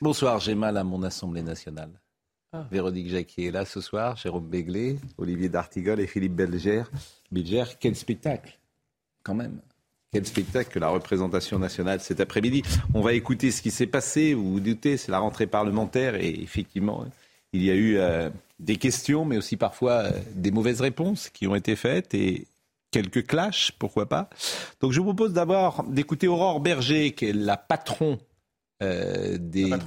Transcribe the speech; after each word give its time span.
Bonsoir, 0.00 0.38
j'ai 0.38 0.54
mal 0.54 0.76
à 0.76 0.84
mon 0.84 1.02
Assemblée 1.02 1.42
nationale. 1.42 1.90
Ah. 2.52 2.64
Véronique 2.70 3.08
Jacquier 3.08 3.46
est 3.46 3.50
là 3.50 3.64
ce 3.64 3.80
soir, 3.80 4.16
Jérôme 4.16 4.46
Béglé, 4.46 4.96
Olivier 5.18 5.48
D'Artigol 5.48 5.98
et 5.98 6.06
Philippe 6.06 6.36
Belger. 6.36 6.84
Belger, 7.32 7.64
quel 7.80 7.96
spectacle, 7.96 8.56
quand 9.24 9.34
même. 9.34 9.58
Quel 10.12 10.24
spectacle 10.24 10.70
que 10.70 10.78
la 10.78 10.88
représentation 10.88 11.58
nationale 11.58 11.98
cet 11.98 12.20
après-midi. 12.20 12.62
On 12.94 13.00
va 13.00 13.12
écouter 13.14 13.50
ce 13.50 13.60
qui 13.60 13.72
s'est 13.72 13.88
passé. 13.88 14.34
Vous 14.34 14.52
vous 14.52 14.60
doutez, 14.60 14.98
c'est 14.98 15.10
la 15.10 15.18
rentrée 15.18 15.48
parlementaire 15.48 16.14
et 16.14 16.30
effectivement, 16.30 17.04
il 17.52 17.64
y 17.64 17.70
a 17.70 17.74
eu 17.74 17.96
euh, 17.96 18.30
des 18.60 18.76
questions, 18.76 19.24
mais 19.24 19.36
aussi 19.36 19.56
parfois 19.56 20.04
euh, 20.04 20.12
des 20.32 20.52
mauvaises 20.52 20.80
réponses 20.80 21.28
qui 21.28 21.48
ont 21.48 21.56
été 21.56 21.74
faites 21.74 22.14
et 22.14 22.46
quelques 22.92 23.26
clashs, 23.26 23.72
pourquoi 23.80 24.08
pas. 24.08 24.30
Donc 24.80 24.92
je 24.92 25.00
vous 25.00 25.06
propose 25.06 25.32
d'abord 25.32 25.82
d'écouter 25.88 26.28
Aurore 26.28 26.60
Berger, 26.60 27.10
qui 27.10 27.26
est 27.26 27.32
la 27.32 27.56
patron 27.56 28.20
euh, 28.82 29.36
des, 29.38 29.68
la, 29.68 29.78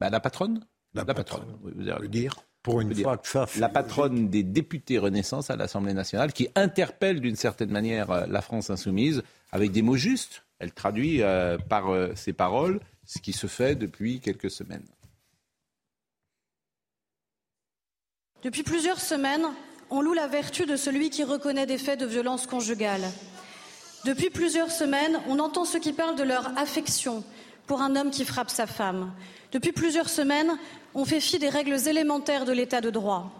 bah, 0.00 0.10
la 0.10 0.20
patronne 0.20 0.64
la, 0.94 1.04
patronne, 1.04 1.58
vous 1.62 1.88
allez 1.88 2.08
dire. 2.08 2.36
Pour 2.62 2.80
une 2.80 2.94
fois 2.94 3.18
que 3.18 3.28
ça 3.28 3.46
La 3.58 3.68
patronne 3.68 4.28
des 4.30 4.42
députés 4.42 4.98
Renaissance 4.98 5.50
à 5.50 5.56
l'Assemblée 5.56 5.92
nationale 5.92 6.32
qui 6.32 6.48
interpelle 6.54 7.20
d'une 7.20 7.36
certaine 7.36 7.70
manière 7.70 8.10
euh, 8.10 8.26
la 8.26 8.40
France 8.40 8.70
insoumise 8.70 9.22
avec 9.52 9.70
des 9.70 9.82
mots 9.82 9.96
justes. 9.96 10.44
Elle 10.60 10.72
traduit 10.72 11.22
euh, 11.22 11.58
par 11.58 11.90
euh, 11.90 12.14
ses 12.14 12.32
paroles 12.32 12.80
ce 13.04 13.18
qui 13.18 13.34
se 13.34 13.48
fait 13.48 13.74
depuis 13.74 14.20
quelques 14.20 14.50
semaines. 14.50 14.86
Depuis 18.42 18.62
plusieurs 18.62 19.00
semaines, 19.00 19.46
on 19.90 20.00
loue 20.00 20.14
la 20.14 20.26
vertu 20.26 20.64
de 20.64 20.76
celui 20.76 21.10
qui 21.10 21.22
reconnaît 21.24 21.66
des 21.66 21.78
faits 21.78 22.00
de 22.00 22.06
violence 22.06 22.46
conjugale. 22.46 23.02
Depuis 24.06 24.30
plusieurs 24.30 24.70
semaines, 24.70 25.20
on 25.28 25.38
entend 25.38 25.66
ceux 25.66 25.80
qui 25.80 25.92
parlent 25.92 26.16
de 26.16 26.22
leur 26.22 26.56
affection 26.58 27.24
pour 27.66 27.82
un 27.82 27.96
homme 27.96 28.10
qui 28.10 28.24
frappe 28.24 28.50
sa 28.50 28.66
femme. 28.66 29.12
Depuis 29.52 29.72
plusieurs 29.72 30.08
semaines, 30.08 30.56
on 30.94 31.04
fait 31.04 31.20
fi 31.20 31.38
des 31.38 31.48
règles 31.48 31.88
élémentaires 31.88 32.44
de 32.44 32.52
l'état 32.52 32.80
de 32.80 32.90
droit. 32.90 33.30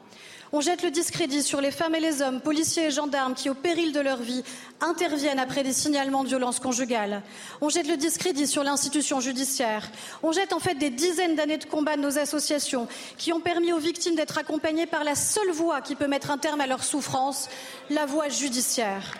On 0.56 0.60
jette 0.60 0.84
le 0.84 0.92
discrédit 0.92 1.42
sur 1.42 1.60
les 1.60 1.72
femmes 1.72 1.96
et 1.96 2.00
les 2.00 2.22
hommes, 2.22 2.40
policiers 2.40 2.84
et 2.84 2.90
gendarmes 2.92 3.34
qui, 3.34 3.50
au 3.50 3.54
péril 3.54 3.92
de 3.92 3.98
leur 3.98 4.18
vie, 4.18 4.44
interviennent 4.80 5.40
après 5.40 5.64
des 5.64 5.72
signalements 5.72 6.22
de 6.22 6.28
violences 6.28 6.60
conjugales. 6.60 7.22
On 7.60 7.68
jette 7.68 7.88
le 7.88 7.96
discrédit 7.96 8.46
sur 8.46 8.62
l'institution 8.62 9.18
judiciaire. 9.18 9.90
On 10.22 10.30
jette 10.30 10.52
en 10.52 10.60
fait 10.60 10.76
des 10.76 10.90
dizaines 10.90 11.34
d'années 11.34 11.58
de 11.58 11.64
combat 11.64 11.96
de 11.96 12.02
nos 12.02 12.18
associations 12.18 12.86
qui 13.18 13.32
ont 13.32 13.40
permis 13.40 13.72
aux 13.72 13.78
victimes 13.78 14.14
d'être 14.14 14.38
accompagnées 14.38 14.86
par 14.86 15.02
la 15.02 15.16
seule 15.16 15.50
voie 15.50 15.80
qui 15.80 15.96
peut 15.96 16.06
mettre 16.06 16.30
un 16.30 16.38
terme 16.38 16.60
à 16.60 16.68
leur 16.68 16.84
souffrance, 16.84 17.48
la 17.90 18.06
voie 18.06 18.28
judiciaire. 18.28 19.12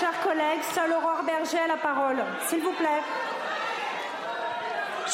Chers 0.00 0.20
collègues. 0.22 0.62
Seule 0.74 0.92
Aurore 0.92 1.22
Berger 1.24 1.58
a 1.58 1.68
la 1.68 1.76
parole. 1.76 2.22
S'il 2.48 2.60
vous 2.60 2.72
plaît. 2.72 3.02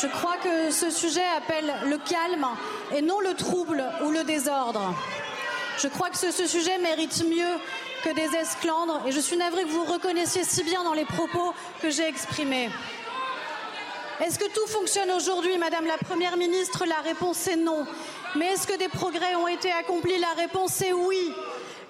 Je 0.00 0.06
crois 0.06 0.36
que 0.42 0.70
ce 0.70 0.90
sujet 0.90 1.24
appelle 1.36 1.72
le 1.88 1.98
calme 1.98 2.46
et 2.94 3.02
non 3.02 3.20
le 3.20 3.34
trouble 3.34 3.84
ou 4.04 4.10
le 4.10 4.24
désordre. 4.24 4.94
Je 5.78 5.88
crois 5.88 6.10
que 6.10 6.16
ce, 6.16 6.46
sujet 6.46 6.78
mérite 6.78 7.24
mieux 7.24 7.58
que 8.04 8.10
des 8.14 8.36
esclandres 8.36 9.02
et 9.06 9.12
je 9.12 9.20
suis 9.20 9.36
navrée 9.36 9.64
que 9.64 9.70
vous 9.70 9.84
reconnaissiez 9.84 10.44
si 10.44 10.62
bien 10.62 10.84
dans 10.84 10.92
les 10.92 11.04
propos 11.04 11.52
que 11.82 11.90
j'ai 11.90 12.06
exprimés. 12.06 12.70
Est-ce 14.24 14.38
que 14.38 14.48
tout 14.52 14.66
fonctionne 14.66 15.10
aujourd'hui, 15.10 15.56
Madame 15.58 15.86
la 15.86 15.96
Première 15.96 16.36
ministre? 16.36 16.84
La 16.86 17.00
réponse 17.02 17.46
est 17.48 17.56
non. 17.56 17.86
Mais 18.36 18.46
est-ce 18.46 18.66
que 18.66 18.76
des 18.76 18.88
progrès 18.88 19.34
ont 19.34 19.48
été 19.48 19.72
accomplis? 19.72 20.18
La 20.18 20.34
réponse 20.36 20.80
est 20.82 20.92
oui. 20.92 21.32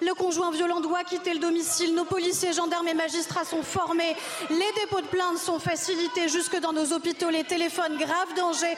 Le 0.01 0.15
conjoint 0.15 0.49
violent 0.49 0.79
doit 0.79 1.03
quitter 1.03 1.31
le 1.33 1.39
domicile. 1.39 1.93
Nos 1.93 2.05
policiers, 2.05 2.53
gendarmes 2.53 2.87
et 2.87 2.95
magistrats 2.95 3.45
sont 3.45 3.61
formés. 3.61 4.15
Les 4.49 4.71
dépôts 4.81 5.01
de 5.01 5.05
plainte 5.05 5.37
sont 5.37 5.59
facilités 5.59 6.27
jusque 6.27 6.59
dans 6.59 6.73
nos 6.73 6.91
hôpitaux. 6.91 7.29
Les 7.29 7.43
téléphones 7.43 7.97
grave 7.97 8.33
danger 8.35 8.75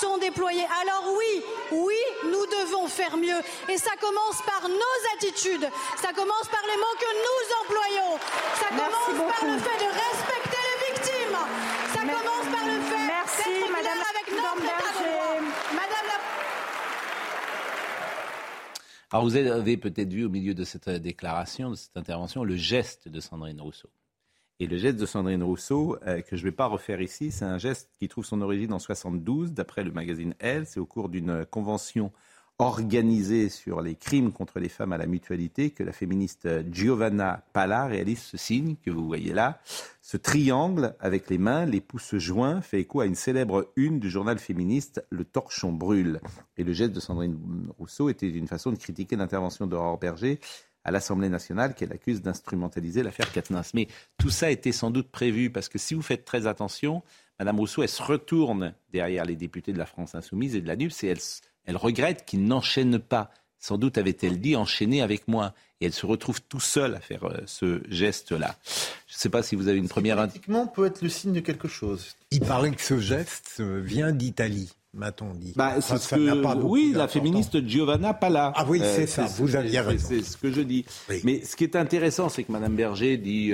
sont 0.00 0.16
déployés. 0.18 0.64
Alors 0.80 1.12
oui, 1.18 1.42
oui, 1.72 1.96
nous 2.24 2.46
devons 2.46 2.86
faire 2.86 3.16
mieux. 3.16 3.40
Et 3.68 3.78
ça 3.78 3.90
commence 4.00 4.42
par 4.46 4.68
nos 4.68 5.00
attitudes. 5.16 5.68
Ça 6.00 6.12
commence 6.14 6.46
par 6.46 6.62
les 6.62 6.76
mots 6.76 6.96
que 7.00 7.12
nous 7.18 7.42
employons. 7.64 8.18
Ça 8.54 8.68
commence 8.68 9.34
par 9.34 9.44
le 9.50 9.58
fait 9.58 9.78
de 9.84 9.90
respecter 9.90 10.62
les 10.70 10.94
victimes. 10.94 11.38
Ça 11.92 12.00
commence 12.00 12.46
par 12.46 12.64
le 12.64 12.80
fait 12.80 13.06
d'être 13.82 14.06
avec 14.14 14.26
notre 14.30 14.62
état 14.62 15.02
de 15.02 15.10
droit. 15.10 15.34
Madame 15.72 16.06
la 16.06 16.20
alors 19.10 19.24
vous 19.24 19.36
avez 19.36 19.76
peut-être 19.76 20.12
vu 20.12 20.24
au 20.24 20.28
milieu 20.28 20.54
de 20.54 20.62
cette 20.62 20.86
euh, 20.88 20.98
déclaration, 20.98 21.70
de 21.70 21.74
cette 21.74 21.96
intervention, 21.96 22.44
le 22.44 22.56
geste 22.56 23.08
de 23.08 23.18
Sandrine 23.18 23.60
Rousseau. 23.60 23.90
Et 24.60 24.66
le 24.66 24.76
geste 24.76 24.98
de 24.98 25.06
Sandrine 25.06 25.42
Rousseau, 25.42 25.96
euh, 26.06 26.20
que 26.20 26.36
je 26.36 26.44
ne 26.44 26.50
vais 26.50 26.54
pas 26.54 26.66
refaire 26.66 27.00
ici, 27.00 27.32
c'est 27.32 27.44
un 27.44 27.58
geste 27.58 27.90
qui 27.98 28.06
trouve 28.06 28.24
son 28.24 28.40
origine 28.40 28.72
en 28.72 28.78
72, 28.78 29.52
d'après 29.52 29.82
le 29.82 29.90
magazine 29.90 30.34
Elle. 30.38 30.66
C'est 30.66 30.78
au 30.78 30.86
cours 30.86 31.08
d'une 31.08 31.44
convention 31.46 32.12
organisée 32.60 33.48
sur 33.48 33.80
les 33.80 33.94
crimes 33.94 34.32
contre 34.32 34.60
les 34.60 34.68
femmes 34.68 34.92
à 34.92 34.98
la 34.98 35.06
mutualité 35.06 35.70
que 35.70 35.82
la 35.82 35.92
féministe 35.92 36.48
Giovanna 36.70 37.44
Pala 37.52 37.86
réalise 37.86 38.22
ce 38.22 38.36
signe 38.36 38.76
que 38.84 38.90
vous 38.90 39.06
voyez 39.06 39.32
là. 39.32 39.60
Ce 40.02 40.16
triangle 40.16 40.94
avec 41.00 41.30
les 41.30 41.38
mains, 41.38 41.64
les 41.66 41.80
pouces 41.80 42.16
joints, 42.16 42.60
fait 42.60 42.80
écho 42.80 43.00
à 43.00 43.06
une 43.06 43.14
célèbre 43.14 43.72
une 43.76 43.98
du 43.98 44.10
journal 44.10 44.38
féministe 44.38 45.04
Le 45.10 45.24
Torchon 45.24 45.72
brûle. 45.72 46.20
Et 46.56 46.64
le 46.64 46.72
geste 46.72 46.92
de 46.92 47.00
Sandrine 47.00 47.38
Rousseau 47.78 48.08
était 48.08 48.28
une 48.28 48.48
façon 48.48 48.72
de 48.72 48.76
critiquer 48.76 49.16
l'intervention 49.16 49.66
d'Aurore 49.66 49.98
Berger 49.98 50.38
à 50.84 50.90
l'Assemblée 50.90 51.28
nationale 51.28 51.74
qu'elle 51.74 51.92
accuse 51.92 52.22
d'instrumentaliser 52.22 53.02
l'affaire 53.02 53.30
Katniss. 53.32 53.74
Mais 53.74 53.88
tout 54.18 54.30
ça 54.30 54.50
était 54.50 54.72
sans 54.72 54.90
doute 54.90 55.10
prévu 55.10 55.50
parce 55.50 55.68
que 55.68 55.78
si 55.78 55.94
vous 55.94 56.02
faites 56.02 56.24
très 56.24 56.46
attention, 56.46 57.02
Madame 57.38 57.58
Rousseau, 57.58 57.82
elle 57.82 57.88
se 57.88 58.02
retourne 58.02 58.74
derrière 58.92 59.24
les 59.24 59.36
députés 59.36 59.72
de 59.72 59.78
la 59.78 59.86
France 59.86 60.14
insoumise 60.14 60.54
et 60.56 60.60
de 60.60 60.66
la 60.66 60.76
NUPS 60.76 61.04
et 61.04 61.08
elle 61.08 61.20
elle 61.64 61.76
regrette 61.76 62.24
qu'il 62.24 62.44
n'enchaîne 62.44 62.98
pas. 62.98 63.30
Sans 63.58 63.76
doute 63.76 63.98
avait-elle 63.98 64.40
dit 64.40 64.56
enchaîner 64.56 65.02
avec 65.02 65.28
moi. 65.28 65.52
Et 65.80 65.86
elle 65.86 65.92
se 65.92 66.04
retrouve 66.04 66.40
tout 66.42 66.60
seule 66.60 66.94
à 66.94 67.00
faire 67.00 67.24
euh, 67.24 67.38
ce 67.46 67.82
geste-là. 67.88 68.56
Je 69.06 69.14
ne 69.14 69.18
sais 69.18 69.28
pas 69.30 69.42
si 69.42 69.56
vous 69.56 69.68
avez 69.68 69.78
une 69.78 69.88
première... 69.88 70.16
Politiquement, 70.16 70.66
peut 70.66 70.86
être 70.86 71.00
le 71.00 71.08
signe 71.08 71.32
de 71.32 71.40
quelque 71.40 71.68
chose. 71.68 72.16
Il 72.30 72.40
paraît 72.40 72.70
que 72.70 72.82
ce 72.82 72.98
geste 72.98 73.56
euh, 73.60 73.80
vient 73.80 74.12
d'Italie 74.12 74.72
m'a-t-on 74.92 75.34
dit. 75.34 75.52
Bah, 75.54 75.80
c'est 75.80 75.98
ce 75.98 76.16
que, 76.16 76.56
oui, 76.64 76.92
la 76.92 77.06
féministe 77.06 77.64
Giovanna 77.64 78.12
Pala. 78.12 78.52
Ah 78.56 78.64
oui, 78.66 78.80
c'est 78.80 79.04
euh, 79.04 79.06
ça, 79.06 79.26
vous 79.26 79.54
aviez 79.54 79.78
raison. 79.78 80.04
C'est 80.08 80.22
ce 80.22 80.36
que 80.36 80.50
je 80.50 80.62
dis. 80.62 80.84
Mais 81.22 81.44
ce 81.44 81.54
qui 81.54 81.62
est 81.62 81.76
intéressant, 81.76 82.28
c'est 82.28 82.42
que 82.42 82.50
Mme 82.50 82.74
Berger 82.74 83.16
dit 83.16 83.52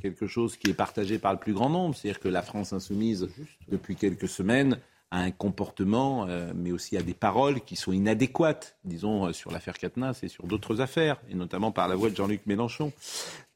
quelque 0.00 0.28
chose 0.28 0.56
qui 0.56 0.70
est 0.70 0.74
partagé 0.74 1.18
par 1.18 1.32
le 1.32 1.40
plus 1.40 1.54
grand 1.54 1.70
nombre, 1.70 1.96
c'est-à-dire 1.96 2.20
que 2.20 2.28
la 2.28 2.40
France 2.40 2.72
insoumise, 2.72 3.28
depuis 3.68 3.96
quelques 3.96 4.28
semaines, 4.28 4.78
à 5.16 5.20
un 5.20 5.30
comportement, 5.30 6.26
euh, 6.28 6.52
mais 6.54 6.72
aussi 6.72 6.94
à 6.98 7.02
des 7.02 7.14
paroles 7.14 7.62
qui 7.62 7.74
sont 7.74 7.90
inadéquates, 7.90 8.76
disons, 8.84 9.26
euh, 9.26 9.32
sur 9.32 9.50
l'affaire 9.50 9.78
Katnas 9.78 10.20
et 10.22 10.28
sur 10.28 10.46
d'autres 10.46 10.82
affaires, 10.82 11.16
et 11.30 11.34
notamment 11.34 11.72
par 11.72 11.88
la 11.88 11.96
voix 11.96 12.10
de 12.10 12.16
Jean-Luc 12.16 12.42
Mélenchon. 12.44 12.92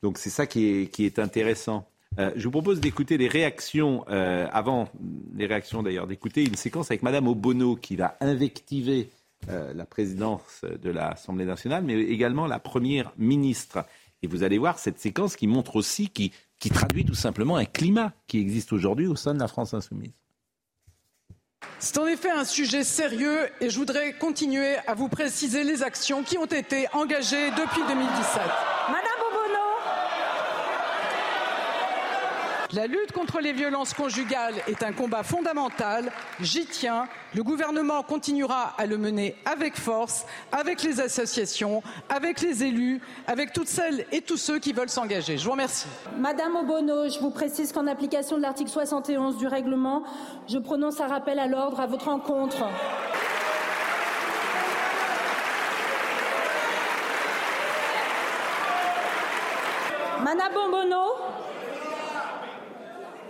Donc 0.03 0.16
c'est 0.16 0.31
ça 0.31 0.47
qui 0.47 0.88
est, 0.99 1.19
intéressant. 1.19 1.87
Euh, 2.19 2.32
je 2.34 2.44
vous 2.44 2.50
propose 2.50 2.81
d'écouter 2.81 3.19
les 3.19 3.28
réactions, 3.28 4.04
avant 4.09 4.88
les 5.34 5.44
réactions 5.44 5.82
d'ailleurs, 5.82 6.06
d'écouter 6.06 6.44
une 6.44 6.56
séquence 6.56 6.91
avec 6.91 7.03
Madame 7.03 7.28
Obono 7.28 7.76
qui 7.76 7.94
va 7.94 8.16
invectiver 8.20 9.10
la 9.47 9.84
présidence 9.87 10.65
de 10.65 10.91
l'Assemblée 10.91 11.46
nationale, 11.46 11.82
mais 11.84 11.94
également 11.94 12.46
la 12.46 12.58
première 12.58 13.12
ministre. 13.19 13.84
Et 14.23 14.26
vous 14.26 14.43
allez 14.43 14.58
voir 14.58 14.79
cette 14.79 14.99
séquence 14.99 15.37
qui 15.37 15.46
montre 15.46 15.76
aussi, 15.76 16.08
qui 16.08 16.32
traduit 16.70 17.05
tout 17.05 17.14
simplement 17.14 17.56
un 17.56 17.64
climat 17.64 18.12
qui 18.26 18.38
existe 18.38 18.73
aujourd'hui 18.73 19.06
au 19.06 19.17
sein 19.17 19.34
de 19.34 19.40
la 19.40 19.49
France 19.49 19.75
insoumise. 19.75 20.12
C'est 21.78 21.98
en 21.98 22.06
effet 22.06 22.30
un 22.30 22.44
sujet 22.44 22.84
sérieux 22.84 23.48
et 23.60 23.70
je 23.70 23.78
voudrais 23.78 24.12
continuer 24.12 24.76
à 24.86 24.94
vous 24.94 25.08
préciser 25.08 25.64
les 25.64 25.82
actions 25.82 26.22
qui 26.22 26.36
ont 26.36 26.46
été 26.46 26.86
engagées 26.92 27.50
depuis 27.52 27.82
2017. 27.88 28.69
La 32.72 32.87
lutte 32.87 33.11
contre 33.11 33.40
les 33.40 33.52
violences 33.52 33.94
conjugales 33.94 34.55
est 34.69 34.84
un 34.84 34.93
combat 34.93 35.25
fondamental. 35.25 36.12
J'y 36.40 36.67
tiens. 36.67 37.08
Le 37.34 37.43
gouvernement 37.43 38.05
continuera 38.05 38.75
à 38.78 38.87
le 38.87 38.96
mener 38.96 39.34
avec 39.44 39.76
force, 39.76 40.25
avec 40.52 40.84
les 40.84 41.00
associations, 41.00 41.82
avec 42.08 42.40
les 42.40 42.62
élus, 42.62 43.00
avec 43.26 43.52
toutes 43.52 43.67
celles 43.67 44.06
et 44.12 44.20
tous 44.20 44.37
ceux 44.37 44.61
qui 44.61 44.72
veulent 44.72 44.88
s'engager. 44.88 45.37
Je 45.37 45.44
vous 45.44 45.50
remercie. 45.50 45.88
Madame 46.17 46.55
Obono, 46.55 47.08
je 47.08 47.19
vous 47.19 47.31
précise 47.31 47.72
qu'en 47.72 47.88
application 47.88 48.37
de 48.37 48.43
l'article 48.43 48.70
71 48.70 49.37
du 49.37 49.49
règlement, 49.49 50.05
je 50.49 50.58
prononce 50.58 51.00
un 51.00 51.08
rappel 51.08 51.40
à 51.40 51.49
l'ordre 51.49 51.81
à 51.81 51.88
votre 51.88 52.06
encontre. 52.06 52.64
Madame 60.22 60.52
Obono 60.55 61.19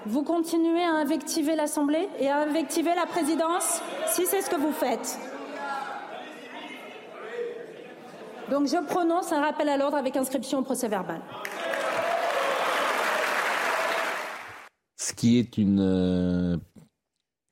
vous 0.06 0.22
continuez 0.22 0.82
à 0.82 0.92
invectiver 0.92 1.56
l'Assemblée 1.56 2.08
et 2.18 2.28
à 2.28 2.38
invectiver 2.38 2.94
la 2.94 3.06
présidence 3.06 3.80
si 4.08 4.26
c'est 4.26 4.42
ce 4.42 4.50
que 4.50 4.56
vous 4.56 4.72
faites. 4.72 5.18
Donc 8.50 8.66
je 8.66 8.84
prononce 8.84 9.32
un 9.32 9.40
rappel 9.40 9.68
à 9.68 9.76
l'ordre 9.76 9.96
avec 9.96 10.16
inscription 10.16 10.58
au 10.58 10.62
procès 10.62 10.88
verbal. 10.88 11.20
Ce 14.96 15.12
qui 15.12 15.38
est 15.38 15.56
une 15.56 15.80
euh, 15.80 16.56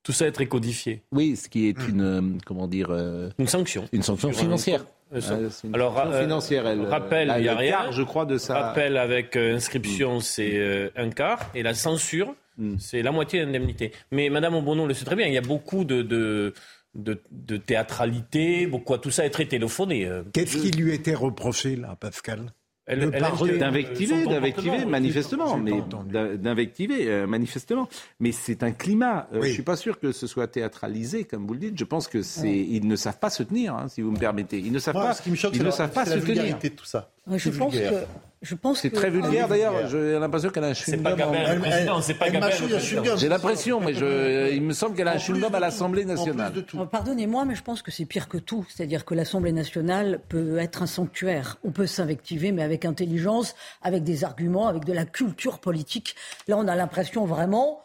tout 0.09 0.15
ça 0.15 0.27
est 0.27 0.33
très 0.33 0.47
codifié. 0.47 1.03
Oui, 1.13 1.37
ce 1.37 1.51
qui 1.51 1.69
est 1.69 1.77
une 1.87 2.01
euh, 2.01 2.23
comment 2.47 2.67
dire 2.67 2.87
euh, 2.89 3.29
une 3.39 3.47
sanction. 3.47 3.85
Une 3.93 4.03
sanction 4.03 4.33
financière. 4.33 4.87
Alors, 5.75 6.03
financière, 6.19 6.67
elle, 6.67 6.81
rappel, 6.81 7.31
il 7.37 7.45
y 7.45 7.49
a 7.51 7.55
rien. 7.55 7.91
je 7.91 8.03
crois, 8.03 8.25
de 8.25 8.39
ça. 8.39 8.59
Rappel 8.59 8.97
avec 8.97 9.37
inscription, 9.37 10.17
mm. 10.17 10.21
c'est 10.23 10.93
un 10.97 11.11
quart, 11.11 11.51
et 11.55 11.63
la 11.63 11.75
censure, 11.75 12.35
mm. 12.57 12.77
c'est 12.79 13.03
la 13.03 13.13
moitié 13.13 13.45
d'indemnité. 13.45 13.93
Mais 14.11 14.31
Madame 14.31 14.55
Obono 14.55 14.87
le 14.87 14.95
sait 14.95 15.05
très 15.05 15.15
bien, 15.15 15.27
il 15.27 15.35
y 15.35 15.39
a 15.39 15.43
beaucoup 15.43 15.85
de, 15.85 16.01
de 16.01 16.55
de, 16.95 17.57
théâtralité, 17.59 18.67
pourquoi 18.67 18.97
tout 18.97 19.11
ça 19.11 19.27
est 19.27 19.31
très 19.31 19.45
téléphoné. 19.45 20.07
Euh. 20.07 20.23
Qu'est-ce 20.33 20.57
qui 20.57 20.71
lui 20.71 20.95
était 20.95 21.15
reproché 21.15 21.77
là, 21.77 21.97
Pascal? 22.01 22.51
D'invectiver, 22.89 24.25
d'invectiver, 24.27 24.85
manifestement, 24.87 25.59
mais 25.59 25.83
d'invectiver, 26.37 27.09
euh, 27.09 27.27
manifestement. 27.27 27.89
Mais 28.21 28.33
c'est 28.33 28.63
un 28.63 28.73
climat. 28.73 29.29
Euh, 29.33 29.43
je 29.43 29.49
suis 29.49 29.63
pas 29.63 29.77
sûr 29.77 30.01
que 30.01 30.13
ce 30.13 30.27
soit 30.27 30.47
théâtralisé, 30.47 31.25
comme 31.25 31.47
vous 31.47 31.55
le 31.55 31.61
dites. 31.61 31.79
Je 31.79 31.85
pense 31.85 32.09
que 32.09 32.23
c'est, 32.23 32.57
ils 32.57 32.87
ne 32.87 32.97
savent 32.97 33.19
pas 33.19 33.31
se 33.31 33.43
tenir, 33.43 33.75
hein, 33.75 33.89
si 33.89 34.01
vous 34.01 34.11
me 34.11 34.19
permettez. 34.19 34.59
Ils 34.59 34.73
ne 34.73 34.79
savent 34.79 34.95
pas. 34.95 35.15
Ce 35.15 35.23
qui 35.23 35.31
me 35.31 35.37
choque, 35.37 35.55
ils 35.55 35.63
ne 35.63 35.71
savent 35.71 35.93
pas 35.93 36.07
se 36.07 36.19
tenir. 36.19 36.59
De 36.59 36.69
tout 36.69 36.85
ça. 36.85 37.11
je 37.27 37.51
pense 37.51 37.75
que 37.75 38.05
je 38.41 38.55
pense 38.55 38.81
c'est 38.81 38.91
très 38.91 39.11
vulgaire 39.11 39.49
d'ailleurs. 39.49 39.89
J'ai 39.89 40.19
l'impression 40.19 40.51
qu'elle 40.51 40.65
a 40.65 40.69
un 40.69 40.73
chewing-gum. 40.73 42.03
C'est 42.03 42.15
pas 42.15 42.31
J'ai 43.17 43.29
l'impression, 43.29 43.81
mais 43.81 43.95
je, 43.95 44.53
il 44.53 44.63
me 44.63 44.73
semble 44.73 44.95
qu'elle 44.95 45.09
a 45.09 45.13
un 45.13 45.19
chewing-gum 45.19 45.55
à 45.55 45.61
l'Assemblée 45.61 46.05
nationale. 46.05 46.53
Oh, 46.79 46.87
pardonnez-moi, 46.87 47.45
mais 47.45 47.55
je 47.55 47.63
pense 47.63 47.83
que 47.83 47.91
c'est 47.91 48.05
pire 48.05 48.29
que 48.29 48.39
tout. 48.39 48.65
C'est-à-dire 48.69 49.05
que 49.05 49.15
l'Assemblée 49.15 49.53
nationale 49.53 50.21
peut 50.29 50.59
être 50.59 50.83
un 50.83 50.87
sanctuaire. 50.87 51.59
On 51.65 51.71
peut 51.71 51.87
s'invectiver, 51.87 52.53
mais 52.53 52.63
avec 52.63 52.85
intelligence, 52.85 53.55
avec 53.83 54.05
des 54.05 54.25
arguments, 54.25 54.69
avec 54.69 54.85
de 54.85 54.93
la 54.93 55.05
culture 55.05 55.59
politique. 55.59 56.15
Là, 56.47 56.57
on 56.59 56.69
a 56.69 56.77
l'impression 56.77 57.25
vraiment 57.25 57.83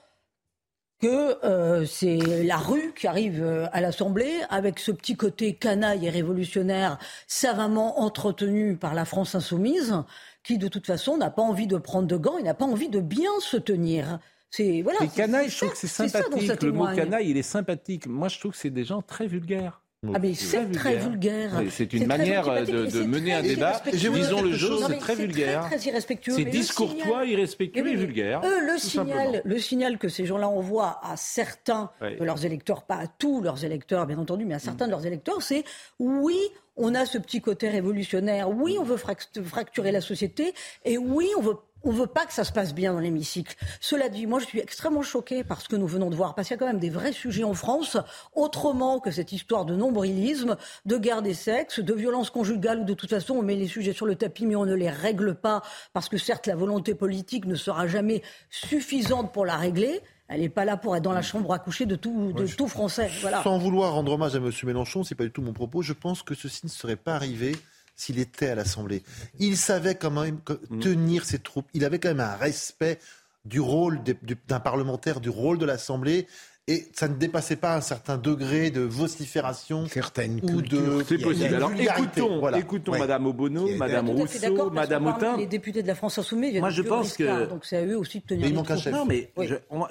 que 1.03 1.43
euh, 1.43 1.85
c'est 1.85 2.15
la 2.15 2.55
rue 2.55 2.93
qui 2.95 3.07
arrive 3.07 3.43
euh, 3.43 3.65
à 3.73 3.81
l'Assemblée 3.81 4.31
avec 4.49 4.79
ce 4.79 4.89
petit 4.91 5.17
côté 5.17 5.53
canaille 5.53 6.05
et 6.05 6.09
révolutionnaire 6.09 6.97
savamment 7.27 7.99
entretenu 7.99 8.77
par 8.77 8.93
la 8.93 9.03
France 9.03 9.35
insoumise 9.35 9.93
qui 10.43 10.57
de 10.57 10.67
toute 10.67 10.85
façon 10.85 11.17
n'a 11.17 11.29
pas 11.29 11.41
envie 11.41 11.67
de 11.67 11.77
prendre 11.77 12.07
de 12.07 12.17
gants, 12.17 12.37
il 12.37 12.43
n'a 12.45 12.53
pas 12.53 12.65
envie 12.65 12.89
de 12.89 12.99
bien 12.99 13.31
se 13.39 13.57
tenir. 13.57 14.19
C'est 14.49 14.81
voilà. 14.81 14.99
canaille, 15.07 15.49
je 15.49 15.57
trouve 15.57 15.71
que 15.71 15.77
c'est 15.77 15.87
sympathique. 15.87 16.61
Le 16.61 16.71
mot 16.71 16.85
canaille, 16.93 17.29
il 17.29 17.37
est 17.37 17.41
sympathique. 17.41 18.05
Moi, 18.07 18.27
je 18.27 18.39
trouve 18.39 18.51
que 18.51 18.57
c'est 18.57 18.69
des 18.69 18.83
gens 18.83 19.01
très 19.01 19.25
vulgaires. 19.25 19.82
Ah 20.13 20.19
mais 20.19 20.33
c'est 20.33 20.69
très 20.71 20.97
vulgaire. 20.97 21.61
C'est 21.69 21.93
une 21.93 22.07
manière 22.07 22.45
de, 22.65 23.03
mener 23.03 23.33
un 23.33 23.41
débat. 23.41 23.81
Disons 23.91 24.41
le 24.41 24.51
jeu, 24.51 24.77
c'est 24.87 24.97
très 24.97 25.15
vulgaire. 25.15 25.67
C'est 25.69 25.77
très, 25.77 25.89
irrespectueux. 25.89 26.33
C'est 26.35 26.45
discourtois, 26.45 27.25
irrespectueux 27.25 27.87
et 27.87 27.95
vulgaire. 27.95 28.41
Eux, 28.43 28.65
le 28.65 28.77
signal, 28.77 29.41
le 29.45 29.59
signal 29.59 29.97
que 29.97 30.09
ces 30.09 30.25
gens-là 30.25 30.49
envoient 30.49 30.99
à 31.03 31.15
certains 31.15 31.91
de 32.01 32.23
leurs 32.23 32.45
électeurs, 32.45 32.83
pas 32.83 32.97
à 32.97 33.07
tous 33.07 33.41
leurs 33.41 33.63
électeurs, 33.63 34.05
bien 34.05 34.17
entendu, 34.17 34.45
mais 34.45 34.55
à 34.55 34.59
certains 34.59 34.85
de 34.85 34.91
leurs 34.91 35.05
électeurs, 35.05 35.41
c'est 35.41 35.63
oui, 35.99 36.37
on 36.75 36.95
a 36.95 37.05
ce 37.05 37.17
petit 37.17 37.41
côté 37.41 37.69
révolutionnaire. 37.69 38.49
Oui, 38.49 38.77
on 38.79 38.83
veut 38.83 38.97
fracturer 38.97 39.91
la 39.91 40.01
société. 40.01 40.53
Et 40.85 40.97
oui, 40.97 41.29
on 41.37 41.41
veut 41.41 41.57
on 41.83 41.91
veut 41.91 42.07
pas 42.07 42.25
que 42.25 42.33
ça 42.33 42.43
se 42.43 42.51
passe 42.51 42.73
bien 42.73 42.93
dans 42.93 42.99
l'hémicycle. 42.99 43.55
Cela 43.79 44.09
dit, 44.09 44.25
moi 44.25 44.39
je 44.39 44.45
suis 44.45 44.59
extrêmement 44.59 45.01
choquée 45.01 45.43
par 45.43 45.61
ce 45.61 45.69
que 45.69 45.75
nous 45.75 45.87
venons 45.87 46.09
de 46.09 46.15
voir, 46.15 46.35
parce 46.35 46.47
qu'il 46.47 46.55
y 46.55 46.57
a 46.57 46.59
quand 46.59 46.67
même 46.67 46.79
des 46.79 46.89
vrais 46.89 47.11
sujets 47.11 47.43
en 47.43 47.53
France, 47.53 47.97
autrement 48.35 48.99
que 48.99 49.11
cette 49.11 49.31
histoire 49.31 49.65
de 49.65 49.75
nombrilisme, 49.75 50.57
de 50.85 50.97
guerre 50.97 51.21
des 51.21 51.33
sexes, 51.33 51.79
de 51.79 51.93
violence 51.93 52.29
conjugale, 52.29 52.79
où 52.79 52.83
de 52.85 52.93
toute 52.93 53.09
façon 53.09 53.35
on 53.35 53.41
met 53.41 53.55
les 53.55 53.67
sujets 53.67 53.93
sur 53.93 54.05
le 54.05 54.15
tapis 54.15 54.45
mais 54.45 54.55
on 54.55 54.65
ne 54.65 54.75
les 54.75 54.89
règle 54.89 55.35
pas, 55.35 55.61
parce 55.93 56.09
que 56.09 56.17
certes 56.17 56.47
la 56.47 56.55
volonté 56.55 56.95
politique 56.95 57.45
ne 57.45 57.55
sera 57.55 57.87
jamais 57.87 58.21
suffisante 58.49 59.33
pour 59.33 59.45
la 59.45 59.57
régler. 59.57 60.01
Elle 60.29 60.39
n'est 60.39 60.49
pas 60.49 60.65
là 60.65 60.77
pour 60.77 60.95
être 60.95 61.03
dans 61.03 61.11
la 61.11 61.21
chambre 61.21 61.53
à 61.53 61.59
coucher 61.59 61.85
de 61.85 61.95
tout, 61.95 62.31
de 62.31 62.47
tout 62.47 62.67
Français. 62.67 63.11
Voilà. 63.21 63.43
Sans 63.43 63.57
vouloir 63.59 63.93
rendre 63.93 64.13
hommage 64.13 64.33
à 64.35 64.37
M. 64.37 64.49
Mélenchon, 64.63 65.03
c'est 65.03 65.15
pas 65.15 65.25
du 65.25 65.31
tout 65.31 65.41
mon 65.41 65.53
propos. 65.53 65.81
Je 65.81 65.93
pense 65.93 66.23
que 66.23 66.33
ceci 66.33 66.61
ne 66.63 66.71
serait 66.71 66.95
pas 66.95 67.13
arrivé 67.13 67.55
s'il 67.95 68.19
était 68.19 68.49
à 68.49 68.55
l'Assemblée. 68.55 69.03
Il 69.39 69.57
savait 69.57 69.95
quand 69.95 70.11
même 70.11 70.39
tenir 70.81 71.25
ses 71.25 71.39
troupes. 71.39 71.67
Il 71.73 71.85
avait 71.85 71.99
quand 71.99 72.09
même 72.09 72.19
un 72.19 72.35
respect 72.35 72.99
du 73.45 73.59
rôle 73.59 74.01
d'un 74.47 74.59
parlementaire, 74.59 75.19
du 75.19 75.29
rôle 75.29 75.57
de 75.57 75.65
l'Assemblée 75.65 76.27
et 76.67 76.85
ça 76.93 77.09
ne 77.09 77.15
dépassait 77.15 77.57
pas 77.57 77.75
un 77.75 77.81
certain 77.81 78.17
degré 78.17 78.71
de 78.71 78.79
vocifération 78.79 79.85
Certaines 79.87 80.39
ou 80.43 80.61
de 80.61 81.03
c'est 81.05 81.17
possible. 81.17 81.55
Alors 81.55 81.73
écoutons, 81.73 82.49
écoutons 82.55 82.91
Madame 82.97 83.25
Obono, 83.25 83.67
Madame 83.75 84.09
Rousseau, 84.09 84.69
Madame 84.71 85.07
Autain. 85.07 85.35
Les 85.35 85.45
députés 85.45 85.83
de 85.83 85.87
la 85.87 85.95
France 85.95 86.17
Insoumise, 86.17 86.57
moi 86.59 86.69
je 86.69 86.81
pense 86.81 87.17
que 87.17 87.49
donc 87.49 87.65
c'est 87.65 87.77
à 87.77 87.85
eux 87.85 87.97
aussi 87.97 88.19
de 88.21 88.25
tenir. 88.25 88.45
Mais 88.45 88.79
il 88.85 88.91
Non, 88.91 89.05
mais 89.05 89.33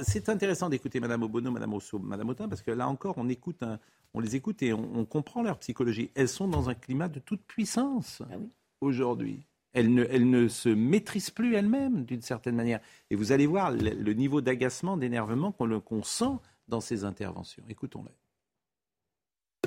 c'est 0.01 0.31
intéressant 0.31 0.71
d'écouter 0.71 0.99
Madame 0.99 1.23
Obono, 1.23 1.51
Madame 1.51 1.75
Rousseau, 1.75 1.99
Madame 1.99 2.31
Autain 2.31 2.49
parce 2.49 2.63
que 2.63 2.71
là 2.71 2.89
encore 2.89 3.15
on 3.19 3.29
écoute, 3.29 3.63
on 4.15 4.21
les 4.21 4.35
écoute 4.35 4.63
et 4.63 4.73
on, 4.73 5.05
comprend 5.05 5.43
leur 5.43 5.59
psychologie. 5.59 6.11
Elles 6.15 6.29
sont 6.29 6.49
dans 6.49 6.71
un 6.71 6.75
climat 6.75 7.09
de 7.09 7.19
toute 7.19 7.43
puissance 7.43 8.23
ah 8.31 8.37
aujourd'hui. 8.81 9.41
Elles 9.75 9.93
ne, 9.93 10.05
elles 10.05 10.29
ne, 10.29 10.49
se 10.49 10.69
maîtrisent 10.69 11.31
plus 11.31 11.55
elles-mêmes 11.55 12.05
d'une 12.05 12.21
certaine 12.21 12.55
manière. 12.55 12.81
Et 13.11 13.17
vous 13.17 13.33
allez 13.33 13.47
voir 13.47 13.71
le, 13.73 14.13
niveau 14.13 14.41
d'agacement, 14.41 14.97
d'énervement 14.97 15.51
qu'on 15.53 16.03
sent 16.03 16.39
dans 16.73 16.81
ces 16.81 17.05
interventions. 17.05 17.63
Écoutons-le. 17.69 18.11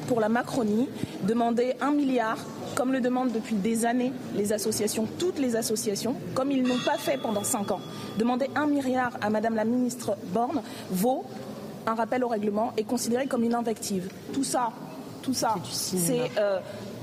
Pour 0.08 0.20
la 0.20 0.28
Macronie, 0.28 0.90
demander 1.24 1.76
un 1.80 1.92
milliard, 1.92 2.38
comme 2.76 2.92
le 2.92 3.00
demandent 3.00 3.32
depuis 3.32 3.56
des 3.56 3.86
années 3.86 4.12
les 4.36 4.52
associations, 4.52 5.08
toutes 5.20 5.40
les 5.40 5.56
associations, 5.56 6.16
comme 6.34 6.52
ils 6.52 6.64
n'ont 6.64 6.84
pas 6.84 6.98
fait 6.98 7.18
pendant 7.18 7.44
cinq 7.44 7.72
ans, 7.72 7.80
demander 8.18 8.50
un 8.56 8.66
milliard 8.66 9.14
à 9.22 9.30
Madame 9.30 9.56
la 9.56 9.66
ministre 9.66 10.18
Borne 10.34 10.62
vaut 10.90 11.24
un 11.86 11.94
rappel 11.94 12.24
au 12.24 12.28
règlement 12.28 12.74
et 12.76 12.84
considéré 12.84 13.28
comme 13.28 13.44
une 13.44 13.54
invective. 13.54 14.10
Tout 14.34 14.44
ça, 14.44 14.72
tout 15.22 15.34
ça, 15.34 15.56
c'est 15.72 16.32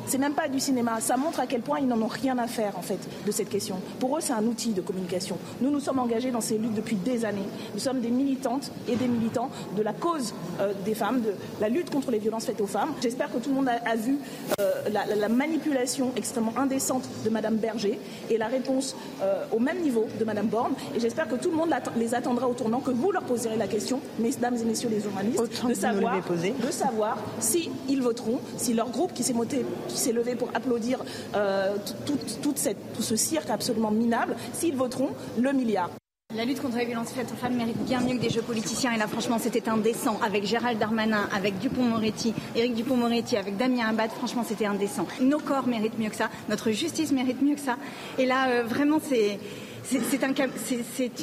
c'est 0.07 0.19
même 0.19 0.35
pas 0.35 0.49
du 0.49 0.61
cinéma. 0.61 1.01
Ça 1.01 1.17
montre 1.17 1.41
à 1.41 1.47
quel 1.47 1.61
point 1.61 1.79
ils 1.81 1.87
n'en 1.87 2.01
ont 2.01 2.09
rien 2.09 2.39
à 2.39 2.47
faire, 2.47 2.79
en 2.79 2.82
fait, 2.82 2.99
de 3.27 3.31
cette 3.31 3.49
question. 3.49 3.77
Pour 3.99 4.17
eux, 4.17 4.21
c'est 4.21 4.32
un 4.32 4.44
outil 4.44 4.73
de 4.73 4.81
communication. 4.81 5.39
Nous, 5.61 5.71
nous 5.71 5.81
sommes 5.81 5.99
engagés 5.99 6.31
dans 6.31 6.41
ces 6.41 6.59
luttes 6.59 6.75
depuis 6.75 6.97
des 6.97 7.25
années. 7.25 7.49
Nous 7.75 7.81
sommes 7.81 8.01
des 8.01 8.11
militantes 8.11 8.71
et 8.89 8.97
des 8.97 9.09
militants 9.09 9.51
de 9.77 9.82
la 9.82 9.93
cause 9.93 10.35
euh, 10.61 10.73
des 10.85 10.94
femmes, 10.94 11.21
de 11.21 11.35
la 11.61 11.69
lutte 11.69 11.91
contre 11.91 12.11
les 12.11 12.19
violences 12.19 12.47
faites 12.47 12.61
aux 12.61 12.67
femmes. 12.67 12.93
J'espère 13.03 13.32
que 13.32 13.39
tout 13.39 13.51
le 13.51 13.56
monde 13.56 13.69
a, 13.69 13.97
vu 13.97 14.19
euh, 14.61 14.71
la, 14.91 15.29
manipulation 15.29 16.13
extrêmement 16.17 16.53
indécente 16.56 17.09
de 17.25 17.31
Madame 17.31 17.56
Berger 17.56 17.99
et 18.31 18.39
la 18.39 18.47
réponse 18.47 18.97
euh, 19.23 19.44
au 19.53 19.59
même 19.59 19.81
niveau 19.81 20.06
de 20.19 20.25
Madame 20.25 20.47
Borne. 20.47 20.75
Et 20.94 21.01
j'espère 21.01 21.29
que 21.29 21.37
tout 21.37 21.51
le 21.51 21.56
monde 21.56 21.71
les 21.97 22.15
attendra 22.15 22.49
au 22.49 22.55
tournant, 22.55 22.81
que 22.81 22.91
vous 22.91 23.13
leur 23.13 23.23
poserez 23.23 23.56
la 23.56 23.67
question, 23.67 24.01
mesdames 24.19 24.56
et 24.56 24.65
messieurs 24.65 24.89
les 24.91 25.01
journalistes, 25.01 25.43
de 25.67 25.75
savoir, 25.75 26.21
de 26.29 26.71
savoir 26.71 27.19
si 27.41 27.71
ils 27.89 28.03
voteront, 28.03 28.41
si 28.56 28.75
leur 28.75 28.91
groupe 28.91 29.13
qui 29.13 29.23
s'est 29.23 29.32
monté 29.32 29.65
s'est 29.96 30.13
levé 30.13 30.34
pour 30.34 30.49
applaudir 30.55 30.99
euh, 31.34 31.77
tout, 32.06 32.19
tout 32.43 33.03
ce 33.03 33.17
cirque 33.17 33.51
absolument 33.51 33.91
minable, 33.91 34.37
s'ils 34.53 34.77
voteront 34.77 35.11
le 35.39 35.53
milliard. 35.53 35.91
La 36.34 36.46
lutte 36.46 36.63
contre 36.63 36.79
les 36.79 36.87
violences 36.87 37.11
faites 37.11 37.31
aux 37.31 37.37
femmes 37.37 37.56
mérite 37.56 37.77
bien 37.84 38.01
mieux 38.01 38.17
que 38.17 38.22
des 38.22 38.31
jeux 38.31 38.41
politiciens. 38.41 38.93
Et 38.94 38.96
là, 38.96 39.06
franchement, 39.06 39.37
c'était 39.39 39.69
indécent. 39.69 40.19
Avec 40.25 40.46
Gérald 40.46 40.79
Darmanin, 40.79 41.29
avec 41.37 41.58
Dupont-Moretti, 41.58 42.32
Éric 42.56 42.75
Dupont-Moretti, 42.75 43.37
avec 43.37 43.58
Damien 43.58 43.89
Abad, 43.89 44.11
franchement, 44.11 44.43
c'était 44.43 44.65
indécent. 44.65 45.06
Nos 45.20 45.39
corps 45.39 45.67
méritent 45.67 45.99
mieux 45.99 46.08
que 46.08 46.17
ça. 46.17 46.31
Notre 46.49 46.70
justice 46.70 47.13
mérite 47.13 47.43
mieux 47.43 47.55
que 47.55 47.61
ça. 47.61 47.77
Et 48.19 48.25
là, 48.25 48.49
euh, 48.49 48.63
vraiment, 48.65 48.99
c'est... 49.06 49.39
C'est 49.84 50.22
un, 50.22 50.32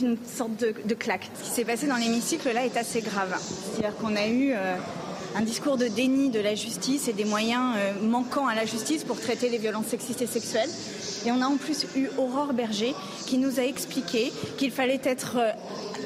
une 0.02 0.18
sorte 0.26 0.52
de, 0.58 0.94
claque. 0.94 1.30
Ce 1.34 1.44
qui 1.46 1.50
s'est 1.50 1.66
passé 1.66 1.88
dans 1.88 1.96
l'hémicycle 1.96 2.54
là 2.54 2.66
est 2.66 2.76
assez 2.76 3.00
grave. 3.00 3.34
C'est-à-dire 3.40 3.96
qu'on 3.98 4.16
a 4.18 4.28
eu 4.28 4.52
euh, 4.52 4.76
un 5.36 5.42
discours 5.42 5.78
de 5.78 5.88
déni 5.88 6.30
de 6.30 6.40
la 6.40 6.56
justice 6.56 7.08
et 7.08 7.14
des 7.14 7.26
moyens 7.26 7.76
euh, 7.78 7.94
manquants 8.02 8.48
à 8.48 8.56
la 8.56 8.66
justice 8.66 9.04
pour 9.04 9.20
traiter 9.20 9.50
les 9.50 9.58
violences 9.58 9.88
sexistes 9.88 10.22
et 10.22 10.28
sexuelles. 10.28 10.70
Et 11.26 11.32
on 11.32 11.42
a 11.42 11.46
en 11.46 11.58
plus 11.58 11.86
eu 11.96 12.10
Aurore 12.18 12.54
Berger 12.54 12.96
qui 13.26 13.38
nous 13.38 13.60
a 13.60 13.64
expliqué 13.64 14.32
qu'il 14.58 14.72
fallait 14.72 15.02
être 15.04 15.38
euh, 15.38 15.52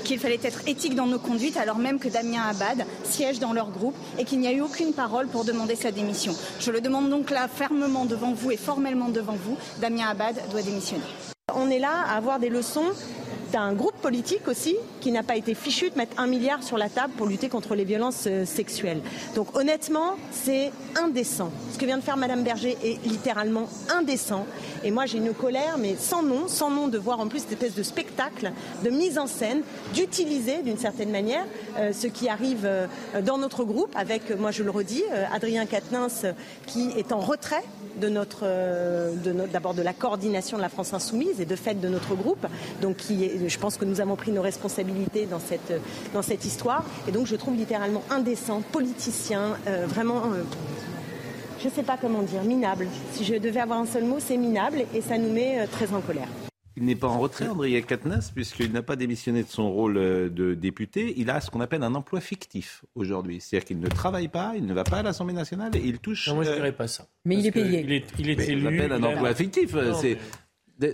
qu'il 0.04 0.20
fallait 0.20 0.40
être 0.44 0.68
éthique 0.68 0.96
dans 0.96 1.06
nos 1.06 1.20
conduites, 1.20 1.56
alors 1.56 1.78
même 1.78 1.98
que 1.98 2.10
Damien 2.10 2.42
Abad 2.42 2.86
siège 3.04 3.40
dans 3.40 3.54
leur 3.54 3.72
groupe 3.72 3.96
et 4.20 4.26
qu'il 4.26 4.40
n'y 4.40 4.48
a 4.48 4.52
eu 4.52 4.62
aucune 4.62 4.94
parole 4.94 5.28
pour 5.28 5.46
demander 5.46 5.76
sa 5.76 5.92
démission. 5.92 6.36
Je 6.60 6.72
le 6.72 6.82
demande 6.82 7.10
donc 7.10 7.30
là 7.30 7.48
fermement 7.48 8.06
devant 8.06 8.34
vous 8.34 8.52
et 8.52 8.58
formellement 8.58 9.10
devant 9.10 9.36
vous. 9.36 9.58
Damien 9.80 10.10
Abad 10.10 10.36
doit 10.52 10.62
démissionner. 10.62 11.04
On 11.56 11.70
est 11.70 11.80
là 11.80 12.04
à 12.08 12.18
avoir 12.18 12.40
des 12.40 12.50
leçons 12.50 12.92
as 13.56 13.62
un 13.62 13.74
groupe 13.74 13.96
politique 14.02 14.48
aussi 14.48 14.76
qui 15.00 15.12
n'a 15.12 15.24
pas 15.24 15.36
été 15.36 15.54
fichu 15.54 15.90
de 15.90 15.98
mettre 15.98 16.20
un 16.20 16.28
milliard 16.28 16.64
sur 16.64 16.78
la 16.78 16.90
table 16.90 17.14
pour 17.18 17.28
lutter 17.28 17.50
contre 17.50 17.76
les 17.76 17.84
violences 17.84 18.26
euh, 18.28 18.46
sexuelles. 18.46 19.02
Donc 19.36 19.56
honnêtement, 19.56 20.16
c'est 20.32 20.72
indécent. 21.02 21.52
Ce 21.72 21.78
que 21.78 21.86
vient 21.86 21.98
de 21.98 22.04
faire 22.04 22.18
Madame 22.18 22.44
Berger 22.44 22.78
est 22.84 23.06
littéralement 23.06 23.68
indécent. 23.94 24.46
Et 24.84 24.92
moi, 24.92 25.06
j'ai 25.06 25.18
une 25.18 25.34
colère, 25.34 25.78
mais 25.78 25.96
sans 25.98 26.24
nom, 26.24 26.48
sans 26.48 26.70
nom 26.70 26.88
de 26.88 26.98
voir 26.98 27.20
en 27.20 27.28
plus 27.28 27.40
cette 27.40 27.54
espèce 27.54 27.76
de 27.76 27.84
spectacle, 27.84 28.52
de 28.84 28.90
mise 28.90 29.18
en 29.18 29.28
scène, 29.28 29.62
d'utiliser 29.94 30.62
d'une 30.62 30.78
certaine 30.78 31.12
manière 31.12 31.46
euh, 31.78 31.94
ce 31.94 32.08
qui 32.08 32.30
arrive 32.30 32.66
euh, 32.66 32.88
dans 33.26 33.38
notre 33.38 33.64
groupe 33.64 33.94
avec, 33.96 34.38
moi 34.38 34.52
je 34.52 34.64
le 34.64 34.72
redis, 34.72 35.04
Adrien 35.32 35.66
Quatennens 35.66 36.26
qui 36.66 36.90
est 36.98 37.12
en 37.12 37.20
retrait 37.20 37.64
de 38.00 38.10
notre, 38.10 38.46
d'abord 39.52 39.74
de 39.74 39.82
la 39.82 39.94
coordination 39.94 40.58
de 40.58 40.62
la 40.62 40.70
France 40.70 40.94
insoumise 40.94 41.40
et 41.40 41.46
de 41.46 41.56
fait 41.56 41.80
de 41.80 41.88
notre 41.88 42.16
groupe, 42.16 42.48
donc 42.82 42.98
qui 42.98 43.24
est, 43.24 43.43
je 43.48 43.60
pense 43.60 43.78
que 43.78 43.86
nous 43.86 44.02
avons 44.02 44.16
pris 44.16 44.32
nos 44.32 44.42
responsabilités 44.42 45.26
dans 45.26 45.40
cette, 45.40 45.74
dans 46.14 46.22
cette 46.22 46.46
histoire. 46.46 46.86
Et 47.08 47.12
donc 47.12 47.28
je 47.28 47.36
trouve 47.36 47.56
littéralement 47.56 48.04
indécent, 48.10 48.62
politicien, 48.72 49.58
euh, 49.68 49.86
vraiment, 49.88 50.24
euh, 50.34 50.44
je 51.60 51.68
ne 51.68 51.72
sais 51.72 51.84
pas 51.84 51.98
comment 52.00 52.22
dire, 52.22 52.44
minable. 52.44 52.88
Si 53.12 53.24
je 53.24 53.36
devais 53.36 53.60
avoir 53.60 53.80
un 53.80 53.86
seul 53.86 54.06
mot, 54.06 54.18
c'est 54.20 54.38
minable 54.38 54.86
et 54.94 55.02
ça 55.02 55.18
nous 55.18 55.32
met 55.32 55.60
euh, 55.60 55.68
très 55.72 55.94
en 55.94 56.02
colère. 56.02 56.28
Il 56.76 56.86
n'est 56.86 56.96
pas 56.96 57.08
en 57.08 57.20
retrait, 57.20 57.48
André 57.48 57.80
Katnas, 57.84 58.32
puisqu'il 58.34 58.72
n'a 58.72 58.82
pas 58.82 58.96
démissionné 58.96 59.44
de 59.44 59.48
son 59.48 59.72
rôle 59.72 59.94
de 59.94 60.56
député. 60.56 61.14
Il 61.18 61.30
a 61.30 61.40
ce 61.40 61.52
qu'on 61.52 61.62
appelle 61.62 61.84
un 61.84 61.94
emploi 61.94 62.20
fictif 62.20 62.84
aujourd'hui. 62.96 63.40
C'est-à-dire 63.40 63.68
qu'il 63.68 63.80
ne 63.80 63.88
travaille 63.88 64.28
pas, 64.28 64.54
il 64.56 64.66
ne 64.66 64.74
va 64.74 64.84
pas 64.84 64.98
à 64.98 65.04
l'Assemblée 65.04 65.36
nationale 65.36 65.76
et 65.76 65.82
il 65.86 66.00
touche. 66.00 66.30
Non, 66.30 66.34
moi, 66.34 66.44
je 66.46 66.50
ne 66.50 66.56
dirais 66.56 66.72
pas 66.72 66.88
ça. 66.88 67.06
Mais 67.26 67.36
il 67.36 67.46
est 67.46 67.52
payé. 67.52 67.82
Il 67.82 67.92
est, 67.92 68.06
il 68.18 68.28
est 68.28 68.50
élu. 68.50 68.66
appelle 68.66 68.92
un 68.92 69.04
emploi 69.04 69.36
fictif. 69.36 69.76
c'est 70.02 70.18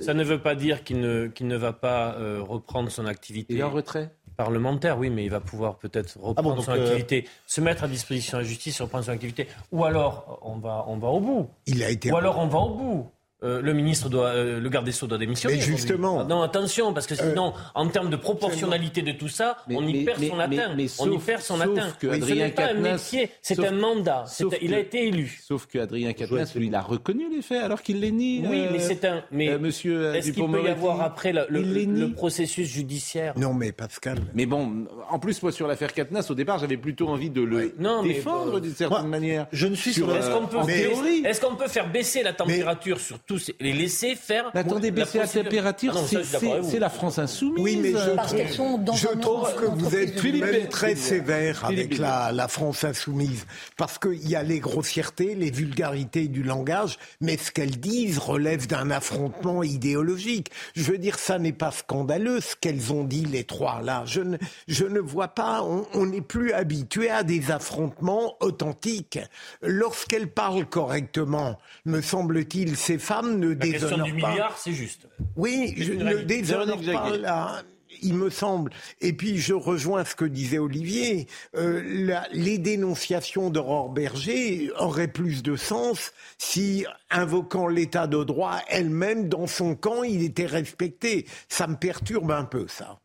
ça 0.01 0.13
ne 0.13 0.23
veut 0.23 0.41
pas 0.41 0.55
dire 0.55 0.83
qu'il 0.83 0.99
ne, 0.99 1.27
qu'il 1.27 1.47
ne 1.47 1.55
va 1.55 1.73
pas 1.73 2.15
euh, 2.15 2.41
reprendre 2.41 2.91
son 2.91 3.05
activité. 3.05 3.53
Il 3.53 3.59
est 3.59 3.63
en 3.63 3.69
retrait? 3.69 4.11
Parlementaire, 4.37 4.97
oui, 4.97 5.09
mais 5.09 5.25
il 5.25 5.29
va 5.29 5.41
pouvoir 5.41 5.77
peut-être 5.77 6.17
ah 6.17 6.27
reprendre 6.27 6.63
son 6.63 6.71
euh, 6.71 6.85
activité, 6.85 7.27
se 7.45 7.59
mettre 7.59 7.83
à 7.83 7.87
disposition 7.87 8.37
de 8.37 8.43
la 8.43 8.47
justice, 8.47 8.79
reprendre 8.81 9.03
son 9.03 9.11
activité. 9.11 9.47
Ou 9.71 9.83
alors, 9.83 10.39
on 10.43 10.57
va, 10.59 10.85
on 10.87 10.97
va 10.97 11.09
au 11.09 11.19
bout. 11.19 11.49
Il 11.65 11.83
a 11.83 11.89
été. 11.89 12.11
Ou 12.11 12.15
alors, 12.15 12.39
on 12.39 12.47
va 12.47 12.59
au 12.59 12.75
bout. 12.75 13.11
Euh, 13.41 13.61
le 13.61 13.73
ministre 13.73 14.09
doit, 14.09 14.27
euh, 14.27 14.59
le 14.59 14.69
garde 14.69 14.85
des 14.85 14.91
Sceaux 14.91 15.07
doit 15.07 15.17
démissionner. 15.17 15.55
Mais 15.55 15.61
justement. 15.61 16.25
Non, 16.25 16.41
attention, 16.41 16.93
parce 16.93 17.07
que 17.07 17.13
euh, 17.13 17.29
sinon, 17.29 17.53
en 17.73 17.87
termes 17.87 18.09
de 18.09 18.17
proportionnalité 18.17 19.01
de 19.01 19.13
tout 19.13 19.29
ça, 19.29 19.57
on 19.69 19.87
y 19.87 20.03
perd 20.03 20.21
son 20.21 20.39
atteinte. 20.39 20.77
on 20.99 21.11
y 21.11 21.17
perd 21.17 21.41
son 21.41 21.61
atteinte. 21.61 21.97
Que 21.99 22.07
Adrien 22.07 22.49
pas 22.49 22.71
un 22.71 22.73
métier, 22.73 23.29
c'est 23.41 23.63
un 23.63 23.71
mandat. 23.71 24.25
il 24.61 24.73
a 24.73 24.79
été 24.79 25.07
élu. 25.07 25.39
Sauf 25.41 25.67
que 25.67 25.79
Adrien 25.79 26.11
Quatennens, 26.11 26.53
lui, 26.55 26.67
il 26.67 26.75
a 26.75 26.81
reconnu 26.81 27.29
les 27.33 27.41
faits 27.41 27.63
alors 27.63 27.81
qu'il 27.81 28.01
les 28.01 28.11
nie. 28.11 28.43
Oui, 28.45 28.65
mais 28.71 28.79
c'est 28.79 29.05
un. 29.05 29.23
Mais 29.31 29.57
monsieur 29.57 30.15
est-ce 30.15 30.31
qu'il 30.31 30.45
peut 30.45 30.63
y 30.63 30.67
avoir 30.67 31.01
après 31.01 31.31
le, 31.31 31.45
le, 31.49 32.11
processus 32.11 32.67
judiciaire 32.67 33.33
Non, 33.37 33.53
mais 33.53 33.71
Pascal. 33.71 34.19
Mais 34.33 34.45
bon, 34.45 34.85
en 35.09 35.19
plus, 35.19 35.41
moi, 35.41 35.51
sur 35.51 35.67
l'affaire 35.67 35.93
Quatennens, 35.93 36.29
au 36.29 36.35
départ, 36.35 36.59
j'avais 36.59 36.77
plutôt 36.77 37.07
envie 37.07 37.29
de 37.29 37.41
le 37.41 37.73
défendre 38.03 38.59
d'une 38.59 38.75
certaine 38.75 39.07
manière. 39.07 39.47
Je 39.53 39.67
ne 39.67 39.75
suis 39.75 39.93
sur. 39.93 40.13
Est-ce 40.13 41.41
qu'on 41.41 41.55
peut 41.55 41.67
faire 41.69 41.89
baisser 41.89 42.21
la 42.21 42.33
température 42.33 42.99
sur 42.99 43.17
tous 43.29 43.51
les 43.59 43.73
laissés 43.73 44.15
faire. 44.15 44.49
attendez, 44.55 44.89
baisser 44.89 45.19
la, 45.19 45.27
température, 45.27 45.95
ah 45.95 46.61
c'est 46.63 46.79
la 46.79 46.89
France 46.89 47.19
insoumise. 47.19 47.63
Oui, 47.63 47.75
mais 47.75 47.91
je 47.91 48.15
Parce 48.15 48.33
trouve, 48.33 48.49
sont 48.49 48.77
dans 48.79 48.93
je 48.93 49.07
trouve 49.09 49.53
que 49.53 49.65
vous 49.65 49.95
êtes 49.95 50.23
même 50.23 50.67
très 50.67 50.95
sévère 50.95 51.63
avec 51.63 51.99
la, 51.99 52.31
la, 52.31 52.47
France 52.47 52.83
insoumise. 52.83 53.45
Parce 53.77 53.99
qu'il 53.99 54.27
y 54.27 54.35
a 54.35 54.41
les 54.41 54.59
grossièretés, 54.59 55.35
les 55.35 55.51
vulgarités 55.51 56.27
du 56.27 56.41
langage, 56.41 56.97
mais 57.21 57.37
ce 57.37 57.51
qu'elles 57.51 57.79
disent 57.79 58.17
relève 58.17 58.65
d'un 58.65 58.89
affrontement 58.89 59.61
idéologique. 59.61 60.49
Je 60.75 60.91
veux 60.91 60.97
dire, 60.97 61.19
ça 61.19 61.37
n'est 61.37 61.53
pas 61.53 61.69
scandaleux 61.69 62.41
ce 62.41 62.55
qu'elles 62.55 62.91
ont 62.91 63.03
dit, 63.03 63.25
les 63.25 63.43
trois 63.43 63.83
là. 63.83 64.01
Je 64.07 64.21
ne, 64.21 64.37
je 64.67 64.85
ne 64.85 64.99
vois 64.99 65.27
pas, 65.27 65.61
on 65.61 66.05
n'est 66.07 66.21
plus 66.21 66.51
habitué 66.51 67.11
à 67.11 67.21
des 67.21 67.51
affrontements 67.51 68.37
authentiques. 68.39 69.19
Lorsqu'elles 69.61 70.31
parlent 70.31 70.65
correctement, 70.65 71.59
me 71.85 72.01
semble-t-il, 72.01 72.75
ces 72.75 72.97
femmes 72.97 73.18
ne 73.21 73.49
la 73.49 73.55
question 73.55 74.03
du 74.03 74.13
milliard, 74.13 74.57
c'est 74.57 74.73
juste. 74.73 75.07
Oui, 75.35 75.73
je 75.77 75.93
ne 75.93 76.15
déshonore 76.23 76.81
pas 76.81 77.17
là 77.17 77.63
il 78.01 78.13
me 78.13 78.29
semble. 78.29 78.71
Et 79.01 79.13
puis 79.13 79.37
je 79.37 79.53
rejoins 79.53 80.05
ce 80.05 80.15
que 80.15 80.25
disait 80.25 80.59
Olivier. 80.59 81.27
Euh, 81.55 82.21
les 82.31 82.57
dénonciations 82.57 83.49
d'Aurore 83.49 83.89
Berger 83.89 84.71
auraient 84.77 85.07
plus 85.07 85.43
de 85.43 85.55
sens 85.55 86.11
si, 86.37 86.85
invoquant 87.09 87.67
l'état 87.67 88.07
de 88.07 88.23
droit, 88.23 88.59
elle-même, 88.67 89.29
dans 89.29 89.47
son 89.47 89.75
camp, 89.75 90.03
il 90.03 90.23
était 90.23 90.45
respecté. 90.45 91.25
Ça 91.47 91.67
me 91.67 91.75
perturbe 91.75 92.31
un 92.31 92.45
peu, 92.45 92.67
ça. 92.67 92.99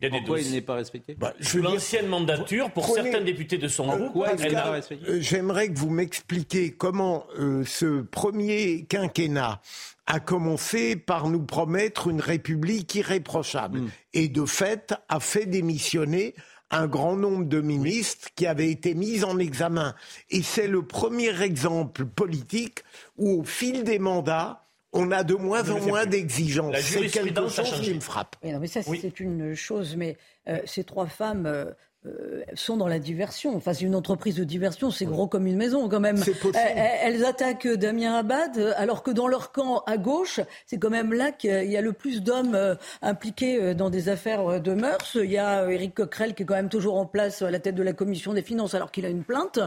Il 0.00 0.04
y 0.04 0.08
a 0.08 0.18
Pourquoi 0.18 0.40
il 0.40 0.50
n'est 0.50 0.62
pas 0.62 0.74
respecté 0.74 1.14
bah, 1.14 1.34
L'ancienne 1.54 2.06
mandature, 2.06 2.70
pour 2.70 2.86
certains 2.86 3.20
députés 3.20 3.58
de 3.58 3.68
son 3.68 3.86
groupe, 3.86 4.24
elle 4.40 4.52
pas 4.52 4.70
respecté. 4.70 5.10
Euh, 5.10 5.20
j'aimerais 5.20 5.68
que 5.68 5.78
vous 5.78 5.90
m'expliquiez 5.90 6.72
comment 6.72 7.26
euh, 7.38 7.64
ce 7.66 8.00
premier 8.00 8.84
quinquennat 8.88 9.60
a 10.06 10.20
commencé 10.20 10.96
par 10.96 11.28
nous 11.28 11.42
promettre 11.42 12.08
une 12.08 12.20
république 12.20 12.94
irréprochable 12.94 13.80
hmm. 13.80 13.90
et 14.14 14.28
de 14.28 14.44
fait 14.46 14.94
a 15.08 15.20
fait 15.20 15.46
démissionner 15.46 16.34
un 16.70 16.86
grand 16.86 17.16
nombre 17.16 17.44
de 17.44 17.60
ministres 17.60 18.28
qui 18.34 18.46
avaient 18.46 18.70
été 18.70 18.94
mis 18.94 19.24
en 19.24 19.38
examen. 19.38 19.94
Et 20.30 20.42
c'est 20.42 20.68
le 20.68 20.82
premier 20.82 21.42
exemple 21.42 22.06
politique 22.06 22.84
où 23.18 23.40
au 23.40 23.44
fil 23.44 23.84
des 23.84 23.98
mandats, 23.98 24.64
on 24.92 25.10
a 25.10 25.22
de 25.22 25.34
moins 25.34 25.68
en 25.70 25.80
moins 25.80 26.06
d'exigences. 26.06 26.76
C'est 26.80 27.06
quelque 27.06 27.48
chose 27.48 27.80
qui 27.80 27.94
me 27.94 28.00
frappe. 28.00 28.36
Oui, 28.42 28.52
non, 28.52 28.58
mais 28.58 28.66
ça, 28.66 28.82
c'est 28.82 29.20
une 29.20 29.54
chose. 29.54 29.96
Mais 29.96 30.16
euh, 30.48 30.58
ces 30.66 30.84
trois 30.84 31.06
femmes, 31.06 31.46
euh, 31.46 31.66
euh, 32.06 32.40
sont 32.54 32.78
dans 32.78 32.88
la 32.88 32.98
diversion. 32.98 33.54
Enfin, 33.54 33.74
c'est 33.74 33.84
une 33.84 33.94
entreprise 33.94 34.34
de 34.34 34.44
diversion, 34.44 34.90
c'est 34.90 35.04
gros 35.04 35.26
comme 35.26 35.46
une 35.46 35.58
maison 35.58 35.86
quand 35.86 36.00
même. 36.00 36.16
Elles, 36.54 37.26
attaquent 37.26 37.68
Damien 37.68 38.14
Abad, 38.14 38.74
alors 38.78 39.02
que 39.02 39.10
dans 39.10 39.28
leur 39.28 39.52
camp 39.52 39.82
à 39.86 39.98
gauche, 39.98 40.40
c'est 40.64 40.78
quand 40.78 40.88
même 40.88 41.12
là 41.12 41.30
qu'il 41.30 41.70
y 41.70 41.76
a 41.76 41.82
le 41.82 41.92
plus 41.92 42.22
d'hommes 42.22 42.54
euh, 42.54 42.74
impliqués 43.02 43.74
dans 43.74 43.90
des 43.90 44.08
affaires 44.08 44.62
de 44.62 44.72
mœurs. 44.72 45.18
Il 45.22 45.30
y 45.30 45.36
a 45.36 45.70
Éric 45.70 45.96
Coquerel 45.96 46.34
qui 46.34 46.44
est 46.44 46.46
quand 46.46 46.54
même 46.54 46.70
toujours 46.70 46.96
en 46.96 47.04
place 47.04 47.42
à 47.42 47.50
la 47.50 47.58
tête 47.58 47.74
de 47.74 47.82
la 47.82 47.92
commission 47.92 48.32
des 48.32 48.40
finances, 48.40 48.72
alors 48.72 48.92
qu'il 48.92 49.04
a 49.04 49.10
une 49.10 49.24
plainte 49.24 49.58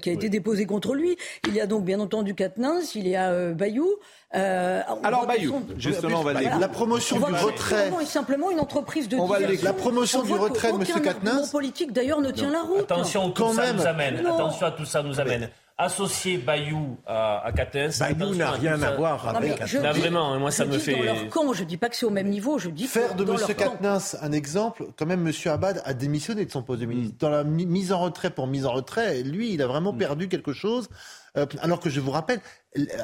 qui 0.00 0.08
a 0.08 0.12
été 0.14 0.30
déposée 0.30 0.64
contre 0.64 0.94
lui. 0.94 1.18
Il 1.46 1.54
y 1.54 1.60
a 1.60 1.66
donc 1.66 1.84
bien 1.84 2.00
entendu 2.00 2.34
Quatennens, 2.34 2.94
il 2.94 3.06
y 3.06 3.14
a 3.14 3.52
Bayou. 3.52 3.90
Euh, 4.34 4.82
Alors 5.02 5.26
Bayou, 5.26 5.62
justement, 5.78 6.20
on 6.20 6.22
va 6.22 6.32
voilà. 6.32 6.58
La 6.58 6.68
promotion 6.68 7.18
du 7.18 7.34
retrait. 7.34 7.90
simplement 8.06 8.50
une 8.50 8.60
entreprise 8.60 9.08
de. 9.08 9.16
On 9.16 9.26
va 9.26 9.38
la 9.40 9.72
promotion 9.72 10.22
du 10.22 10.32
retrait 10.32 10.72
de 10.72 10.76
M. 10.76 11.02
Katnins. 11.02 11.42
politique 11.50 11.92
d'ailleurs 11.92 12.20
ne 12.20 12.30
tient 12.30 12.50
la 12.50 12.62
route. 12.62 12.80
Attention, 12.80 13.30
tout 13.30 13.52
ça 13.52 13.72
nous 13.72 13.86
amène. 13.86 14.26
Attention 14.26 14.66
à 14.66 14.70
tout 14.70 14.84
ça 14.84 15.02
nous 15.02 15.20
amène 15.20 15.48
associer 15.76 16.38
Bayou 16.38 16.96
à, 17.06 17.48
à 17.48 17.52
Bayou 17.52 18.34
n'a 18.34 18.52
rien 18.52 18.80
à 18.82 18.92
voir 18.92 19.36
avec 19.36 19.72
Là, 19.72 19.92
vraiment, 19.92 20.38
moi 20.38 20.50
ça 20.50 20.64
me 20.64 20.78
fait. 20.78 20.94
Dans 20.94 21.02
leur 21.02 21.28
camp, 21.28 21.52
je 21.52 21.64
dis 21.64 21.76
pas 21.76 21.88
que 21.88 21.96
c'est 21.96 22.06
au 22.06 22.10
même 22.10 22.28
niveau, 22.28 22.58
je 22.58 22.70
dis 22.70 22.86
faire 22.86 23.14
de 23.14 23.24
M. 23.24 23.36
Katnins 23.56 23.98
un 24.20 24.32
exemple. 24.32 24.86
Quand 24.96 25.06
même, 25.06 25.26
M. 25.26 25.32
Abad 25.52 25.82
a 25.84 25.94
démissionné 25.94 26.44
de 26.44 26.50
son 26.50 26.62
poste 26.62 26.80
de 26.80 26.86
ministre. 26.86 27.16
Dans 27.18 27.30
la 27.30 27.44
mise 27.44 27.92
en 27.92 28.00
retrait 28.00 28.30
pour 28.30 28.46
mise 28.46 28.66
en 28.66 28.72
retrait, 28.72 29.22
lui, 29.22 29.52
il 29.52 29.62
a 29.62 29.66
vraiment 29.66 29.92
mm. 29.92 29.98
perdu 29.98 30.28
quelque 30.28 30.52
chose. 30.52 30.88
Euh, 31.36 31.46
alors 31.60 31.80
que 31.80 31.90
je 31.90 32.00
vous 32.00 32.12
rappelle, 32.12 32.40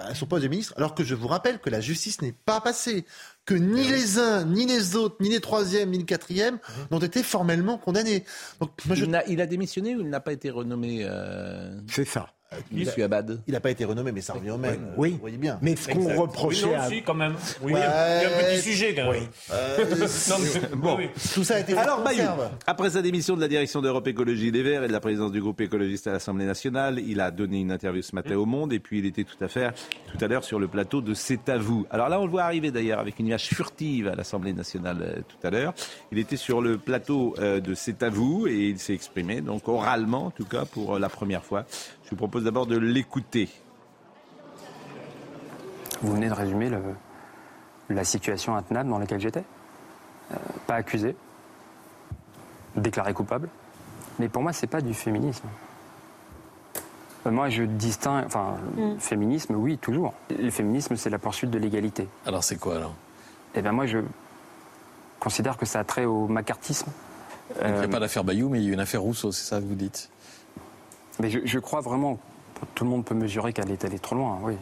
à 0.05 0.15
son 0.15 0.27
poste 0.27 0.45
de 0.45 0.49
ministre, 0.49 0.73
alors 0.77 0.95
que 0.95 1.03
je 1.03 1.15
vous 1.15 1.27
rappelle 1.27 1.59
que 1.59 1.69
la 1.69 1.81
justice 1.81 2.23
n'est 2.23 2.33
pas 2.33 2.61
passée, 2.61 3.05
que 3.45 3.55
ni 3.55 3.89
les 3.89 4.19
uns, 4.19 4.45
ni 4.45 4.67
les 4.67 4.95
autres, 4.95 5.17
ni 5.21 5.29
les 5.31 5.41
troisièmes, 5.41 5.91
ni 5.91 5.99
le 5.99 6.05
quatrième 6.05 6.55
mhm. 6.55 6.87
n'ont 6.93 6.99
été 7.01 7.23
formellement 7.23 7.77
condamnés. 7.77 8.25
Donc, 8.61 8.71
il, 8.89 9.15
a, 9.15 9.27
il, 9.27 9.41
a, 9.41 9.47
démissionné 9.47 9.97
ou 9.97 10.01
il 10.01 10.09
n'a 10.09 10.21
pas 10.21 10.33
été 10.33 10.51
renommé 10.51 11.01
euh... 11.03 11.81
C'est 11.89 12.05
ça. 12.05 12.33
Il 12.73 13.53
n'a 13.53 13.61
pas 13.61 13.71
été 13.71 13.85
renommé, 13.85 14.11
mais 14.11 14.21
ça 14.21 14.33
revient 14.33 14.51
au 14.51 14.59
même. 14.59 14.93
Oui, 14.97 15.11
vous 15.11 15.19
voyez 15.19 15.37
bien. 15.37 15.59
Mais 15.63 15.77
ce 15.77 15.89
qu'on 15.89 16.21
reprochait. 16.21 16.67
Oui, 16.67 16.73
non, 16.73 16.81
à... 16.81 17.01
quand 17.07 17.15
même. 17.15 17.35
Oui, 17.63 17.73
il 17.73 17.79
y 17.79 17.83
a 17.83 18.27
un 18.27 18.43
petit 18.51 18.63
sujet 18.63 18.93
quand 18.95 19.13
même. 19.13 19.23
Euh, 19.53 19.85
bon, 20.77 20.99
tout 21.33 21.45
ça 21.45 21.57
a 21.57 21.61
été. 21.61 21.77
Alors, 21.77 22.03
Bayou, 22.03 22.23
après 22.67 22.91
sa 22.91 23.03
démission 23.03 23.37
de 23.37 23.41
la 23.41 23.47
direction 23.47 23.81
d'Europe 23.81 24.07
Écologie 24.09 24.51
Les 24.51 24.63
Verts 24.63 24.83
et 24.83 24.89
de 24.89 24.93
la 24.93 24.99
présidence 24.99 25.31
du 25.31 25.41
groupe 25.41 25.61
écologiste 25.61 26.09
à 26.09 26.13
l'Assemblée 26.13 26.45
nationale, 26.45 26.99
il 26.99 27.21
a 27.21 27.31
donné 27.31 27.61
une 27.61 27.71
interview 27.71 28.03
ce 28.03 28.17
matin 28.17 28.35
au 28.35 28.47
Monde 28.47 28.73
et 28.73 28.81
puis 28.81 28.99
il 28.99 29.07
était 29.07 29.25
tout 29.25 29.43
à 29.45 29.49
fait 29.49 29.71
tout 30.13 30.25
à 30.25 30.27
l'heure 30.27 30.43
sur 30.43 30.59
le 30.59 30.67
plateau 30.67 31.01
de 31.01 31.15
C'est 31.15 31.49
à 31.49 31.57
vous. 31.57 31.87
Alors 31.91 32.09
là, 32.09 32.21
on 32.21 32.25
le 32.25 32.31
voit 32.31 32.43
arriver 32.43 32.73
d'ailleurs 32.73 32.99
avec 32.99 33.21
une 33.21 33.29
image 33.29 33.47
furtive 33.47 34.09
à 34.09 34.17
l'Assemblée 34.17 34.53
nationale 34.53 34.99
euh, 35.03 35.21
tout 35.29 35.47
à 35.47 35.51
l'heure. 35.51 35.73
Il 36.11 36.19
était 36.19 36.37
sur 36.37 36.61
le 36.61 36.79
plateau 36.79 37.35
euh, 37.39 37.61
de 37.61 37.75
C'est 37.75 38.03
à 38.03 38.09
vous 38.09 38.49
et 38.49 38.71
il 38.71 38.79
s'est 38.81 38.95
exprimé, 38.95 39.41
donc 39.41 39.69
oralement 39.69 40.27
en 40.27 40.31
tout 40.31 40.45
cas 40.45 40.65
pour 40.65 40.99
la 40.99 41.09
première 41.09 41.45
fois 41.45 41.65
je 42.11 42.17
vous 42.17 42.19
propose 42.19 42.43
d'abord 42.43 42.67
de 42.67 42.77
l'écouter. 42.77 43.49
Vous 46.03 46.13
venez 46.13 46.29
de 46.29 46.35
résumer 46.35 46.69
la 47.89 48.05
situation 48.05 48.57
intenable 48.57 48.91
dans 48.91 48.99
laquelle 48.99 49.21
j'étais. 49.21 49.45
Euh, 50.33 50.37
pas 50.67 50.75
accusé, 50.75 51.15
déclaré 52.75 53.15
coupable. 53.15 53.49
Mais 54.19 54.29
pour 54.29 54.43
moi, 54.43 54.53
c'est 54.53 54.67
pas 54.67 54.81
du 54.81 54.93
féminisme. 54.93 55.47
Euh, 57.27 57.31
moi, 57.31 57.49
je 57.49 57.63
distingue. 57.63 58.25
Enfin, 58.27 58.57
le 58.77 58.95
mm. 58.95 59.01
féminisme, 59.01 59.55
oui, 59.55 59.79
toujours. 59.79 60.13
Le 60.37 60.51
féminisme, 60.51 60.97
c'est 60.97 61.11
la 61.11 61.19
poursuite 61.19 61.51
de 61.51 61.59
l'égalité. 61.59 62.09
Alors, 62.27 62.43
c'est 62.43 62.57
quoi 62.57 62.77
alors? 62.77 62.95
Eh 63.55 63.63
bien, 63.63 63.71
moi, 63.71 63.87
je. 63.87 63.99
considère 65.21 65.57
que 65.57 65.67
ça 65.67 65.79
a 65.79 65.85
trait 65.85 66.07
au 66.07 66.27
macartisme. 66.27 66.91
Il 67.63 67.73
n'y 67.73 67.79
a 67.79 67.89
pas 67.89 68.01
d'affaire 68.01 68.25
Bayou, 68.25 68.49
mais 68.49 68.61
il 68.61 68.67
y 68.67 68.71
a 68.71 68.75
une 68.75 68.81
affaire 68.81 69.03
Rousseau, 69.03 69.31
c'est 69.31 69.45
ça 69.45 69.61
que 69.61 69.65
vous 69.65 69.75
dites? 69.75 70.09
Mais 71.21 71.31
je, 71.31 71.59
crois 71.59 71.81
vraiment, 71.81 72.19
tout 72.75 72.85
le 72.85 72.91
monde 72.91 73.05
peut 73.05 73.15
mesurer 73.15 73.53
qu'elle 73.53 73.71
est 73.71 73.85
allée 73.85 73.99
trop 73.99 74.17
loin, 74.17 74.41
oui. 74.43 74.55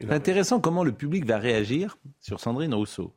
C'est 0.00 0.10
intéressant 0.10 0.60
comment 0.60 0.82
le 0.82 0.92
public 0.92 1.26
va 1.26 1.36
réagir 1.36 1.98
sur 2.20 2.40
Sandrine 2.40 2.72
Rousseau. 2.72 3.14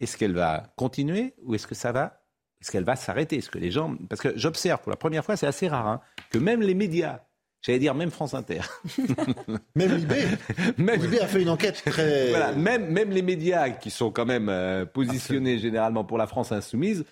Est-ce 0.00 0.16
qu'elle 0.16 0.34
va 0.34 0.72
continuer 0.76 1.34
ou 1.42 1.54
est-ce 1.54 1.66
que 1.66 1.76
ça 1.76 1.92
va 1.92 2.22
Est-ce 2.60 2.72
qu'elle 2.72 2.84
va 2.84 2.96
s'arrêter 2.96 3.36
Est-ce 3.36 3.50
que 3.50 3.58
les 3.58 3.70
gens 3.70 3.96
Parce 4.08 4.20
que 4.20 4.36
j'observe 4.36 4.80
pour 4.80 4.90
la 4.90 4.96
première 4.96 5.24
fois, 5.24 5.36
c'est 5.36 5.46
assez 5.46 5.68
rare, 5.68 5.86
hein, 5.86 6.00
que 6.30 6.38
même 6.38 6.60
les 6.60 6.74
médias 6.74 7.20
J'allais 7.60 7.80
dire 7.80 7.94
même 7.94 8.10
France 8.10 8.34
Inter. 8.34 8.60
même 9.74 9.96
Libé. 9.96 10.24
Même... 10.78 11.02
Libé 11.02 11.20
a 11.20 11.26
fait 11.26 11.42
une 11.42 11.48
enquête 11.48 11.82
très. 11.84 12.30
Voilà, 12.30 12.52
même, 12.52 12.88
même 12.90 13.10
les 13.10 13.22
médias 13.22 13.70
qui 13.70 13.90
sont 13.90 14.12
quand 14.12 14.26
même 14.26 14.48
euh, 14.48 14.86
positionnés 14.86 15.58
généralement 15.58 16.04
pour 16.04 16.18
la 16.18 16.28
France 16.28 16.52
insoumise 16.52 17.04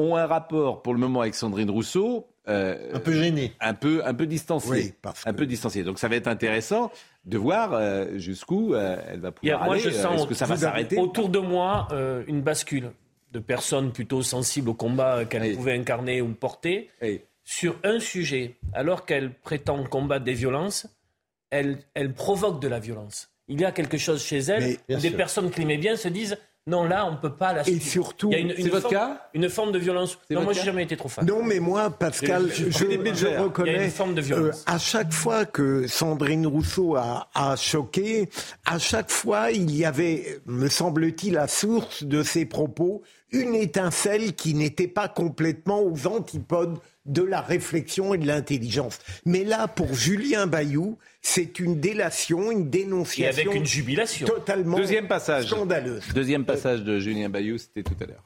ont 0.00 0.16
un 0.16 0.26
rapport 0.26 0.82
pour 0.82 0.94
le 0.94 1.00
moment 1.00 1.20
avec 1.20 1.34
Sandrine 1.34 1.70
Rousseau. 1.70 2.26
Euh, 2.48 2.94
un 2.94 3.00
peu 3.00 3.12
gêné. 3.12 3.52
Un 3.60 3.74
peu, 3.74 4.02
un 4.04 4.14
peu 4.14 4.26
distancié. 4.26 4.94
Un 5.24 5.32
peu 5.32 5.46
distancié. 5.46 5.84
Donc 5.84 5.98
ça 5.98 6.08
va 6.08 6.16
être 6.16 6.26
intéressant 6.28 6.90
de 7.24 7.38
voir 7.38 7.74
euh, 7.74 8.16
jusqu'où 8.16 8.74
elle 8.74 9.20
va 9.20 9.30
pouvoir 9.30 9.64
moi, 9.64 9.74
aller. 9.74 9.82
Je 9.82 9.90
sens 9.90 10.26
que 10.26 10.34
ça 10.34 10.46
va 10.46 10.56
s'arrêter 10.56 10.98
Autour 10.98 11.28
de 11.28 11.38
moi, 11.38 11.88
une 12.26 12.40
bascule 12.40 12.90
de 13.32 13.38
personnes 13.38 13.92
plutôt 13.92 14.22
sensibles 14.22 14.70
au 14.70 14.74
combat 14.74 15.24
qu'elle 15.24 15.54
pouvait 15.54 15.78
incarner 15.78 16.20
ou 16.20 16.32
porter 16.34 16.90
sur 17.50 17.76
un 17.82 17.98
sujet, 17.98 18.54
alors 18.72 19.06
qu'elle 19.06 19.34
prétend 19.34 19.82
combattre 19.82 20.24
des 20.24 20.34
violences, 20.34 20.86
elle, 21.50 21.78
elle 21.94 22.12
provoque 22.12 22.62
de 22.62 22.68
la 22.68 22.78
violence. 22.78 23.28
Il 23.48 23.60
y 23.60 23.64
a 23.64 23.72
quelque 23.72 23.98
chose 23.98 24.22
chez 24.22 24.38
elle, 24.38 24.76
des 24.88 25.10
personnes 25.10 25.50
qui 25.50 25.58
l'aimaient 25.58 25.76
bien 25.76 25.96
se 25.96 26.06
disent 26.06 26.38
non, 26.70 26.84
là, 26.84 27.04
on 27.06 27.12
ne 27.12 27.16
peut 27.16 27.32
pas 27.32 27.52
la 27.52 27.64
suivre. 27.64 27.82
Et 27.82 27.84
surtout, 27.84 28.30
il 28.30 28.38
y 28.38 28.52
a 28.52 28.54
une, 28.54 28.68
votre 28.68 28.88
cas? 28.88 29.28
Une 29.34 29.48
forme 29.48 29.72
de 29.72 29.78
violence. 29.78 30.18
Non, 30.30 30.42
moi, 30.42 30.52
j'ai 30.52 30.62
jamais 30.62 30.84
été 30.84 30.96
trop 30.96 31.08
fan. 31.08 31.26
Non, 31.26 31.42
mais 31.42 31.58
moi, 31.58 31.90
Pascal, 31.90 32.48
je, 32.52 32.64
reconnais. 33.38 33.72
Il 33.72 33.76
y 33.76 33.80
a 33.80 33.84
une 33.84 33.90
forme 33.90 34.14
de 34.14 34.20
violence. 34.20 34.64
Euh, 34.68 34.72
à 34.72 34.78
chaque 34.78 35.12
fois 35.12 35.44
que 35.44 35.88
Sandrine 35.88 36.46
Rousseau 36.46 36.94
a, 36.96 37.28
a, 37.34 37.56
choqué, 37.56 38.28
à 38.64 38.78
chaque 38.78 39.10
fois, 39.10 39.50
il 39.50 39.74
y 39.74 39.84
avait, 39.84 40.40
me 40.46 40.68
semble-t-il, 40.68 41.34
la 41.34 41.48
source 41.48 42.04
de 42.04 42.22
ses 42.22 42.46
propos, 42.46 43.02
une 43.32 43.54
étincelle 43.54 44.34
qui 44.34 44.54
n'était 44.54 44.88
pas 44.88 45.08
complètement 45.08 45.82
aux 45.82 46.06
antipodes 46.06 46.78
de 47.06 47.22
la 47.22 47.40
réflexion 47.40 48.14
et 48.14 48.18
de 48.18 48.26
l'intelligence. 48.26 48.98
Mais 49.24 49.44
là, 49.44 49.68
pour 49.68 49.94
Julien 49.94 50.46
Bayou, 50.46 50.98
c'est 51.22 51.58
une 51.58 51.80
délation, 51.80 52.50
une 52.50 52.70
dénonciation. 52.70 53.42
Et 53.42 53.46
avec 53.46 53.54
une 53.54 53.66
jubilation. 53.66 54.26
Totalement 54.26 54.76
Deuxième 54.76 55.08
passage. 55.08 55.46
scandaleuse. 55.46 56.04
Deuxième 56.14 56.44
passage 56.44 56.82
de 56.82 56.98
Julien 56.98 57.28
Bayou, 57.28 57.58
c'était 57.58 57.82
tout 57.82 57.96
à 58.02 58.06
l'heure. 58.06 58.24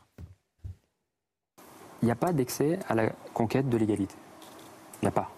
Il 2.03 2.07
n'y 2.07 2.13
a 2.13 2.17
pas 2.17 2.33
d'excès 2.33 2.79
à 2.89 2.95
la 2.95 3.11
conquête 3.33 3.69
de 3.69 3.77
l'égalité. 3.79 4.15
Il 5.03 5.07
n'y 5.07 5.09
a 5.09 5.13
pas. 5.13 5.31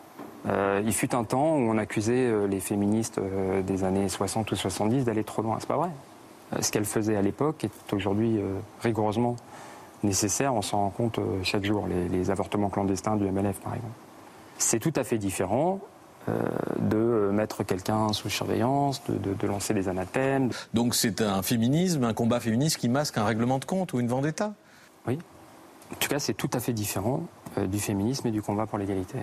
Euh, 0.48 0.82
il 0.84 0.92
fut 0.92 1.14
un 1.14 1.24
temps 1.24 1.56
où 1.56 1.70
on 1.70 1.78
accusait 1.78 2.26
euh, 2.26 2.46
les 2.46 2.60
féministes 2.60 3.18
euh, 3.18 3.62
des 3.62 3.84
années 3.84 4.08
60 4.08 4.50
ou 4.50 4.56
70 4.56 5.04
d'aller 5.04 5.24
trop 5.24 5.42
loin. 5.42 5.58
C'est 5.60 5.68
pas 5.68 5.76
vrai. 5.76 5.90
ce 6.60 6.70
qu'elles 6.70 6.84
faisaient 6.84 7.16
à 7.16 7.22
l'époque 7.22 7.64
est 7.64 7.92
aujourd'hui 7.92 8.40
rigoureusement 8.80 9.36
nécessaire, 10.06 10.54
on 10.54 10.62
s'en 10.62 10.78
rend 10.78 10.90
compte 10.90 11.18
euh, 11.18 11.42
chaque 11.42 11.64
jour, 11.64 11.86
les, 11.86 12.30
avortements 12.30 12.70
clandestins 12.70 13.16
du 13.16 13.24
MLF 13.24 13.60
par 13.60 13.74
exemple. 13.74 13.94
C'est 14.58 14.78
tout 14.78 14.92
à 14.96 15.04
fait 15.04 15.18
différent 15.18 15.80
euh, 16.28 16.42
de 16.78 17.30
mettre 17.30 17.62
quelqu'un 17.62 18.12
sous 18.12 18.30
surveillance, 18.30 19.02
de, 19.08 19.46
lancer 19.46 19.74
des 19.74 19.88
anathèmes. 19.88 20.50
Donc 20.72 20.94
c'est 20.94 21.20
un 21.20 21.42
féminisme, 21.42 22.04
un 22.04 22.14
combat 22.14 22.40
féministe 22.40 22.78
qui 22.78 22.88
masque 22.88 23.18
un 23.18 23.24
règlement 23.24 23.58
de 23.58 23.64
compte 23.64 23.92
ou 23.92 24.00
une 24.00 24.08
vendetta? 24.08 24.54
Oui. 25.06 25.18
En 25.92 25.96
tout 25.96 26.08
cas, 26.08 26.18
c'est 26.18 26.34
tout 26.34 26.50
à 26.52 26.60
fait 26.60 26.72
différent 26.72 27.22
euh, 27.58 27.66
du 27.66 27.78
féminisme 27.78 28.26
et 28.26 28.32
du 28.32 28.42
combat 28.42 28.66
pour 28.66 28.78
l'égalité. 28.78 29.18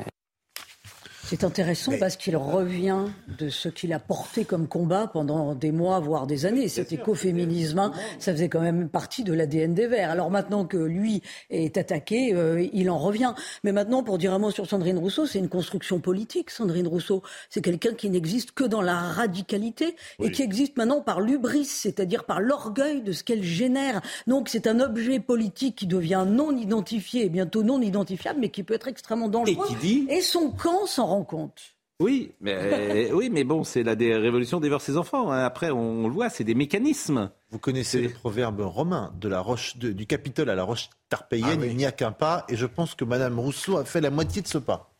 C'est 1.25 1.45
intéressant 1.45 1.93
parce 1.99 2.17
qu'il 2.17 2.35
revient 2.35 3.05
de 3.39 3.49
ce 3.49 3.69
qu'il 3.69 3.93
a 3.93 3.99
porté 3.99 4.43
comme 4.43 4.67
combat 4.67 5.07
pendant 5.07 5.55
des 5.55 5.71
mois, 5.71 5.99
voire 5.99 6.27
des 6.27 6.45
années. 6.45 6.67
Cet 6.67 6.91
écoféminisme, 6.91 7.91
ça 8.19 8.33
faisait 8.33 8.49
quand 8.49 8.59
même 8.59 8.89
partie 8.89 9.23
de 9.23 9.31
l'ADN 9.33 9.73
des 9.73 9.87
Verts. 9.87 10.11
Alors 10.11 10.29
maintenant 10.29 10.65
que 10.65 10.77
lui 10.77 11.21
est 11.49 11.77
attaqué, 11.77 12.33
euh, 12.33 12.67
il 12.73 12.89
en 12.89 12.97
revient. 12.97 13.33
Mais 13.63 13.71
maintenant, 13.71 14.03
pour 14.03 14.17
dire 14.17 14.33
un 14.33 14.39
mot 14.39 14.51
sur 14.51 14.67
Sandrine 14.67 14.97
Rousseau, 14.97 15.25
c'est 15.25 15.39
une 15.39 15.49
construction 15.49 15.99
politique. 15.99 16.49
Sandrine 16.49 16.87
Rousseau, 16.87 17.23
c'est 17.49 17.61
quelqu'un 17.61 17.93
qui 17.93 18.09
n'existe 18.09 18.51
que 18.51 18.65
dans 18.65 18.81
la 18.81 18.95
radicalité 18.95 19.95
et 20.21 20.29
qui 20.29 20.41
existe 20.41 20.77
maintenant 20.77 21.01
par 21.01 21.21
l'ubris, 21.21 21.65
c'est-à-dire 21.65 22.25
par 22.25 22.41
l'orgueil 22.41 23.01
de 23.01 23.13
ce 23.13 23.23
qu'elle 23.23 23.43
génère. 23.43 24.01
Donc 24.27 24.49
c'est 24.49 24.67
un 24.67 24.81
objet 24.81 25.19
politique 25.19 25.77
qui 25.77 25.87
devient 25.87 26.25
non 26.27 26.55
identifié 26.55 27.25
et 27.25 27.29
bientôt 27.29 27.63
non 27.63 27.81
identifiable, 27.81 28.39
mais 28.41 28.49
qui 28.49 28.63
peut 28.63 28.73
être 28.73 28.89
extrêmement 28.89 29.29
dangereux. 29.29 29.65
Et, 29.69 29.73
qui 29.73 29.75
dit... 29.75 30.07
et 30.09 30.21
son 30.21 30.51
camp 30.51 30.85
s'en 30.85 31.12
compte. 31.21 31.61
Oui, 31.99 32.31
mais, 32.41 33.11
oui, 33.13 33.29
mais 33.29 33.43
bon, 33.43 33.63
c'est 33.63 33.83
la 33.83 33.93
révolution 33.93 34.59
des 34.59 34.75
ses 34.79 34.97
enfants. 34.97 35.31
Hein. 35.31 35.45
Après, 35.45 35.69
on, 35.69 36.07
le 36.07 36.13
voit, 36.13 36.29
c'est 36.29 36.43
des 36.43 36.55
mécanismes. 36.55 37.29
Vous 37.51 37.59
connaissez 37.59 38.01
le 38.01 38.09
proverbe 38.09 38.61
romain 38.61 39.13
de 39.21 39.29
la 39.29 39.39
roche 39.39 39.77
du 39.77 40.05
Capitole 40.07 40.49
à 40.49 40.55
la 40.55 40.63
roche 40.63 40.89
tarpéienne, 41.09 41.59
ah 41.61 41.65
il 41.65 41.77
n'y 41.77 41.85
a 41.85 41.91
qu'un 41.91 42.11
pas, 42.11 42.45
et 42.49 42.55
je 42.55 42.65
pense 42.65 42.95
que 42.95 43.05
Madame 43.05 43.39
Rousseau 43.39 43.77
a 43.77 43.85
fait 43.85 44.01
la 44.01 44.09
moitié 44.09 44.41
de 44.41 44.47
ce 44.47 44.57
pas. 44.57 44.93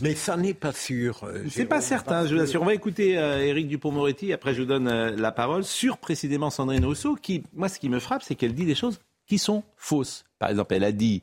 Mais 0.00 0.14
ça 0.14 0.36
n'est 0.36 0.54
pas 0.54 0.72
sûr. 0.72 1.24
Euh, 1.24 1.44
c'est 1.50 1.66
pas 1.66 1.80
certain, 1.80 2.26
je 2.26 2.34
vous 2.34 2.40
assure. 2.40 2.62
On 2.62 2.66
va 2.66 2.74
écouter 2.74 3.18
euh, 3.18 3.44
Éric 3.44 3.68
Dupont-Moretti, 3.68 4.32
après 4.32 4.54
je 4.54 4.60
vous 4.60 4.66
donne 4.66 4.88
euh, 4.88 5.14
la 5.16 5.32
parole, 5.32 5.64
sur 5.64 5.98
précisément 5.98 6.50
Sandrine 6.50 6.84
Rousseau, 6.84 7.16
qui, 7.16 7.42
moi, 7.54 7.68
ce 7.68 7.78
qui 7.78 7.88
me 7.88 7.98
frappe, 7.98 8.22
c'est 8.22 8.34
qu'elle 8.34 8.54
dit 8.54 8.66
des 8.66 8.74
choses 8.74 9.00
qui 9.26 9.38
sont 9.38 9.62
fausses. 9.76 10.24
Par 10.38 10.50
exemple, 10.50 10.74
elle 10.74 10.84
a 10.84 10.92
dit 10.92 11.22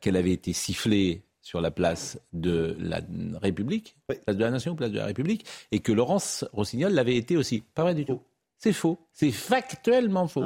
qu'elle 0.00 0.16
avait 0.16 0.32
été 0.32 0.54
sifflée 0.54 1.20
sur 1.48 1.62
la 1.62 1.70
place 1.70 2.20
de 2.34 2.76
la 2.78 3.00
République, 3.40 3.96
place 4.06 4.36
de 4.36 4.44
la 4.44 4.50
Nation, 4.50 4.76
place 4.76 4.90
de 4.90 4.98
la 4.98 5.06
République, 5.06 5.46
et 5.72 5.78
que 5.78 5.92
Laurence 5.92 6.44
Rossignol 6.52 6.92
l'avait 6.92 7.16
été 7.16 7.38
aussi. 7.38 7.62
Pas 7.74 7.84
vrai 7.84 7.94
du 7.94 8.04
tout. 8.04 8.20
C'est 8.58 8.74
faux. 8.74 8.98
C'est 9.12 9.30
factuellement 9.30 10.28
faux. 10.28 10.44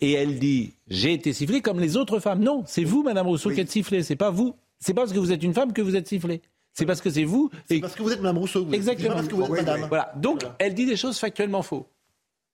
Et 0.00 0.12
elle 0.12 0.38
dit 0.38 0.74
j'ai 0.86 1.12
été 1.12 1.32
sifflée 1.32 1.60
comme 1.60 1.80
les 1.80 1.96
autres 1.96 2.20
femmes. 2.20 2.38
Non, 2.38 2.62
c'est 2.68 2.84
vous, 2.84 3.02
Madame 3.02 3.26
Rousseau, 3.26 3.50
qui 3.50 3.60
êtes 3.62 3.70
sifflée. 3.72 4.04
C'est 4.04 4.14
pas 4.14 4.30
vous. 4.30 4.54
C'est 4.78 4.94
pas 4.94 5.00
parce 5.00 5.12
que 5.12 5.18
vous 5.18 5.32
êtes 5.32 5.42
une 5.42 5.54
femme 5.54 5.72
que 5.72 5.82
vous 5.82 5.96
êtes 5.96 6.06
sifflée. 6.06 6.40
C'est 6.72 6.86
parce 6.86 7.00
que 7.00 7.10
c'est 7.10 7.24
vous. 7.24 7.50
C'est 7.68 7.80
parce 7.80 7.96
que 7.96 8.04
vous 8.04 8.12
êtes 8.12 8.20
Madame 8.20 8.38
Rousseau. 8.38 8.64
Exactement. 8.70 9.14
Parce 9.14 9.26
que 9.26 9.34
vous 9.34 9.56
êtes 9.56 9.66
Madame. 9.66 9.88
Voilà. 9.88 10.12
Donc, 10.14 10.44
elle 10.60 10.74
dit 10.74 10.86
des 10.86 10.96
choses 10.96 11.18
factuellement 11.18 11.62
faux. 11.62 11.88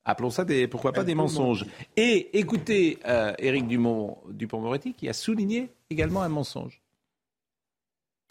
Appelons 0.07 0.31
ça 0.31 0.47
des, 0.47 0.69
pourquoi 0.69 0.93
pas 0.93 1.05
des 1.05 1.15
mensonges. 1.15 1.67
Et 1.99 2.39
écoutez 2.39 2.99
euh, 3.07 3.35
Éric 3.39 3.69
Dumont, 3.69 4.17
Dupont-Moretti 4.31 4.95
qui 4.95 5.07
a 5.11 5.13
souligné 5.13 5.69
également 5.91 6.23
un 6.23 6.31
mensonge. 6.31 6.80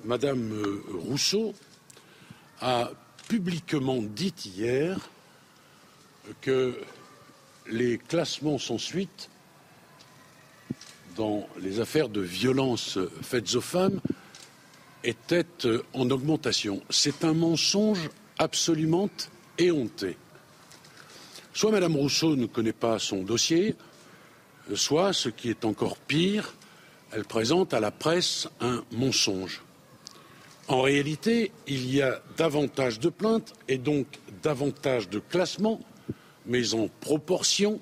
Madame 0.04 0.54
euh, 0.54 0.82
Rousseau 0.94 1.54
a 2.62 2.92
publiquement 3.28 4.02
dit 4.02 4.34
hier 4.46 4.98
que 6.42 6.80
les 7.68 7.98
classements 7.98 8.58
sans 8.58 8.78
suite 8.78 9.30
dans 11.16 11.48
les 11.60 11.82
affaires 11.82 12.08
de 12.08 12.22
violences 12.22 12.98
faites 13.22 13.56
aux 13.56 13.62
femmes 13.62 14.00
étaient 15.04 15.46
euh, 15.66 15.84
en 15.94 16.10
augmentation. 16.10 16.82
C'est 16.90 17.26
un 17.26 17.34
mensonge 17.34 18.10
absolument 18.38 19.10
éhonté. 19.58 20.18
Soit 21.54 21.72
Madame 21.72 21.98
Rousseau 21.98 22.38
ne 22.38 22.46
connaît 22.46 22.72
pas 22.72 23.00
son 23.00 23.24
dossier, 23.24 23.76
soit, 24.76 25.12
ce 25.12 25.28
qui 25.28 25.50
est 25.50 25.66
encore 25.66 25.98
pire, 25.98 26.54
elle 27.12 27.26
présente 27.26 27.74
à 27.74 27.82
la 27.82 27.92
presse 27.92 28.48
un 28.62 28.84
mensonge. 28.92 29.62
En 30.70 30.84
réalité, 30.84 31.52
il 31.66 31.92
y 31.92 32.00
a 32.00 32.22
davantage 32.38 33.00
de 33.00 33.10
plaintes 33.10 33.54
et 33.68 33.80
donc 33.80 34.06
davantage 34.44 35.10
de 35.10 35.18
classements, 35.18 35.80
mais 36.46 36.76
en 36.76 36.88
proportion, 37.00 37.80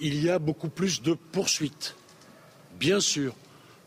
il 0.00 0.24
y 0.24 0.30
a 0.30 0.38
beaucoup 0.38 0.70
plus 0.70 1.02
de 1.02 1.12
poursuites. 1.32 1.96
Bien 2.80 2.98
sûr, 2.98 3.34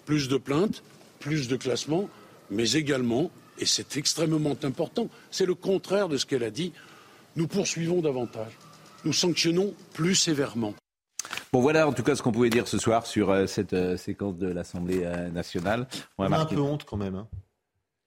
plus 0.05 0.29
de 0.29 0.37
plaintes, 0.37 0.83
plus 1.19 1.47
de 1.47 1.55
classements, 1.55 2.09
mais 2.51 2.73
également, 2.73 3.31
et 3.57 3.65
c'est 3.65 3.97
extrêmement 3.97 4.55
important, 4.63 5.09
c'est 5.31 5.47
le 5.47 5.55
contraire 5.55 6.07
de 6.07 6.17
ce 6.17 6.27
qu'elle 6.27 6.43
a 6.43 6.51
dit, 6.51 6.73
nous 7.35 7.47
poursuivons 7.47 8.01
davantage, 8.01 8.55
nous 9.03 9.13
sanctionnons 9.13 9.73
plus 9.93 10.13
sévèrement. 10.13 10.75
Bon, 11.51 11.61
voilà 11.61 11.87
en 11.87 11.93
tout 11.93 12.03
cas 12.03 12.15
ce 12.15 12.21
qu'on 12.21 12.31
pouvait 12.31 12.51
dire 12.51 12.67
ce 12.67 12.77
soir 12.77 13.07
sur 13.07 13.31
euh, 13.31 13.47
cette 13.47 13.73
euh, 13.73 13.97
séquence 13.97 14.37
de 14.37 14.47
l'Assemblée 14.47 15.01
euh, 15.03 15.29
nationale. 15.29 15.87
On, 16.19 16.31
a, 16.31 16.37
un 16.37 16.45
peu 16.45 16.59
honte 16.59 16.83
quand 16.83 16.97
même. 16.97 17.15
Hein. 17.15 17.27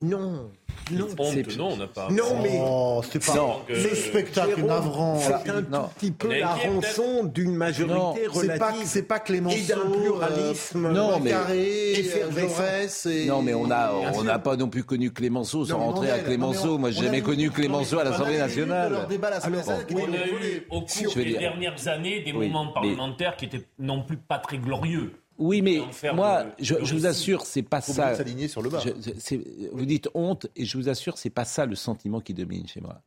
Non. 0.02 0.50
Non, 0.92 1.06
honte, 1.18 1.56
non, 1.58 1.68
on 1.72 1.76
n'a 1.76 1.86
pas. 1.86 2.08
Non, 2.10 2.40
mais 2.42 2.58
Oh, 2.60 3.02
c'est 3.12 3.24
pas 3.24 3.34
Non. 3.34 3.56
le 3.68 3.94
spectacle 3.94 4.48
Jérôme, 4.56 4.66
navrant. 4.66 5.18
C'est 5.20 5.50
un 5.50 5.60
Non. 5.60 5.82
tout 5.82 5.88
petit 5.98 6.10
peu 6.10 6.38
la 6.38 6.54
rançon 6.54 7.24
d'une 7.24 7.54
majorité 7.54 8.22
C'est 8.32 8.58
pas, 8.58 8.68
relative 8.70 8.86
c'est 8.86 9.02
pas 9.02 9.18
Clémenceau, 9.20 9.56
et 9.56 9.62
d'un 9.62 9.90
pluralisme 9.90 10.86
euh, 10.86 10.90
Non, 10.92 11.20
mais- 11.20 11.30
Poincaré, 11.30 11.90
effervescent. 11.92 13.10
Et... 13.10 13.26
Non, 13.26 13.42
mais 13.42 13.52
on 13.52 13.70
a, 13.70 13.92
on 14.14 14.24
n'a 14.24 14.38
pas 14.38 14.56
non 14.56 14.68
plus 14.68 14.82
connu 14.82 15.12
Clémenceau 15.12 15.66
sans 15.66 15.78
Non, 15.78 15.84
rentrer 15.92 16.08
non, 16.08 16.14
à 16.14 16.18
Clémenceau. 16.20 16.66
non, 16.68 16.78
Moi, 16.78 16.90
j'ai 16.92 17.04
jamais 17.04 17.20
connu 17.20 17.46
non, 17.48 17.52
Clémenceau 17.52 17.98
à 17.98 18.04
l'Assemblée 18.04 18.38
nationale. 18.38 18.90
leur 18.92 19.06
débat 19.06 19.28
à 19.28 19.30
l'Assemblée 19.32 19.58
nationale 19.58 19.86
qui 19.86 19.94
On 19.94 19.98
a 19.98 20.26
eu 20.26 20.66
au 20.70 20.80
cours 20.80 21.14
des 21.14 21.34
dernières 21.34 21.88
années 21.88 22.20
des 22.22 22.32
moments 22.32 22.68
parlementaires 22.72 23.36
qui 23.36 23.44
étaient 23.44 23.66
non 23.78 24.02
plus 24.02 24.16
pas 24.16 24.38
très 24.38 24.56
glorieux. 24.56 25.12
Oui, 25.40 25.62
mais 25.62 25.80
moi, 26.14 26.44
je, 26.60 26.74
vous 26.74 27.06
assure, 27.06 27.44
c'est 27.46 27.62
pas 27.62 27.80
Faut 27.80 27.92
ça. 27.94 28.08
bien 28.08 28.14
s'aligner 28.16 28.46
sur 28.46 28.60
le 28.62 28.68
bas. 28.70 28.78
Je- 28.84 28.90
je- 28.90 29.18
c'est- 29.18 29.40
vous 29.72 29.86
dites 29.86 30.08
honte, 30.14 30.46
et 30.54 30.64
je 30.66 30.76
vous 30.76 30.88
assure, 30.88 31.16
c'est 31.18 31.30
pas 31.30 31.44
ça 31.46 31.64
le 31.66 31.74
sentiment 31.74 32.20
qui 32.20 32.34
domine 32.34 32.68
chez 32.68 32.80
moi. 32.80 33.00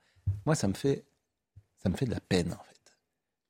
Moi, 0.45 0.55
ça 0.55 0.67
me 0.67 0.73
fait, 0.73 1.03
ça 1.81 1.89
me 1.89 1.95
fait 1.95 2.05
de 2.05 2.11
la 2.11 2.19
peine 2.19 2.51
en 2.51 2.63
fait, 2.63 2.95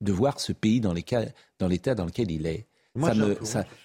de 0.01 0.11
voir 0.11 0.39
ce 0.39 0.51
pays 0.51 0.81
dans 0.81 0.93
l'état 0.93 1.23
dans, 1.59 1.67
l'état 1.67 1.95
dans 1.95 2.05
lequel 2.05 2.29
il 2.29 2.45
est. 2.45 2.67
Moi, 2.95 3.11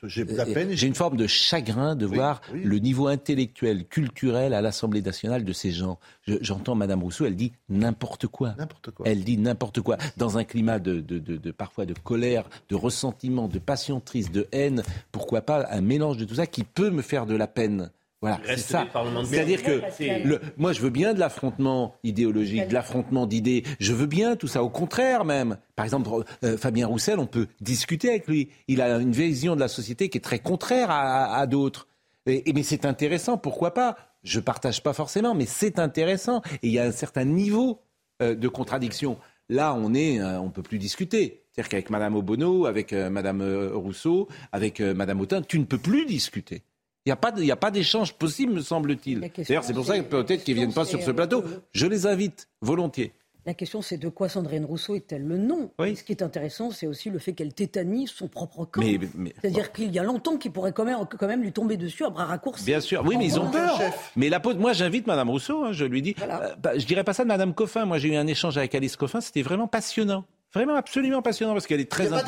j'ai 0.03 0.23
un 0.39 0.45
peine 0.45 0.73
J'ai 0.73 0.87
une 0.87 0.95
forme 0.95 1.17
de 1.17 1.27
chagrin 1.27 1.97
de 1.97 2.05
Oui, 2.05 2.17
voir 2.17 2.43
oui. 2.53 2.61
le 2.63 2.79
niveau 2.79 3.07
intellectuel, 3.07 3.87
culturel 3.87 4.53
à 4.53 4.61
l'Assemblée 4.61 5.01
nationale 5.01 5.45
de 5.45 5.53
ces 5.55 5.73
gens. 5.73 5.99
Je- 6.27 6.35
J'entends 6.43 6.75
Madame 6.75 7.03
Rousseau, 7.03 7.25
elle 7.25 7.35
dit 7.37 7.53
n'importe 7.71 8.27
quoi. 8.27 8.55
N'importe 8.59 8.91
quoi. 8.91 9.07
Elle 9.09 9.25
dit 9.25 9.39
n'importe 9.39 9.81
quoi. 9.81 9.97
Dans 10.19 10.37
un 10.37 10.45
climat 10.45 10.79
de, 10.79 11.01
de- 11.01 11.19
de- 11.19 11.39
de- 11.39 11.51
parfois 11.53 11.87
de 11.87 11.95
colère, 11.95 12.45
de 12.69 12.75
ressentiment, 12.75 13.49
de 13.49 13.59
passion 13.59 13.99
triste, 14.01 14.31
de 14.31 14.47
haine, 14.53 14.83
pourquoi 15.11 15.41
pas 15.41 15.67
un 15.71 15.81
mélange 15.81 16.19
de 16.19 16.27
tout 16.27 16.35
ça 16.35 16.47
qui 16.47 16.65
peut 16.65 16.91
me 16.91 17.01
faire 17.01 17.25
de 17.25 17.35
la 17.35 17.47
peine. 17.47 17.91
Voilà, 18.21 18.41
Il 18.49 18.49
c'est 18.59 18.73
ça. 18.73 18.87
C'est-à-dire 19.25 19.63
que 19.63 19.81
le- 20.25 20.41
moi, 20.57 20.73
je 20.73 20.81
veux 20.81 20.91
bien 20.91 21.15
de 21.15 21.21
l'affrontement 21.21 21.95
idéologique, 22.03 22.67
de 22.69 22.75
l'affrontement 22.75 23.27
d'idées. 23.27 23.63
Je 23.79 23.93
veux 23.93 24.07
bien 24.07 24.35
tout 24.35 24.49
ça. 24.49 24.65
Au 24.65 24.71
contraire, 24.71 25.25
même. 25.25 25.57
Par 25.77 25.85
exemple, 25.85 26.11
euh, 26.43 26.57
Fabien 26.57 26.89
Roussel, 26.89 27.21
on 27.21 27.27
peut 27.27 27.47
discuter 27.61 28.09
avec 28.09 28.27
lui. 28.27 28.49
Il 28.67 28.81
a 28.83 28.99
une 28.99 29.13
vision 29.13 29.55
de 29.55 29.61
la 29.61 29.69
société 29.69 30.09
qui 30.09 30.19
est 30.19 30.23
très 30.23 30.41
contraire 30.41 30.91
à, 30.91 31.37
à 31.37 31.47
d'autres. 31.47 31.87
Et, 32.27 32.51
et- 32.51 32.53
mais 32.53 32.65
c'est 32.65 32.85
intéressant. 32.85 33.39
Pourquoi 33.39 33.73
pas? 33.73 33.97
Je 34.25 34.41
partage 34.41 34.83
pas 34.83 34.93
forcément, 34.93 35.35
mais 35.37 35.47
c'est 35.47 35.79
intéressant. 35.79 36.43
Et 36.63 36.67
il 36.69 36.73
y 36.73 36.81
a 36.81 36.85
un 36.85 36.91
certain 36.93 37.25
niveau 37.25 37.81
euh, 38.21 38.35
de 38.35 38.49
contradiction. 38.49 39.17
Là, 39.49 39.75
on 39.75 39.95
est, 39.95 40.21
euh, 40.21 40.41
on 40.41 40.51
peut 40.51 40.63
plus 40.63 40.79
discuter. 40.79 41.45
C'est-à-dire 41.53 41.69
qu'avec 41.71 41.89
Madame 41.91 42.17
Obono, 42.17 42.67
avec 42.67 42.93
euh, 42.93 43.11
Madame 43.11 43.43
Rousseau, 43.75 44.27
avec 44.51 44.81
euh, 44.81 44.93
Madame 44.93 45.21
Autain, 45.21 45.41
tu 45.41 45.61
ne 45.61 45.65
peux 45.65 45.79
plus 45.79 46.05
discuter. 46.05 46.63
Il 47.07 47.09
n'y 47.11 47.13
a 47.13 47.17
pas, 47.17 47.33
de- 47.33 47.41
il 47.41 47.47
y 47.47 47.53
a 47.53 47.57
pas 47.57 47.71
d'échange 47.71 48.13
possible, 48.15 48.53
me 48.53 48.61
semble-t-il. 48.61 49.21
D'ailleurs, 49.21 49.65
c'est 49.65 49.73
pour 49.73 49.87
ça 49.87 49.99
que 49.99 50.05
peut-être 50.05 50.45
qu'ils 50.45 50.55
ne 50.57 50.61
viennent 50.61 50.75
pas 50.75 50.85
sur 50.85 51.01
ce 51.03 51.11
plateau. 51.11 51.43
euh, 51.43 51.61
Je 51.73 51.87
les 51.87 52.07
invite 52.07 52.49
volontiers. 52.61 53.13
La 53.47 53.55
question, 53.55 53.81
c'est 53.81 53.97
de 53.97 54.11
quoi 54.11 54.29
Sandrine 54.29 54.67
Rousseau 54.67 54.95
est-elle 54.95 55.27
le 55.27 55.39
nom 55.39 55.71
Oui. 55.79 55.97
Ce 55.97 56.03
qui 56.05 56.13
est 56.13 56.23
intéressant, 56.23 56.71
c'est 56.71 56.87
aussi 56.87 57.09
le 57.09 57.19
fait 57.19 57.33
qu'elle 57.33 57.55
tétanise 57.55 58.11
son 58.11 58.29
propre. 58.29 58.69
Mais, 58.77 58.99
mais- 59.15 59.33
C'est-à-dire 59.41 59.73
qu'il 59.73 59.91
y 59.91 59.99
a 59.99 60.03
longtemps 60.03 60.37
qu'il 60.37 60.51
pourrait 60.53 60.73
quand 60.73 60.85
même, 60.85 60.99
quand 61.19 61.27
même 61.27 61.41
lui 61.41 61.53
tomber 61.53 61.79
dessus 61.79 62.05
à 62.05 62.11
bras 62.11 62.27
raccourcis. 62.27 62.67
Bien 62.67 62.81
sûr, 62.81 63.03
oui, 63.07 63.17
mais 63.17 63.25
ils 63.25 63.41
ont 63.41 63.51
peur. 63.51 63.79
chef. 63.79 64.13
Mais 64.17 64.29
la 64.29 64.39
pause, 64.41 64.57
moi, 64.57 64.75
j'invite 64.75 65.07
Madame 65.07 65.31
Rousseau. 65.31 65.65
hein, 65.65 65.73
je 65.73 65.87
lui 65.87 66.03
dis, 66.03 66.15
euh, 66.21 66.55
bah, 66.63 66.77
je 66.77 66.85
dirais 66.85 67.05
pas 67.05 67.15
ça 67.15 67.23
de 67.23 67.29
Madame 67.29 67.55
Coffin. 67.55 67.87
Moi, 67.87 67.97
j'ai 67.97 68.09
eu 68.09 68.17
un 68.17 68.27
échange 68.27 68.59
avec 68.59 68.75
Alice 68.75 68.97
Coffin. 68.97 69.23
C'était 69.23 69.41
vraiment 69.43 69.67
passionnant. 69.69 70.27
Vraiment 70.55 70.77
absolument 70.77 71.21
passionnant 71.21 71.53
parce 71.53 71.67
qu'elle 71.67 71.81
est 71.81 71.91
très, 71.91 72.11
hein, 72.11 72.23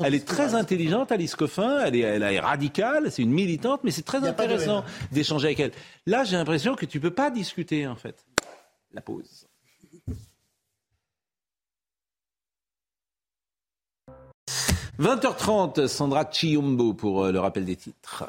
elle 0.00 0.14
est 0.14 0.26
très 0.26 0.44
Alice 0.44 0.54
intelligente, 0.54 1.12
Alice 1.12 1.36
Coffin. 1.36 1.84
Elle 1.84 1.96
est, 1.96 2.00
elle 2.00 2.22
est 2.22 2.40
radicale, 2.40 3.10
c'est 3.12 3.22
une 3.22 3.30
militante, 3.30 3.80
mais 3.84 3.90
c'est 3.90 4.02
très 4.02 4.26
intéressant 4.26 4.84
d'échanger 5.12 5.48
avec 5.48 5.60
elle. 5.60 5.72
Là, 6.06 6.24
j'ai 6.24 6.36
l'impression 6.36 6.74
que 6.74 6.86
tu 6.86 6.98
peux 6.98 7.10
pas 7.10 7.30
discuter 7.30 7.86
en 7.86 7.96
fait. 7.96 8.24
La 8.92 9.02
pause. 9.02 9.46
«20h30, 14.98 15.86
Sandra 15.86 16.28
Chiombo 16.28 16.92
pour 16.92 17.26
euh, 17.26 17.30
le 17.30 17.38
rappel 17.38 17.64
des 17.64 17.76
titres. 17.76 18.24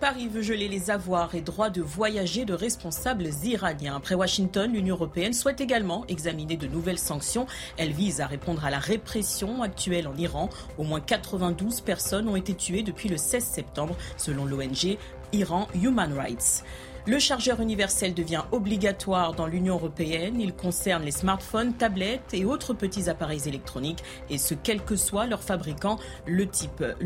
Paris 0.00 0.28
veut 0.28 0.42
geler 0.42 0.68
les 0.68 0.92
avoirs 0.92 1.34
et 1.34 1.40
droits 1.40 1.70
de 1.70 1.82
voyager 1.82 2.44
de 2.44 2.54
responsables 2.54 3.28
iraniens. 3.42 3.96
Après 3.96 4.14
Washington, 4.14 4.72
l'Union 4.72 4.94
européenne 4.94 5.32
souhaite 5.32 5.60
également 5.60 6.04
examiner 6.06 6.56
de 6.56 6.68
nouvelles 6.68 7.00
sanctions. 7.00 7.46
Elle 7.76 7.90
vise 7.90 8.20
à 8.20 8.28
répondre 8.28 8.64
à 8.64 8.70
la 8.70 8.78
répression 8.78 9.60
actuelle 9.60 10.06
en 10.06 10.16
Iran. 10.16 10.50
Au 10.78 10.84
moins 10.84 11.00
92 11.00 11.80
personnes 11.80 12.28
ont 12.28 12.36
été 12.36 12.54
tuées 12.54 12.84
depuis 12.84 13.08
le 13.08 13.16
16 13.16 13.42
septembre, 13.42 13.96
selon 14.16 14.44
l'ONG 14.44 14.98
Iran 15.32 15.66
Human 15.74 16.12
Rights. 16.16 16.62
Le 17.08 17.18
chargeur 17.18 17.62
universel 17.62 18.12
devient 18.12 18.42
obligatoire 18.52 19.32
dans 19.32 19.46
l'Union 19.46 19.76
européenne. 19.76 20.42
Il 20.42 20.52
concerne 20.52 21.04
les 21.04 21.10
smartphones, 21.10 21.72
tablettes 21.72 22.34
et 22.34 22.44
autres 22.44 22.74
petits 22.74 23.08
appareils 23.08 23.48
électroniques. 23.48 24.04
Et 24.28 24.36
ce, 24.36 24.52
quel 24.52 24.84
que 24.84 24.94
soit 24.94 25.26
leur 25.26 25.42
fabricant, 25.42 25.98
le, 26.26 26.44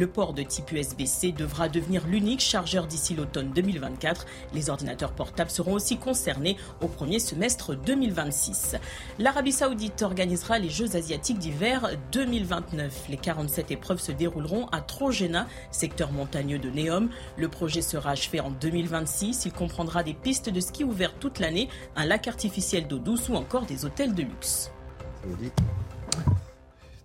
port 0.08 0.32
de 0.32 0.42
type 0.42 0.72
USB-C 0.72 1.30
devra 1.30 1.68
devenir 1.68 2.04
l'unique 2.08 2.40
chargeur 2.40 2.88
d'ici 2.88 3.14
l'automne 3.14 3.52
2024. 3.54 4.26
Les 4.54 4.70
ordinateurs 4.70 5.12
portables 5.12 5.52
seront 5.52 5.74
aussi 5.74 5.98
concernés 5.98 6.56
au 6.80 6.88
premier 6.88 7.20
semestre 7.20 7.76
2026. 7.76 8.74
L'Arabie 9.20 9.52
saoudite 9.52 10.02
organisera 10.02 10.58
les 10.58 10.68
Jeux 10.70 10.96
asiatiques 10.96 11.38
d'hiver 11.38 11.92
2029. 12.10 13.04
Les 13.08 13.18
47 13.18 13.70
épreuves 13.70 14.00
se 14.00 14.10
dérouleront 14.10 14.66
à 14.72 14.80
Trojena, 14.80 15.46
secteur 15.70 16.10
montagneux 16.10 16.58
de 16.58 16.70
Neom. 16.70 17.08
Le 17.36 17.46
projet 17.46 17.82
sera 17.82 18.10
achevé 18.10 18.40
en 18.40 18.50
2026. 18.50 19.44
Il 19.44 19.52
comprendra 19.52 19.91
des 20.02 20.14
pistes 20.14 20.48
de 20.48 20.60
ski 20.60 20.82
ouvertes 20.84 21.16
toute 21.20 21.38
l'année, 21.40 21.68
un 21.96 22.06
lac 22.06 22.26
artificiel 22.26 22.86
d'eau 22.88 22.98
douce 22.98 23.28
ou 23.28 23.34
encore 23.34 23.66
des 23.66 23.84
hôtels 23.84 24.14
de 24.14 24.22
luxe. 24.22 24.70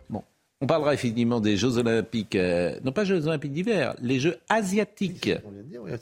Bon, 0.09 0.23
on 0.61 0.65
parlera 0.67 0.93
effectivement 0.93 1.39
des 1.39 1.57
Jeux 1.57 1.77
Olympiques, 1.77 2.35
euh, 2.35 2.79
non 2.83 2.91
pas 2.91 3.03
Jeux 3.03 3.27
Olympiques 3.27 3.51
d'hiver, 3.53 3.93
les 4.01 4.19
Jeux 4.19 4.37
asiatiques. 4.49 5.29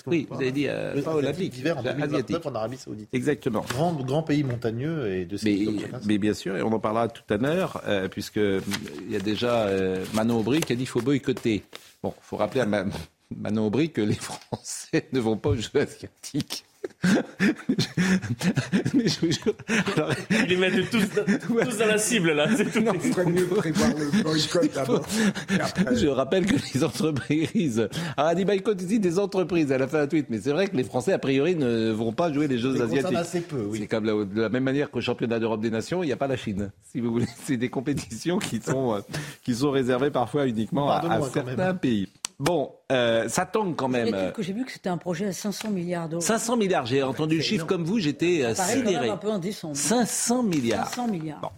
Oui, 0.05 0.27
vous 0.29 0.35
avez 0.39 0.51
dit 0.51 0.67
euh, 0.67 0.93
pas 0.93 1.11
Asiatique 1.11 1.13
olympiques, 1.17 1.53
d'hiver 1.53 1.77
en 1.77 1.81
Jeux 1.83 1.89
2029 1.89 2.13
asiatiques. 2.13 2.45
en 2.45 2.55
Arabie 2.55 2.77
Saoudite. 2.77 3.09
Exactement. 3.13 3.65
Grand, 3.67 3.93
grand 3.93 4.23
pays 4.23 4.43
montagneux 4.43 5.11
et 5.13 5.25
de 5.25 5.35
ski, 5.37 5.81
Mais, 6.05 6.17
bien 6.17 6.33
sûr, 6.33 6.55
et 6.55 6.61
on 6.61 6.71
en 6.71 6.79
parlera 6.79 7.07
tout 7.09 7.33
à 7.33 7.37
l'heure, 7.37 7.81
euh, 7.87 8.07
puisque 8.07 8.37
euh, 8.37 8.61
il 9.07 9.11
y 9.11 9.15
a 9.15 9.19
déjà 9.19 9.63
euh, 9.67 10.05
Manon 10.13 10.39
Aubry 10.39 10.61
qui 10.61 10.71
a 10.73 10.75
dit 10.75 10.83
qu'il 10.83 10.87
faut 10.89 11.01
boycotter. 11.01 11.63
Bon, 12.01 12.13
il 12.15 12.23
faut 12.23 12.37
rappeler 12.37 12.61
à 12.61 12.65
Ma- 12.65 12.85
Manon 13.35 13.67
Aubry 13.67 13.89
que 13.89 14.01
les 14.01 14.13
Français 14.19 15.07
ne 15.11 15.19
vont 15.19 15.35
pas 15.35 15.49
aux 15.49 15.55
Jeux 15.55 15.69
asiatiques. 15.75 16.63
mais 18.93 19.07
je 19.07 19.19
vous 19.25 19.31
jure. 19.31 19.53
alors- 19.95 20.11
Ils 20.29 20.45
les 20.47 20.57
mettent 20.57 20.89
tous, 20.89 21.03
tous 21.47 21.77
dans 21.77 21.85
la 21.87 21.97
cible, 21.97 22.31
là. 22.31 22.47
C'est 22.55 22.65
tout. 22.71 22.83
Il 23.03 23.13
ferait 23.13 23.25
mieux 23.25 23.45
prévoir 23.47 23.89
le 23.97 24.23
boycott 24.23 24.73
d'abord. 24.73 25.05
et 25.49 25.59
après- 25.59 25.95
Je 25.95 26.07
rappelle 26.07 26.45
que 26.45 26.55
les 26.73 26.83
entreprises. 26.83 27.87
Alors, 28.17 28.31
elle 28.31 28.37
dit 28.37 28.45
boycott 28.45 28.81
ici 28.81 28.99
des 28.99 29.19
entreprises. 29.19 29.71
Elle 29.71 29.81
a 29.81 29.87
fait 29.87 29.99
un 29.99 30.07
tweet, 30.07 30.27
mais 30.29 30.39
c'est 30.39 30.51
vrai 30.51 30.67
que 30.67 30.75
les 30.75 30.83
Français, 30.83 31.13
a 31.13 31.19
priori, 31.19 31.55
ne 31.55 31.91
vont 31.91 32.11
pas 32.13 32.31
jouer 32.31 32.47
les 32.47 32.57
Jeux 32.57 32.73
Les 32.73 32.81
asiatiques. 32.81 33.17
assez 33.17 33.41
peu, 33.41 33.61
oui. 33.69 33.79
C'est 33.81 33.87
comme 33.87 34.05
la- 34.05 34.25
de 34.25 34.41
la 34.41 34.49
même 34.49 34.63
manière 34.63 34.89
qu'au 34.91 35.01
championnat 35.01 35.39
d'Europe 35.39 35.61
des 35.61 35.71
Nations, 35.71 36.03
il 36.03 36.07
n'y 36.07 36.13
a 36.13 36.17
pas 36.17 36.27
la 36.27 36.37
Chine. 36.37 36.71
Si 36.91 36.99
vous 36.99 37.11
voulez, 37.11 37.27
c'est 37.45 37.57
des 37.57 37.69
compétitions 37.69 38.39
qui 38.39 38.59
sont, 38.61 38.95
euh, 38.95 38.99
qui 39.43 39.55
sont 39.55 39.71
réservées 39.71 40.11
parfois 40.11 40.47
uniquement 40.47 40.89
à, 40.89 41.01
à 41.11 41.19
certains 41.55 41.73
pays. 41.73 42.07
Bon, 42.39 42.73
euh, 42.91 43.29
ça 43.29 43.45
tangue 43.45 43.75
quand 43.75 43.87
même. 43.87 44.33
J'ai 44.37 44.53
vu 44.53 44.65
que 44.65 44.71
c'était 44.71 44.89
un 44.89 44.97
projet 44.97 45.27
à 45.27 45.33
500 45.33 45.69
milliards 45.69 46.09
d'euros. 46.09 46.21
500 46.21 46.57
milliards, 46.57 46.85
j'ai 46.85 47.01
entendu 47.01 47.37
le 47.37 47.41
chiffre 47.41 47.65
comme 47.65 47.83
vous, 47.83 47.99
j'étais 47.99 48.43
euh, 48.43 48.53
sidéré. 48.53 49.05
même 49.05 49.11
un 49.11 49.17
peu 49.17 49.31
indécent. 49.31 49.73
500 49.73 50.43
milliards. 50.43 50.89
500 50.89 51.07
milliards. 51.07 51.53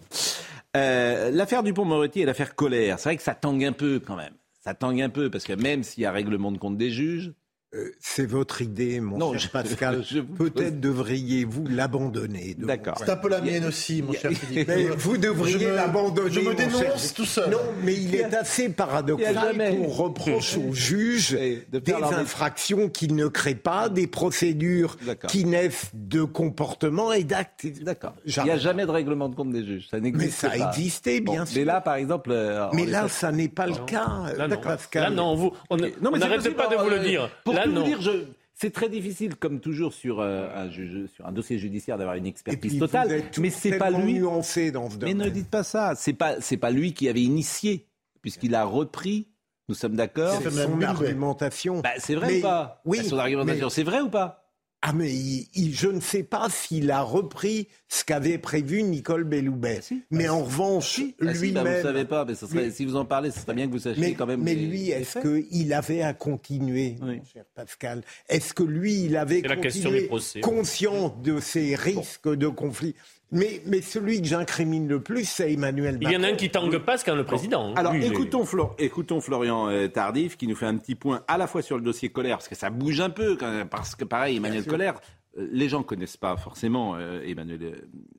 Euh, 0.76 1.30
l'affaire 1.30 1.62
du 1.62 1.72
pont 1.72 1.84
Moretti 1.84 2.20
et 2.20 2.24
l'affaire 2.24 2.54
Colère, 2.54 2.98
c'est 2.98 3.08
vrai 3.08 3.16
que 3.16 3.22
ça 3.22 3.34
tangue 3.34 3.64
un 3.64 3.72
peu 3.72 4.00
quand 4.00 4.16
même. 4.16 4.34
Ça 4.60 4.74
tangue 4.74 5.00
un 5.00 5.08
peu 5.08 5.30
parce 5.30 5.44
que 5.44 5.54
même 5.54 5.82
s'il 5.82 6.02
y 6.02 6.06
a 6.06 6.12
règlement 6.12 6.52
de 6.52 6.58
compte 6.58 6.76
des 6.76 6.90
juges, 6.90 7.32
Euh, 7.74 7.90
c'est 8.00 8.24
votre 8.24 8.62
idée, 8.62 8.98
mon 8.98 9.18
Non, 9.18 9.36
cher 9.36 9.50
Pascal. 9.52 10.02
je 10.02 10.20
Peut-être 10.20 10.80
devriez-vous 10.80 11.66
l'abandonner. 11.68 12.54
de 12.54 12.64
D'accord. 12.64 12.94
C'est 12.98 13.10
un 13.10 13.16
peu 13.16 13.28
la 13.28 13.42
mienne 13.42 13.66
aussi, 13.66 14.00
mon 14.00 14.14
cher 14.14 14.30
Philippe. 14.34 14.68
Mais 14.68 14.84
vous 14.84 15.18
devriez 15.18 15.58
Je 15.58 15.66
me- 15.66 15.74
l'abandonner. 15.74 16.30
Je 16.30 16.40
me 16.40 16.52
mon 16.52 16.56
cher 16.56 16.68
dénonce 16.70 17.12
tout 17.12 17.26
seul. 17.26 17.50
Non, 17.50 17.58
mais 17.84 17.92
il 17.94 18.14
est 18.14 18.34
assez 18.34 18.70
paradoxal 18.70 19.54
qu'on 19.76 19.86
reproche 19.86 20.56
aux 20.56 20.72
juges 20.72 21.32
de 21.72 21.78
des 21.78 21.92
infractions 21.92 22.88
qu'ils 22.88 23.14
ne 23.14 23.26
créent 23.26 23.54
pas, 23.54 23.90
des 23.90 24.06
procédures 24.06 24.96
qui 25.28 25.44
naissent 25.44 25.90
de 25.92 26.22
comportements 26.22 27.12
et 27.12 27.24
d'actes. 27.24 27.66
D'accord. 27.82 28.14
Il 28.24 28.42
n'y 28.44 28.50
a 28.50 28.56
jamais 28.56 28.86
de 28.86 28.90
règlement 28.90 29.28
de 29.28 29.34
compte 29.34 29.52
des 29.52 29.64
juges. 29.66 29.88
Ça 29.90 30.00
n'existe 30.00 30.24
Mais 30.24 30.30
ça 30.30 30.56
pas. 30.56 30.64
a 30.64 30.68
existé, 30.70 31.20
bien 31.20 31.40
Bon, 31.40 31.46
sûr. 31.46 31.58
Mais 31.58 31.64
là, 31.66 31.82
par 31.82 31.96
exemple. 31.96 32.30
euh, 32.32 32.66
Mais 32.72 32.86
là, 32.86 33.08
ça 33.08 33.30
n'est 33.30 33.48
pas 33.48 33.66
le 33.66 33.74
cas, 33.86 34.08
Là, 34.38 34.48
non. 34.48 34.56
Pascal. 34.58 35.02
Là, 35.02 35.10
non, 35.10 35.34
vous, 35.34 35.52
on 35.68 35.76
possible, 35.76 36.54
pas 36.54 36.68
de 36.68 36.76
vous 36.76 36.88
le 36.88 36.96
euh, 36.96 37.04
dire. 37.04 37.30
Pour 37.62 37.72
Là, 37.72 37.72
tout 37.72 37.72
non. 37.72 37.80
vous 37.82 37.86
dire, 37.86 38.00
je- 38.00 38.24
c'est 38.54 38.72
très 38.72 38.88
difficile, 38.88 39.36
comme 39.36 39.60
toujours 39.60 39.92
sur, 39.92 40.20
euh, 40.20 40.48
un, 40.54 40.68
juge- 40.70 41.06
sur 41.14 41.26
un 41.26 41.32
dossier 41.32 41.58
judiciaire, 41.58 41.96
d'avoir 41.98 42.16
une 42.16 42.26
expertise 42.26 42.70
puis, 42.72 42.78
totale. 42.78 43.22
Mais 43.38 43.50
c'est 43.50 43.78
pas 43.78 43.90
lui. 43.90 44.14
nuancé 44.14 44.72
dans 44.72 44.90
ce 44.90 44.96
Mais 44.98 45.14
ne 45.14 45.28
dites 45.28 45.48
pas 45.50 45.62
ça. 45.62 45.94
C'est 45.96 46.12
pas, 46.12 46.40
c'est 46.40 46.56
pas 46.56 46.70
lui 46.70 46.92
qui 46.92 47.08
avait 47.08 47.22
initié, 47.22 47.86
puisqu'il 48.22 48.54
a 48.54 48.64
repris 48.64 49.28
Nous 49.68 49.74
sommes 49.74 49.96
d'accord. 49.96 50.40
C'est 50.42 50.50
son 50.50 50.80
argumentation. 50.80 51.80
Bah, 51.80 51.90
c'est 51.98 52.14
vrai 52.14 52.38
ou 52.38 52.42
pas? 52.42 52.80
Oui. 52.86 53.04
Son 53.04 53.18
argumentation, 53.18 53.68
c'est 53.68 53.82
vrai 53.82 54.00
ou 54.00 54.08
pas? 54.08 54.47
Ah 54.80 54.92
mais 54.92 55.10
je 55.54 55.88
ne 55.88 56.00
sais 56.00 56.22
pas 56.22 56.48
s'il 56.48 56.90
a 56.92 57.02
repris 57.02 57.66
ce 57.88 58.04
qu'avait 58.04 58.38
prévu 58.38 58.84
Nicole 58.84 59.24
Belloubet. 59.24 59.80
Ah, 59.90 59.94
mais 60.10 60.26
bah, 60.26 60.34
en 60.34 60.44
revanche, 60.44 61.00
bah, 61.00 61.04
si, 61.04 61.14
bah, 61.20 61.32
lui-même... 61.32 61.66
vous 61.66 61.78
ne 61.78 61.82
savez 61.82 62.04
pas, 62.04 62.24
mais 62.24 62.34
ça 62.36 62.46
serait, 62.46 62.70
si 62.70 62.84
vous 62.84 62.94
en 62.94 63.04
parlez, 63.04 63.32
ce 63.32 63.40
serait 63.40 63.54
bien 63.54 63.66
que 63.66 63.72
vous 63.72 63.80
sachiez 63.80 64.00
mais, 64.00 64.14
quand 64.14 64.26
même. 64.26 64.40
Mais 64.42 64.54
les, 64.54 64.66
lui, 64.66 64.90
est-ce 64.90 65.18
qu'il 65.18 65.72
avait 65.72 66.02
à 66.02 66.14
continuer, 66.14 66.96
mon 67.00 67.20
cher 67.24 67.44
Pascal? 67.56 68.02
Est-ce 68.28 68.54
que 68.54 68.62
lui, 68.62 69.04
il 69.04 69.16
avait 69.16 69.40
C'est 69.40 69.48
la 69.48 69.56
question 69.56 69.90
du 69.90 69.96
continué 69.96 70.08
procès. 70.08 70.40
conscient 70.40 71.08
de 71.24 71.40
ces 71.40 71.74
risques 71.74 72.28
de 72.28 72.46
conflit? 72.46 72.94
Mais, 73.30 73.60
mais 73.66 73.80
celui 73.82 74.20
que 74.22 74.26
j'incrimine 74.26 74.88
le 74.88 75.00
plus, 75.00 75.24
c'est 75.28 75.52
Emmanuel 75.52 75.94
Macron. 75.98 76.08
Il 76.10 76.12
y 76.14 76.16
en 76.16 76.22
a 76.22 76.28
un 76.28 76.36
qui 76.36 76.50
tangue 76.50 76.78
pas, 76.78 76.96
c'est 76.96 77.04
quand 77.06 77.14
le 77.16 77.24
président. 77.24 77.70
hein. 77.70 77.74
Alors 77.76 77.94
écoutons, 77.94 78.44
Flor- 78.44 78.74
écoutons 78.78 79.20
Florian 79.20 79.68
euh, 79.68 79.88
Tardif 79.88 80.36
qui 80.36 80.46
nous 80.46 80.56
fait 80.56 80.66
un 80.66 80.76
petit 80.76 80.94
point 80.94 81.22
à 81.28 81.36
la 81.38 81.46
fois 81.46 81.62
sur 81.62 81.76
le 81.76 81.82
dossier 81.82 82.08
Colère, 82.08 82.38
parce 82.38 82.48
que 82.48 82.54
ça 82.54 82.70
bouge 82.70 83.00
un 83.00 83.10
peu, 83.10 83.36
quand 83.36 83.50
même, 83.50 83.68
parce 83.68 83.94
que 83.94 84.04
pareil, 84.04 84.36
Emmanuel 84.38 84.64
Colère, 84.64 84.94
euh, 85.36 85.46
les 85.52 85.68
gens 85.68 85.78
ne 85.80 85.84
connaissent 85.84 86.16
pas 86.16 86.36
forcément 86.36 86.96
euh, 86.96 87.22
Emmanuel, 87.26 87.62
euh, 87.62 87.72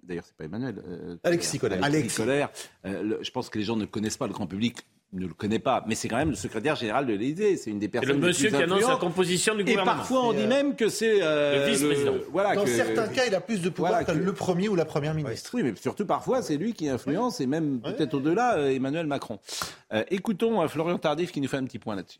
d'ailleurs 0.03 0.23
c'est 0.25 0.35
pas 0.37 0.45
Emmanuel, 0.45 0.75
euh, 0.87 1.15
Alexis 1.23 1.57
Colère. 1.59 1.79
Alexis 1.83 1.99
Alexis. 2.01 2.17
Colère. 2.17 2.49
Euh, 2.85 3.01
le- 3.03 3.19
je 3.23 3.31
pense 3.31 3.49
que 3.49 3.57
les 3.57 3.65
gens 3.65 3.75
ne 3.75 3.85
connaissent 3.85 4.17
pas, 4.17 4.27
le 4.27 4.33
grand 4.33 4.47
public 4.47 4.77
ne 5.11 5.25
le 5.25 5.33
connaît 5.33 5.57
pas, 5.59 5.83
mais 5.87 5.95
c'est 5.95 6.07
quand 6.07 6.17
même 6.17 6.29
le 6.29 6.35
secrétaire 6.35 6.75
général 6.75 7.07
de 7.07 7.13
l'Élysée, 7.13 7.57
c'est 7.57 7.71
une 7.71 7.79
des 7.79 7.87
C'est 7.87 7.91
personnes 7.91 8.15
le 8.17 8.21
les 8.21 8.27
monsieur 8.27 8.49
plus 8.49 8.57
qui 8.57 8.63
annonce 8.63 8.87
la 8.87 8.95
composition 8.97 9.55
du 9.55 9.61
Et 9.61 9.63
gouvernement. 9.63 9.95
parfois 9.97 10.27
on 10.27 10.33
dit 10.33 10.45
même 10.45 10.75
que 10.75 10.87
c'est 10.87 11.19
euh, 11.23 11.65
Le 11.65 11.71
vice-président. 11.71 12.13
Voilà, 12.31 12.53
Dans 12.55 12.63
que- 12.63 12.69
certains 12.69 13.07
cas, 13.07 13.25
il 13.25 13.33
a 13.33 13.41
plus 13.41 13.61
de 13.61 13.69
pouvoir 13.69 13.91
Voilà, 13.93 14.05
que 14.05 14.11
que- 14.11 14.17
le 14.23 14.33
premier 14.33 14.69
ou 14.69 14.75
la 14.75 14.85
première 14.85 15.15
ministre. 15.15 15.49
oui, 15.55 15.63
mais 15.63 15.73
surtout 15.75 16.05
parfois, 16.05 16.43
c'est 16.43 16.57
lui 16.57 16.73
qui 16.73 16.87
influence 16.89 17.41
et 17.41 17.47
même 17.47 17.79
peut-être 17.81 18.13
au-delà 18.13 18.57
euh, 18.57 18.69
Emmanuel 18.69 19.07
Macron. 19.07 19.39
Euh, 19.93 20.03
écoutons 20.11 20.61
euh, 20.61 20.67
Florian 20.67 20.99
Tardif 20.99 21.31
qui 21.31 21.41
nous 21.41 21.47
fait 21.47 21.57
un 21.57 21.65
petit 21.65 21.79
point 21.79 21.95
là-dessus. 21.95 22.19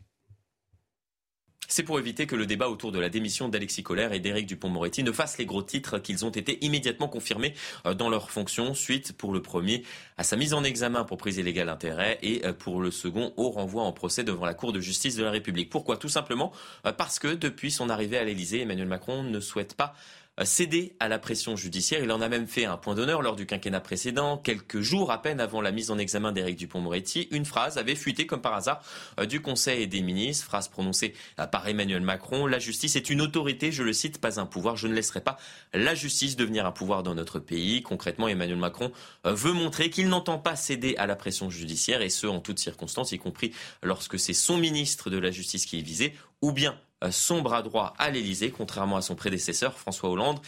C'est 1.72 1.84
pour 1.84 2.00
éviter 2.00 2.26
que 2.26 2.34
le 2.34 2.46
débat 2.46 2.68
autour 2.68 2.90
de 2.90 2.98
la 2.98 3.08
démission 3.08 3.48
d'Alexis 3.48 3.84
Collère 3.84 4.12
et 4.12 4.18
d'Éric 4.18 4.48
Dupont-Moretti 4.48 5.04
ne 5.04 5.12
fasse 5.12 5.38
les 5.38 5.46
gros 5.46 5.62
titres 5.62 6.00
qu'ils 6.00 6.24
ont 6.24 6.30
été 6.30 6.58
immédiatement 6.64 7.06
confirmés 7.06 7.54
euh, 7.86 7.94
dans 7.94 8.08
leurs 8.08 8.32
fonctions 8.32 8.74
suite 8.74 9.12
pour 9.16 9.32
le 9.32 9.40
premier 9.40 9.84
à 10.18 10.24
sa 10.24 10.34
mise 10.34 10.52
en 10.52 10.64
examen 10.64 11.04
pour 11.04 11.16
prise 11.16 11.38
illégale 11.38 11.68
d'intérêt 11.68 12.18
et 12.22 12.44
euh, 12.44 12.52
pour 12.52 12.80
le 12.80 12.90
second 12.90 13.32
au 13.36 13.50
renvoi 13.50 13.84
en 13.84 13.92
procès 13.92 14.24
devant 14.24 14.46
la 14.46 14.54
Cour 14.54 14.72
de 14.72 14.80
justice 14.80 15.14
de 15.14 15.22
la 15.22 15.30
République. 15.30 15.70
Pourquoi? 15.70 15.96
Tout 15.96 16.08
simplement 16.08 16.50
euh, 16.86 16.92
parce 16.92 17.20
que 17.20 17.28
depuis 17.28 17.70
son 17.70 17.88
arrivée 17.88 18.18
à 18.18 18.24
l'Élysée, 18.24 18.62
Emmanuel 18.62 18.88
Macron 18.88 19.22
ne 19.22 19.38
souhaite 19.38 19.74
pas 19.74 19.94
euh, 20.40 20.44
céder 20.44 20.94
à 21.00 21.08
la 21.08 21.18
pression 21.18 21.56
judiciaire. 21.56 22.02
Il 22.02 22.10
en 22.12 22.20
a 22.20 22.28
même 22.28 22.46
fait 22.46 22.64
un 22.64 22.76
point 22.76 22.94
d'honneur 22.94 23.22
lors 23.22 23.36
du 23.36 23.46
quinquennat 23.46 23.80
précédent. 23.80 24.38
Quelques 24.38 24.80
jours 24.80 25.10
à 25.10 25.22
peine 25.22 25.40
avant 25.40 25.60
la 25.60 25.72
mise 25.72 25.90
en 25.90 25.98
examen 25.98 26.32
d'Éric 26.32 26.56
Dupont-Moretti, 26.56 27.28
une 27.30 27.44
phrase 27.44 27.78
avait 27.78 27.94
fuité 27.94 28.26
comme 28.26 28.40
par 28.40 28.54
hasard 28.54 28.82
euh, 29.18 29.26
du 29.26 29.40
Conseil 29.40 29.86
des 29.88 30.02
ministres, 30.02 30.44
phrase 30.44 30.68
prononcée 30.68 31.14
euh, 31.38 31.46
par 31.46 31.68
Emmanuel 31.68 32.02
Macron. 32.02 32.46
La 32.46 32.58
justice 32.58 32.96
est 32.96 33.10
une 33.10 33.20
autorité, 33.20 33.72
je 33.72 33.82
le 33.82 33.92
cite, 33.92 34.18
pas 34.18 34.40
un 34.40 34.46
pouvoir. 34.46 34.76
Je 34.76 34.88
ne 34.88 34.94
laisserai 34.94 35.20
pas 35.20 35.36
la 35.74 35.94
justice 35.94 36.36
devenir 36.36 36.66
un 36.66 36.72
pouvoir 36.72 37.02
dans 37.02 37.14
notre 37.14 37.38
pays. 37.38 37.82
Concrètement, 37.82 38.28
Emmanuel 38.28 38.58
Macron 38.58 38.92
veut 39.24 39.52
montrer 39.52 39.90
qu'il 39.90 40.08
n'entend 40.08 40.38
pas 40.38 40.56
céder 40.56 40.94
à 40.96 41.06
la 41.06 41.16
pression 41.16 41.50
judiciaire 41.50 42.02
et 42.02 42.10
ce, 42.10 42.26
en 42.26 42.40
toutes 42.40 42.58
circonstances, 42.58 43.12
y 43.12 43.18
compris 43.18 43.52
lorsque 43.82 44.18
c'est 44.18 44.34
son 44.34 44.56
ministre 44.56 45.10
de 45.10 45.18
la 45.18 45.30
Justice 45.30 45.66
qui 45.66 45.78
est 45.78 45.82
visé 45.82 46.14
ou 46.42 46.52
bien 46.52 46.78
son 47.10 47.42
bras 47.42 47.62
droit 47.62 47.94
à 47.98 48.10
l'Élysée, 48.10 48.50
contrairement 48.50 48.96
à 48.96 49.02
son 49.02 49.14
prédécesseur 49.14 49.78
François 49.78 50.10
Hollande. 50.10 50.40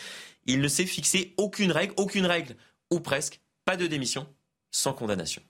Il 0.47 0.61
ne 0.61 0.69
s'est 0.69 0.87
fixé 0.87 1.35
aucune 1.37 1.73
règle, 1.73 1.95
aucune 1.97 2.27
règle, 2.27 2.57
ou 2.91 3.01
presque, 3.01 3.41
pas 3.65 3.77
de 3.77 3.87
démission 3.87 4.27
sans 4.71 4.93
condamnation. 4.93 5.43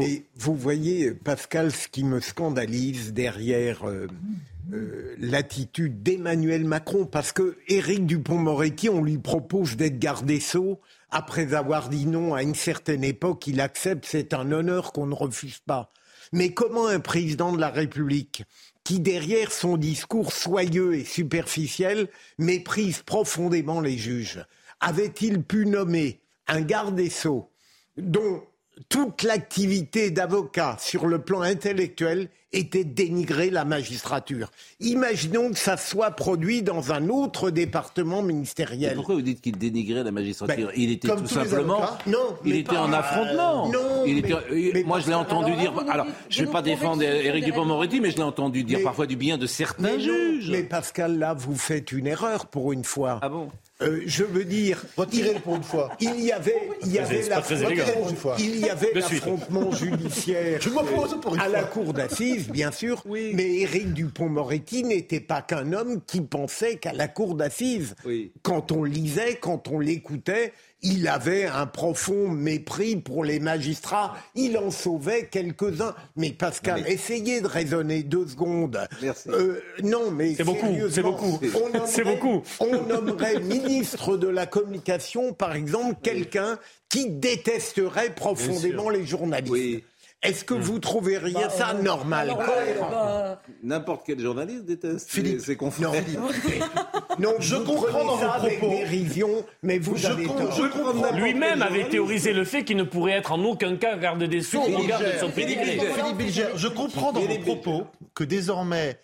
Et 0.00 0.24
vous 0.36 0.54
voyez, 0.54 1.12
Pascal, 1.12 1.72
ce 1.72 1.88
qui 1.88 2.04
me 2.04 2.20
scandalise 2.20 3.12
derrière 3.12 3.88
euh, 3.88 4.08
euh, 4.72 5.14
l'attitude 5.18 6.02
d'Emmanuel 6.02 6.64
Macron, 6.64 7.06
parce 7.06 7.32
que 7.32 7.56
Éric 7.68 8.06
Dupont-Moretti, 8.06 8.88
on 8.88 9.02
lui 9.02 9.18
propose 9.18 9.76
d'être 9.76 9.98
garde 9.98 10.26
des 10.26 10.40
Sceaux. 10.40 10.80
Après 11.10 11.54
avoir 11.54 11.88
dit 11.88 12.06
non 12.06 12.34
à 12.34 12.42
une 12.42 12.54
certaine 12.54 13.04
époque, 13.04 13.46
il 13.46 13.60
accepte, 13.60 14.06
c'est 14.06 14.34
un 14.34 14.50
honneur 14.50 14.92
qu'on 14.92 15.06
ne 15.06 15.14
refuse 15.14 15.58
pas. 15.58 15.92
Mais 16.32 16.52
comment 16.52 16.88
un 16.88 17.00
président 17.00 17.52
de 17.52 17.60
la 17.60 17.70
République, 17.70 18.42
qui 18.86 19.00
derrière 19.00 19.50
son 19.50 19.76
discours 19.76 20.32
soyeux 20.32 20.94
et 20.94 21.04
superficiel, 21.04 22.06
méprise 22.38 23.02
profondément 23.02 23.80
les 23.80 23.98
juges, 23.98 24.46
avait-il 24.78 25.42
pu 25.42 25.66
nommer 25.66 26.20
un 26.46 26.60
garde 26.60 26.94
des 26.94 27.10
Sceaux 27.10 27.50
dont 27.96 28.44
toute 28.88 29.24
l'activité 29.24 30.12
d'avocat 30.12 30.76
sur 30.78 31.06
le 31.06 31.20
plan 31.20 31.40
intellectuel 31.40 32.28
était 32.56 32.84
dénigrer 32.84 33.50
la 33.50 33.64
magistrature. 33.64 34.50
Imaginons 34.80 35.50
que 35.50 35.58
ça 35.58 35.76
soit 35.76 36.10
produit 36.12 36.62
dans 36.62 36.92
un 36.92 37.08
autre 37.08 37.50
département 37.50 38.20
Et 38.20 38.26
ministériel. 38.26 38.94
pourquoi 38.94 39.14
vous 39.16 39.22
dites 39.22 39.40
qu'il 39.40 39.56
dénigrait 39.58 40.04
la 40.04 40.10
magistrature 40.12 40.68
Ben, 40.68 40.72
Il 40.76 40.90
était 40.90 41.08
tout 41.08 41.26
simplement. 41.26 41.80
Non, 42.06 42.36
il 42.44 42.56
était 42.56 42.76
en 42.76 42.92
affrontement. 42.92 43.68
euh, 43.68 43.72
non, 43.72 44.04
Il 44.06 44.14
mais- 44.14 44.18
était- 44.20 44.72
mais 44.74 44.82
moi, 44.84 45.00
je 45.00 45.08
l'ai 45.08 45.14
entendu 45.14 45.52
alors, 45.52 45.60
dire. 45.60 45.72
vous 45.72 45.90
Alors, 45.90 46.06
je 46.28 46.40
ne 46.42 46.46
vais 46.46 46.52
pas 46.52 46.62
défendre 46.62 47.02
Éric 47.02 47.44
Dupond-Moretti, 47.44 48.00
mais 48.00 48.10
je 48.10 48.16
l'ai 48.16 48.22
entendu 48.22 48.62
dire 48.64 48.78
Mais- 48.78 48.84
parfois 48.84 49.06
du 49.06 49.16
bien 49.16 49.38
de 49.38 49.46
certains 49.46 49.98
juges. 49.98 50.50
Mais 50.50 50.62
Pascal, 50.62 51.18
là, 51.18 51.34
vous 51.34 51.56
faites 51.56 51.92
une 51.92 52.06
erreur 52.06 52.46
pour 52.46 52.72
une 52.72 52.84
fois. 52.84 53.18
Ah 53.22 53.28
bon? 53.28 53.48
Euh, 53.82 54.00
je 54.06 54.24
veux 54.24 54.44
dire, 54.44 54.82
Retirez-le 54.96 55.40
pour 55.40 55.56
une 55.56 55.62
fois. 55.62 55.90
il 56.00 56.18
y 56.22 56.32
avait, 56.32 56.56
il 56.82 56.92
y 56.92 56.98
avait 56.98 57.28
l'affrontement- 57.28 57.92
Pour 57.92 58.08
une 58.10 58.16
fois. 58.16 58.36
il 58.38 58.56
y 58.60 58.70
avait 58.70 58.92
De 58.94 59.00
suite. 59.02 59.20
l'affrontement 59.26 59.70
judiciaire 59.72 60.60
Je 60.62 60.70
m'oppose 60.70 61.20
pour 61.20 61.34
une 61.34 61.40
à 61.40 61.44
fois. 61.44 61.52
la 61.52 61.62
cour 61.64 61.92
d'assises, 61.92 62.48
bien 62.48 62.72
sûr. 62.72 63.02
Mais 63.06 63.56
Éric 63.60 63.92
Dupont-Moretti 63.92 64.82
n'était 64.84 65.20
pas 65.20 65.42
qu'un 65.42 65.74
homme 65.74 66.00
qui 66.06 66.22
pensait 66.22 66.76
qu'à 66.76 66.94
la 66.94 67.06
cour 67.08 67.34
d'assises. 67.34 67.94
Oui. 68.06 68.32
Quand 68.42 68.72
on 68.72 68.82
lisait, 68.82 69.36
quand 69.38 69.68
on 69.68 69.78
l'écoutait, 69.78 70.54
il 70.82 71.08
avait 71.08 71.46
un 71.46 71.66
profond 71.66 72.28
mépris 72.28 72.96
pour 72.96 73.24
les 73.24 73.40
magistrats. 73.40 74.16
Il 74.34 74.56
en 74.58 74.70
sauvait 74.70 75.26
quelques-uns. 75.26 75.94
Mais 76.16 76.30
Pascal, 76.30 76.82
mais- 76.84 76.92
essayez 76.92 77.40
de 77.40 77.46
raisonner 77.46 78.02
deux 78.02 78.26
secondes. 78.28 78.78
Merci. 79.02 79.28
Euh, 79.30 79.60
non, 79.82 80.10
mais 80.10 80.34
C'est 80.34 80.44
beaucoup, 80.44 80.60
sérieusement, 80.66 80.88
c'est 80.90 81.02
beaucoup. 81.02 81.40
on 81.54 81.68
nommerait- 81.70 81.86
C'est 81.86 82.04
beaucoup. 82.04 82.42
On 82.60 82.82
nommerait 82.82 83.40
ministre 83.40 84.16
de 84.16 84.28
la 84.28 84.46
communication, 84.46 85.32
par 85.32 85.54
exemple, 85.56 85.96
quelqu'un 86.02 86.58
qui 86.88 87.10
détesterait 87.10 88.14
profondément 88.14 88.88
les 88.90 89.04
journalistes. 89.04 89.52
Oui. 89.52 89.84
Est-ce 90.26 90.44
que 90.44 90.54
vous 90.54 90.78
trouveriez 90.78 91.34
Bah, 91.34 91.48
ça 91.50 91.70
euh, 91.74 91.82
normal 91.82 92.28
cohérent 92.28 92.90
bah, 92.90 93.42
N'importe 93.62 94.02
quel 94.06 94.18
journaliste 94.20 94.64
déteste 94.64 95.08
Philippe. 95.10 95.40
ses 95.40 95.52
Non, 95.52 95.58
confrères. 95.58 95.92
non, 97.18 97.34
Je 97.38 97.56
comprends 97.56 98.04
dans 98.04 98.16
vos 98.16 98.26
propos. 98.48 98.68
dérision, 98.70 99.44
mais 99.62 99.78
vous 99.78 99.96
Je 99.96 100.06
avez 100.08 100.24
com- 100.26 100.36
tort. 100.36 100.52
je 100.52 100.62
comprends. 100.66 101.12
Lui-même 101.16 101.62
avait 101.62 101.88
théorisé 101.88 102.32
le 102.32 102.44
fait 102.44 102.64
qu'il 102.64 102.76
ne 102.76 102.82
pourrait 102.84 103.12
être 103.12 103.32
en 103.32 103.42
aucun 103.44 103.76
cas 103.76 103.96
garde 103.96 104.22
des 104.24 104.42
Sceaux 104.42 104.60
au 104.60 104.76
regard 104.78 105.00
de 105.00 105.12
son 105.20 105.30
Philippe 105.30 105.60
Philippe 105.60 106.16
Bilger, 106.16 106.46
je 106.56 106.68
comprends 106.68 107.12
dans 107.12 107.20
vos 107.20 107.38
propos 107.38 107.84
que 108.14 108.24
désormais 108.24 108.98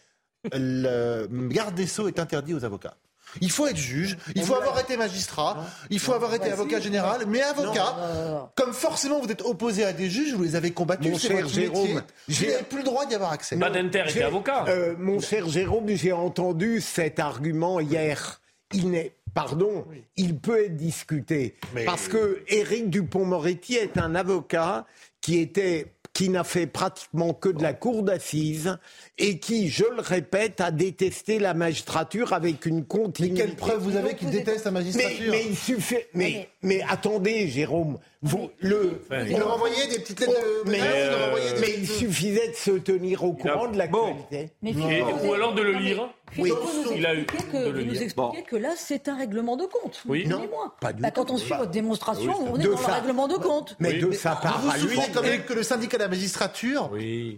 le 0.53 1.27
garde 1.49 1.75
des 1.75 1.87
Sceaux 1.87 2.09
est 2.09 2.19
interdit 2.19 2.55
aux 2.55 2.65
avocats. 2.65 2.95
Il 3.41 3.51
faut 3.51 3.67
être 3.67 3.77
juge, 3.77 4.17
il 4.35 4.43
faut 4.43 4.55
avoir 4.55 4.79
été 4.79 4.97
magistrat, 4.97 5.65
il 5.91 5.99
faut 5.99 6.13
avoir 6.13 6.35
été 6.35 6.51
avocat 6.51 6.81
général, 6.81 7.23
mais 7.27 7.41
avocat, 7.43 8.51
comme 8.57 8.73
forcément 8.73 9.21
vous 9.21 9.31
êtes 9.31 9.43
opposé 9.43 9.85
à 9.85 9.93
des 9.93 10.11
juges, 10.11 10.35
vous 10.35 10.43
les 10.43 10.57
avez 10.57 10.71
combattus, 10.73 11.11
Mon 11.13 11.19
c'est 11.19 11.29
cher 11.29 11.37
votre 11.37 11.49
métier, 11.57 11.63
Jérôme, 11.67 11.89
vous 12.29 12.35
j'ai- 12.35 12.51
n'avez 12.51 12.63
plus 12.65 12.79
le 12.79 12.85
droit 12.85 13.07
d'y 13.07 13.15
avoir 13.15 13.33
accès. 13.33 13.57
Badinter 13.57 14.01
était 14.01 14.11
J'ai- 14.11 14.23
avocat. 14.25 14.65
euh, 14.69 14.95
mon 14.99 15.21
cher 15.21 15.49
Jérôme, 15.49 15.89
j'ai 15.89 16.13
entendu 16.13 16.81
cet 16.81 17.19
argument 17.19 17.81
hier. 17.81 18.41
Il 18.75 18.91
n'est, 18.91 19.13
pardon, 19.35 19.85
il 20.17 20.39
peut 20.39 20.65
être 20.65 20.77
discuté. 20.77 21.57
Mais- 21.75 21.85
parce 21.85 22.09
que 22.09 22.43
Éric 22.49 22.89
Dupont-Moretti 22.91 23.75
est 23.77 23.99
un 23.99 24.15
avocat 24.15 24.87
qui 25.21 25.39
était 25.39 25.93
qui 26.15 26.29
n'a 26.29 26.45
fait 26.45 26.67
pratiquement 26.67 27.33
que 27.33 27.49
de 27.49 27.63
la 27.63 27.73
cour 27.73 28.03
d'assises 28.03 28.77
et 29.23 29.39
qui, 29.39 29.69
je 29.69 29.85
le 29.85 30.01
répète, 30.03 30.61
a 30.61 30.71
détesté 30.71 31.39
la 31.39 31.55
magistrature 31.55 32.33
avec 32.33 32.67
une 32.67 32.79
Mais 32.81 32.83
continuité. 32.83 33.35
quelle 33.43 33.57
preuve 33.57 33.79
vous 33.81 33.97
avez 33.97 34.15
qu'il 34.15 34.31
déteste 34.31 34.65
la 34.65 34.71
Mais, 34.73 34.81
magistrature 34.81 35.31
mais 35.31 35.45
il 35.49 35.57
suffit. 35.57 35.97
Mais, 36.15 36.49
mais 36.63 36.83
attendez, 36.89 37.49
Jérôme, 37.49 37.99
vous, 38.23 38.51
le. 38.61 39.01
Il 39.29 39.37
leur 39.39 39.55
envoyait 39.55 39.87
des 39.89 39.99
petites 40.01 40.21
lettres 40.21 40.33
de 40.65 40.71
mais, 40.71 40.79
il 40.79 41.61
mais 41.61 41.75
il 41.79 41.89
suffisait 41.89 42.49
de 42.49 42.55
se 42.55 42.73
tenir 42.73 43.25
au 43.25 43.33
courant 43.33 43.69
de 43.69 43.77
l'actualité. 43.79 44.51
mais 44.63 44.73
vous 44.73 44.83
ou 45.29 45.33
alors 45.35 45.55
de 45.55 45.63
le 45.63 45.73
mais 45.73 45.81
lire. 45.81 46.09
Oui. 46.39 46.49
vous 46.51 46.93
Il 46.97 47.05
a 47.05 47.15
eu 47.15 47.23
de 47.23 47.25
que, 47.27 47.57
le 47.59 47.71
vous 47.81 47.85
nous 47.85 47.93
lire. 47.93 48.03
expliquez 48.03 48.43
que 48.49 48.57
là, 48.57 48.71
c'est 48.75 49.07
un 49.09 49.19
règlement 49.19 49.57
de 49.57 49.67
compte. 49.67 50.03
Oui. 50.09 50.23
Vous 50.25 50.31
Non, 50.31 50.49
pas 50.81 50.95
du 50.95 51.03
Bah, 51.03 51.11
tout. 51.11 51.21
Quand 51.25 51.31
on 51.31 51.37
suit 51.37 51.51
Bah, 51.51 51.59
votre 51.59 51.73
démonstration, 51.73 52.33
on 52.51 52.59
est 52.59 52.63
de 52.63 52.71
dans 52.71 52.77
ça. 52.79 52.87
le 52.89 52.95
règlement 52.95 53.29
de 53.29 53.35
compte. 53.35 53.77
Mais 53.81 53.91
Oui. 53.95 53.99
de 54.01 54.13
sa 54.13 54.37
part 54.37 54.61
Vous 54.63 54.71
à 54.71 54.79
lui. 54.79 54.83
souffrez 54.95 55.11
quand 55.13 55.21
même 55.23 55.43
que 55.43 55.53
le 55.53 55.63
syndicat 55.63 55.99
la 55.99 56.09
magistrature, 56.09 56.91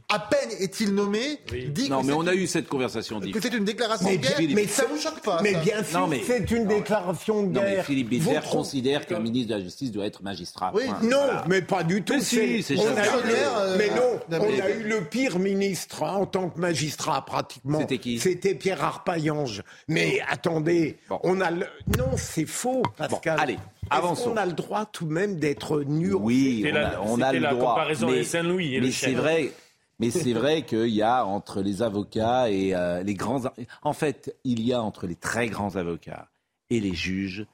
à 0.09 0.19
peine 0.21 0.51
est-il 0.61 0.95
nommé, 0.95 1.41
dit 1.75 1.91
non, 1.91 2.01
que 2.01 2.07
mais 2.07 2.13
on 2.15 2.27
a 2.27 2.35
eu 2.35 2.47
cette 2.47 2.69
conversation. 2.69 3.21
que 3.21 3.41
c'est 3.41 3.53
une 3.53 3.65
déclaration 3.65 4.11
de 4.11 4.17
guerre. 4.17 4.39
mais 4.55 4.67
ça 4.67 4.85
vous 4.91 4.99
choque 4.99 5.21
pas 5.21 5.41
Mais 5.43 5.53
ça 5.53 5.59
bien 5.61 5.85
sûr, 5.85 6.01
Non, 6.01 6.07
mais- 6.07 6.23
c'est 6.27 6.51
une 6.51 6.67
déclaration 6.67 7.43
de 7.43 7.49
Non, 7.53 7.61
mais 7.63 7.73
guerre. 7.73 7.85
Philippe 7.85 8.09
Bilger 8.09 8.35
trouvez- 8.41 8.49
considère 8.51 9.07
qu'un 9.07 9.19
ministre 9.21 9.51
de 9.53 9.59
la 9.59 9.63
Justice 9.65 9.93
doit 9.93 10.07
être 10.07 10.23
magistrat. 10.23 10.73
Oui, 10.75 10.85
Point. 10.87 11.01
Non, 11.03 11.19
Voilà. 11.25 11.45
mais 11.49 11.61
pas 11.63 11.83
du 11.83 12.03
tout. 12.03 12.15
Mais 12.15 12.21
si, 12.21 12.63
c'est 12.63 12.79
on 12.79 12.83
a 12.87 12.91
eu 12.91 12.95
le- 13.27 13.35
Euh, 13.35 13.77
Mais 13.77 13.89
non, 13.89 14.21
on 14.41 14.47
mais- 14.51 14.61
a 14.63 14.71
eu 14.71 14.83
le 14.85 15.01
pire 15.05 15.39
ministre 15.39 16.03
hein, 16.05 16.15
en 16.17 16.27
tant 16.27 16.49
que 16.49 16.59
magistrat 16.59 17.25
pratiquement. 17.25 17.81
C'était 17.81 17.99
qui 17.99 18.19
C'était 18.19 18.55
Pierre 18.55 18.83
Arpaillange. 18.83 19.63
Mais 19.89 20.21
attendez, 20.31 20.97
Bon. 21.09 21.19
on 21.25 21.41
a 21.41 21.51
le... 21.51 21.67
non, 21.99 22.11
c'est 22.17 22.47
faux, 22.47 22.83
Pascal. 22.97 23.39
allez, 23.41 23.59
avançons. 23.91 24.31
qu'on 24.31 24.37
a 24.37 24.47
le 24.47 24.53
droit 24.53 24.87
tout 24.91 25.05
de 25.07 25.13
même 25.13 25.39
d'être 25.39 25.83
nu 25.83 26.13
Oui, 26.15 26.65
on 26.67 26.75
a, 26.77 26.79
la- 26.81 27.03
on 27.03 27.21
a 27.21 27.33
le 27.33 27.39
la 27.41 27.51
droit. 27.55 27.71
comparaison 27.75 28.11
mais 28.11 28.23
Saint-Louis 28.25 28.75
et 28.75 28.81
le 28.81 28.87
mais 28.87 28.93
c'est 28.93 29.13
vrai. 29.13 29.51
Mais 30.01 30.11
c'est 30.11 30.33
vrai 30.33 30.65
qu'il 30.65 30.89
y 30.89 31.03
a 31.03 31.25
entre 31.25 31.61
les 31.63 31.83
avocats 31.83 32.51
et 32.51 32.75
euh, 32.75 33.03
les 33.03 33.15
grands. 33.15 33.43
En 33.83 33.93
fait, 33.93 34.37
il 34.45 34.61
y 34.61 34.73
a 34.73 34.83
entre 34.83 35.07
les 35.07 35.15
très 35.17 35.47
grands 35.49 35.77
avocats 35.77 36.29
et 36.71 36.81
les 36.81 36.95
juges 36.95 37.47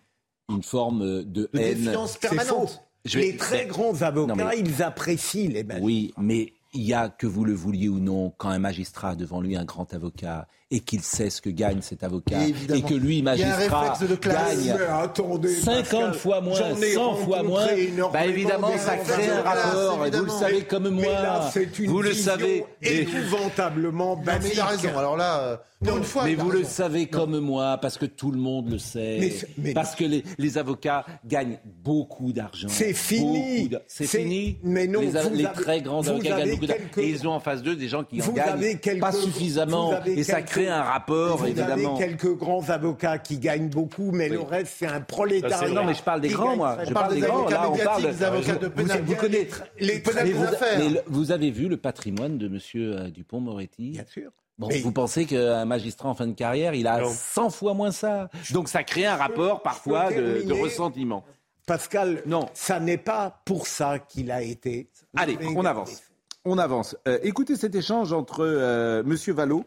une 0.48 0.62
forme 0.62 1.22
de, 1.24 1.48
De 1.52 1.58
haine. 1.58 1.74
défiance 1.84 2.18
C'est 2.20 2.28
faux. 2.28 2.34
permanente. 2.36 2.82
Je 3.04 3.18
vais- 3.18 3.26
Les 3.26 3.36
très 3.36 3.66
grands 3.66 4.02
avocats, 4.02 4.34
Non, 4.34 4.44
mais- 4.48 4.58
ils 4.58 4.82
apprécient 4.82 5.48
les 5.50 5.62
magistrats. 5.64 5.84
Oui, 5.86 6.12
mais 6.18 6.52
il 6.74 6.82
y 6.82 6.92
a, 6.94 7.08
que 7.08 7.26
vous 7.26 7.44
le 7.44 7.52
vouliez 7.54 7.88
ou 7.88 7.98
non, 7.98 8.30
quand 8.36 8.48
un 8.50 8.58
magistrat 8.58 9.10
a 9.10 9.14
devant 9.16 9.40
lui 9.40 9.56
un 9.56 9.64
grand 9.64 9.92
avocat 9.94 10.48
et 10.72 10.80
qu'il 10.80 11.02
sait 11.02 11.30
ce 11.30 11.40
que 11.42 11.50
gagne 11.50 11.80
cet 11.82 12.04
avocat 12.04 12.38
et 12.46 12.82
que 12.82 12.94
lui, 12.94 13.22
magistrat, 13.22 13.98
de 14.00 14.14
gagne 14.16 14.74
attendez, 14.88 15.54
50 15.54 15.82
Pascal, 15.90 16.14
fois 16.14 16.40
moins, 16.40 16.54
j'en 16.54 16.76
ai 16.80 16.92
100 16.92 17.14
fois 17.16 17.42
moins, 17.42 17.66
bah 18.12 18.26
évidemment, 18.26 18.70
ça 18.78 18.96
crée 18.96 19.28
un 19.28 19.42
rapport. 19.42 19.98
Vous 20.12 20.24
le 20.24 20.30
savez 20.30 20.62
comme 20.62 20.88
moi. 20.90 21.04
Là, 21.04 21.50
c'est 21.52 21.78
une 21.78 21.90
vous 21.90 22.02
le 22.02 22.12
savez. 22.14 22.64
Épouvantablement 22.82 24.16
basique. 24.16 24.52
il 24.54 24.60
a 24.60 24.66
raison. 24.66 24.96
Alors 24.96 25.16
là, 25.16 25.40
euh, 25.40 25.56
pour 25.84 25.96
une 25.96 26.04
fois, 26.04 26.24
mais 26.24 26.34
vous 26.34 26.50
le 26.50 26.64
savez 26.64 27.06
comme 27.06 27.38
moi, 27.40 27.78
parce 27.80 27.96
que 27.98 28.04
tout 28.06 28.30
le 28.30 28.38
monde 28.38 28.70
le 28.70 28.78
sait. 28.78 29.16
Mais 29.20 29.30
c'est- 29.30 29.48
mais- 29.58 29.72
parce 29.74 29.94
que 29.94 30.04
les, 30.04 30.22
les 30.38 30.58
avocats 30.58 31.04
gagnent 31.26 31.58
beaucoup 31.82 32.32
d'argent. 32.32 32.68
C'est 32.70 32.92
fini. 32.92 33.70
C'est 33.86 34.06
fini. 34.06 34.58
mais 34.62 34.86
non, 34.86 35.00
Les, 35.00 35.06
vous 35.08 35.12
les 35.34 35.46
avez- 35.46 35.54
très 35.54 35.80
grands 35.80 36.06
avocats 36.06 36.38
gagnent 36.38 36.50
beaucoup 36.52 36.66
d'argent. 36.66 36.84
Et 36.98 37.08
ils 37.08 37.26
ont 37.26 37.32
en 37.32 37.40
face 37.40 37.62
d'eux 37.62 37.76
des 37.76 37.88
gens 37.88 38.04
qui 38.04 38.20
en 38.22 38.32
gagnent 38.32 39.00
pas 39.00 39.12
suffisamment. 39.12 39.92
Et 40.06 40.22
ça 40.22 40.42
quelques- 40.42 40.50
un 40.68 40.82
rapport, 40.82 41.38
Vous 41.38 41.46
évidemment. 41.46 41.96
avez 41.96 42.06
quelques 42.06 42.36
grands 42.36 42.68
avocats 42.70 43.18
qui 43.18 43.38
gagnent 43.38 43.68
beaucoup, 43.68 44.10
mais 44.12 44.28
le 44.28 44.40
reste, 44.40 44.74
c'est 44.78 44.86
un 44.86 45.00
prolétariat. 45.00 45.68
Non, 45.68 45.84
mais 45.84 45.94
je 45.94 46.02
parle 46.02 46.20
des 46.20 46.28
grands, 46.28 46.56
moi. 46.56 46.78
Je 46.86 46.92
parle 46.92 47.14
des 47.14 47.20
des 47.20 47.26
grands. 47.26 47.46
avocats 47.46 47.54
Là, 47.62 47.70
on 47.70 47.76
parle. 47.76 48.02
médiatiques, 48.02 48.18
des 48.18 48.24
avocats 48.24 48.54
de 48.56 48.66
vous, 48.66 48.72
pénal- 48.72 49.02
vous 49.04 49.14
connaissez. 49.16 49.48
les 49.78 49.94
Mais 49.94 50.00
pénales 50.00 50.30
vous, 50.32 50.44
affaires. 50.44 50.78
mais 50.78 50.88
le- 50.90 51.02
vous 51.06 51.32
avez 51.32 51.50
vu 51.50 51.68
le 51.68 51.76
patrimoine 51.76 52.38
de 52.38 52.48
Monsieur 52.48 52.96
euh, 52.98 53.10
Dupont-Moretti? 53.10 53.90
Bien 53.92 54.04
sûr. 54.06 54.30
Bon, 54.58 54.68
Mais- 54.68 54.80
vous 54.80 54.92
pensez 54.92 55.24
qu'un 55.24 55.64
magistrat 55.64 56.10
en 56.10 56.14
fin 56.14 56.26
de 56.26 56.34
carrière, 56.34 56.74
il 56.74 56.86
a 56.86 57.00
Non. 57.00 57.08
100 57.10 57.48
fois 57.50 57.72
moins 57.72 57.92
ça? 57.92 58.28
Donc 58.52 58.68
ça 58.68 58.82
crée 58.84 59.06
un 59.06 59.16
rapport 59.16 59.62
parfois 59.62 60.10
de, 60.12 60.52
ressentiment. 60.52 61.24
Pascal, 61.66 62.22
Non. 62.26 62.46
ça 62.52 62.80
n'est 62.80 62.98
pas 62.98 63.40
pour 63.44 63.66
ça 63.66 63.98
qu'il 63.98 64.30
a 64.30 64.42
été. 64.42 64.88
Allez, 65.16 65.38
on 65.56 65.64
avance. 65.64 66.02
On 66.44 66.58
avance. 66.58 66.96
Euh, 67.06 67.18
écoutez 67.22 67.54
cet 67.56 67.74
échange 67.74 68.12
entre 68.12 68.40
euh, 68.44 69.02
Monsieur 69.04 69.32
Vallot 69.34 69.64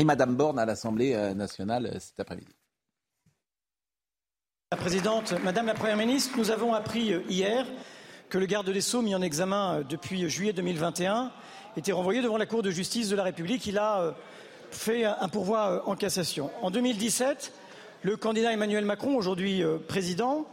Madame 0.00 0.36
Borne 0.36 0.58
à 0.58 0.64
l'Assemblée 0.64 1.14
euh, 1.14 1.34
nationale 1.34 1.86
euh, 1.86 1.98
cet 1.98 2.18
après-midi. 2.18 2.52
La 4.70 4.78
présidente, 4.78 5.34
Madame 5.44 5.66
la 5.66 5.74
Première 5.74 5.98
ministre, 5.98 6.32
nous 6.38 6.50
avons 6.50 6.72
appris 6.72 7.12
euh, 7.12 7.20
hier 7.28 7.66
que 8.30 8.38
le 8.38 8.46
garde 8.46 8.70
des 8.70 8.80
Sceaux, 8.80 9.02
mis 9.02 9.14
en 9.14 9.20
examen 9.20 9.82
depuis 9.88 10.28
juillet 10.30 10.54
2021, 10.54 11.30
était 11.76 11.92
renvoyé 11.92 12.22
devant 12.22 12.38
la 12.38 12.46
Cour 12.46 12.62
de 12.62 12.70
justice 12.70 13.10
de 13.10 13.16
la 13.16 13.22
République. 13.22 13.66
Il 13.66 13.76
a 13.76 14.14
fait 14.70 15.04
un 15.04 15.28
pourvoi 15.28 15.86
en 15.86 15.96
cassation. 15.96 16.50
En 16.62 16.70
2017, 16.70 17.52
le 18.02 18.16
candidat 18.16 18.50
Emmanuel 18.50 18.86
Macron, 18.86 19.16
aujourd'hui 19.16 19.62
président, 19.86 20.46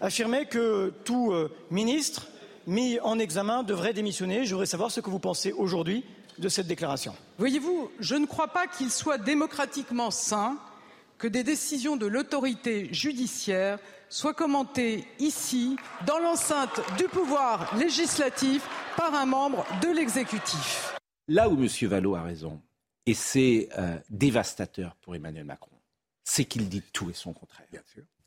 affirmait 0.00 0.46
que 0.46 0.92
tout 1.04 1.32
ministre 1.70 2.26
mis 2.66 2.98
en 2.98 3.20
examen 3.20 3.62
devrait 3.62 3.92
démissionner. 3.92 4.44
Je 4.44 4.50
voudrais 4.50 4.66
savoir 4.66 4.90
ce 4.90 5.00
que 5.00 5.10
vous 5.10 5.20
pensez 5.20 5.52
aujourd'hui 5.52 6.04
de 6.40 6.48
cette 6.48 6.66
déclaration. 6.66 7.14
Voyez-vous, 7.38 7.90
je 8.00 8.16
ne 8.16 8.26
crois 8.26 8.48
pas 8.48 8.66
qu'il 8.66 8.90
soit 8.90 9.18
démocratiquement 9.18 10.10
sain 10.10 10.58
que 11.18 11.28
des 11.28 11.44
décisions 11.44 11.96
de 11.96 12.06
l'autorité 12.06 12.92
judiciaire 12.92 13.78
soient 14.08 14.34
commentées 14.34 15.04
ici, 15.18 15.76
dans 16.06 16.18
l'enceinte 16.18 16.80
du 16.98 17.04
pouvoir 17.04 17.76
législatif, 17.76 18.66
par 18.96 19.14
un 19.14 19.26
membre 19.26 19.64
de 19.82 19.88
l'exécutif. 19.88 20.96
Là 21.28 21.48
où 21.48 21.56
Monsieur 21.56 21.88
Vallot 21.88 22.16
a 22.16 22.22
raison, 22.22 22.60
et 23.06 23.14
c'est 23.14 23.68
euh, 23.78 23.96
dévastateur 24.08 24.96
pour 24.96 25.14
Emmanuel 25.14 25.44
Macron, 25.44 25.76
c'est 26.24 26.44
qu'il 26.44 26.68
dit 26.68 26.82
tout 26.92 27.10
et 27.10 27.12
son 27.12 27.32
contraire. 27.32 27.66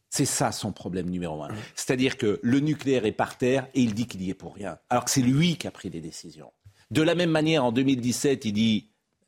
C'est 0.10 0.26
ça 0.26 0.52
son 0.52 0.72
problème 0.72 1.10
numéro 1.10 1.44
un. 1.44 1.50
C'est-à-dire 1.76 2.18
que 2.18 2.40
le 2.44 2.60
nucléaire 2.60 3.06
est 3.06 3.12
par 3.12 3.38
terre 3.38 3.68
et 3.74 3.82
il 3.82 3.94
dit 3.94 4.08
qu'il 4.08 4.22
y 4.22 4.30
est 4.30 4.36
pour 4.36 4.56
rien, 4.56 4.78
alors 4.90 5.06
que 5.06 5.12
c'est 5.12 5.22
lui 5.22 5.58
qui 5.58 5.68
a 5.68 5.72
pris 5.72 5.90
les 5.90 6.02
décisions. 6.02 6.52
De 6.94 7.02
la 7.02 7.16
même 7.16 7.32
manière, 7.32 7.66
en 7.66 7.72
2017, 7.72 8.46
il 8.46 8.52
dit 8.54 8.88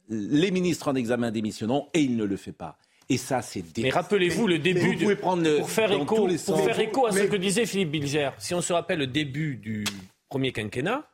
les 0.09 0.51
ministres 0.51 0.87
en 0.87 0.93
examen 0.95 1.31
démissionnons 1.31 1.87
et 1.95 2.01
il 2.01 2.15
ne 2.15 2.23
le 2.23 2.37
fait 2.37 2.51
pas. 2.51 2.77
Et 3.09 3.17
ça, 3.17 3.41
c'est 3.41 3.63
Mais 3.79 3.89
rappelez-vous 3.89 4.47
le 4.47 4.59
début. 4.59 4.79
vous 4.81 4.93
de- 4.93 4.99
pouvez 4.99 5.15
prendre 5.15 5.41
le- 5.43 5.57
pour 5.57 5.69
faire 5.69 5.91
écho, 5.91 6.05
pour 6.05 6.59
faire 6.59 6.79
à 6.79 7.11
ce 7.11 7.19
Mais- 7.19 7.27
que 7.27 7.35
disait 7.37 7.65
Philippe 7.65 7.89
Bilger. 7.91 8.29
Si 8.37 8.53
on 8.53 8.61
se 8.61 8.71
rappelle 8.71 8.99
le 8.99 9.07
début 9.07 9.55
du 9.55 9.83
premier 10.29 10.51
quinquennat, 10.51 11.07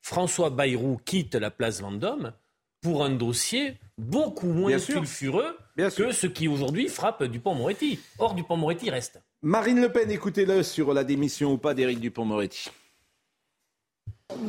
François 0.00 0.48
Bayrou 0.48 0.98
quitte 1.04 1.34
la 1.34 1.50
place 1.50 1.82
Vendôme 1.82 2.32
pour 2.80 3.04
un 3.04 3.10
dossier 3.10 3.74
beaucoup 3.98 4.46
moins 4.48 4.68
Bien 4.70 4.78
sulfureux 4.78 5.56
Bien 5.76 5.90
que 5.90 6.12
ce 6.12 6.26
qui 6.26 6.48
aujourd'hui 6.48 6.88
frappe 6.88 7.22
Dupont-Moretti. 7.24 7.98
Or, 8.18 8.34
Dupont-Moretti 8.34 8.88
reste. 8.90 9.20
Marine 9.42 9.80
Le 9.80 9.92
Pen, 9.92 10.10
écoutez-le 10.10 10.62
sur 10.62 10.94
la 10.94 11.04
démission 11.04 11.52
ou 11.52 11.58
pas 11.58 11.74
d'Éric 11.74 12.00
Dupont-Moretti. 12.00 12.70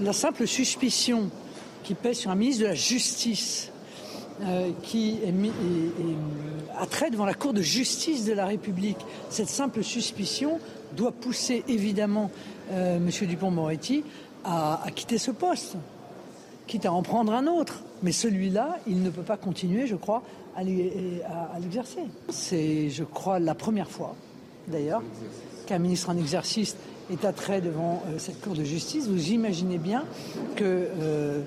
La 0.01 0.13
simple 0.13 0.45
suspicion 0.47 1.31
qui 1.83 1.93
pèse 1.93 2.17
sur 2.17 2.31
un 2.31 2.35
ministre 2.35 2.63
de 2.63 2.67
la 2.67 2.75
Justice 2.75 3.71
euh, 4.41 4.71
qui 4.83 5.19
est 5.25 5.33
mis, 5.33 5.51
trait 6.89 7.09
devant 7.09 7.25
la 7.25 7.33
Cour 7.33 7.51
de 7.51 7.61
justice 7.61 8.23
de 8.23 8.31
la 8.31 8.45
République, 8.45 8.97
cette 9.29 9.49
simple 9.49 9.83
suspicion 9.83 10.59
doit 10.95 11.11
pousser 11.11 11.65
évidemment 11.67 12.31
euh, 12.71 12.97
M. 12.97 13.09
Dupont-Moretti 13.27 14.03
à, 14.45 14.81
quitter 14.95 15.17
ce 15.17 15.31
poste, 15.31 15.75
quitte 16.67 16.85
à 16.85 16.93
en 16.93 17.01
prendre 17.01 17.33
un 17.33 17.47
autre. 17.47 17.81
Mais 18.01 18.13
celui-là, 18.13 18.77
il 18.87 19.03
ne 19.03 19.09
peut 19.09 19.23
pas 19.23 19.35
continuer, 19.35 19.87
je 19.87 19.97
crois, 19.97 20.23
à 20.55 20.63
l'exercer. 20.63 22.03
C'est, 22.29 22.89
je 22.89 23.03
crois, 23.03 23.39
la 23.39 23.55
première 23.55 23.89
fois, 23.89 24.15
d'ailleurs, 24.69 25.03
qu'un 25.67 25.79
ministre 25.79 26.09
en 26.09 26.17
exercice 26.17 26.77
est 27.11 27.25
attrait 27.25 27.61
devant 27.61 28.03
euh, 28.07 28.19
cette 28.19 28.41
Cour 28.41 28.53
de 28.53 28.63
justice. 28.63 29.07
Vous 29.07 29.31
imaginez 29.31 29.77
bien 29.77 30.05
que 30.55 30.63
euh, 30.65 31.41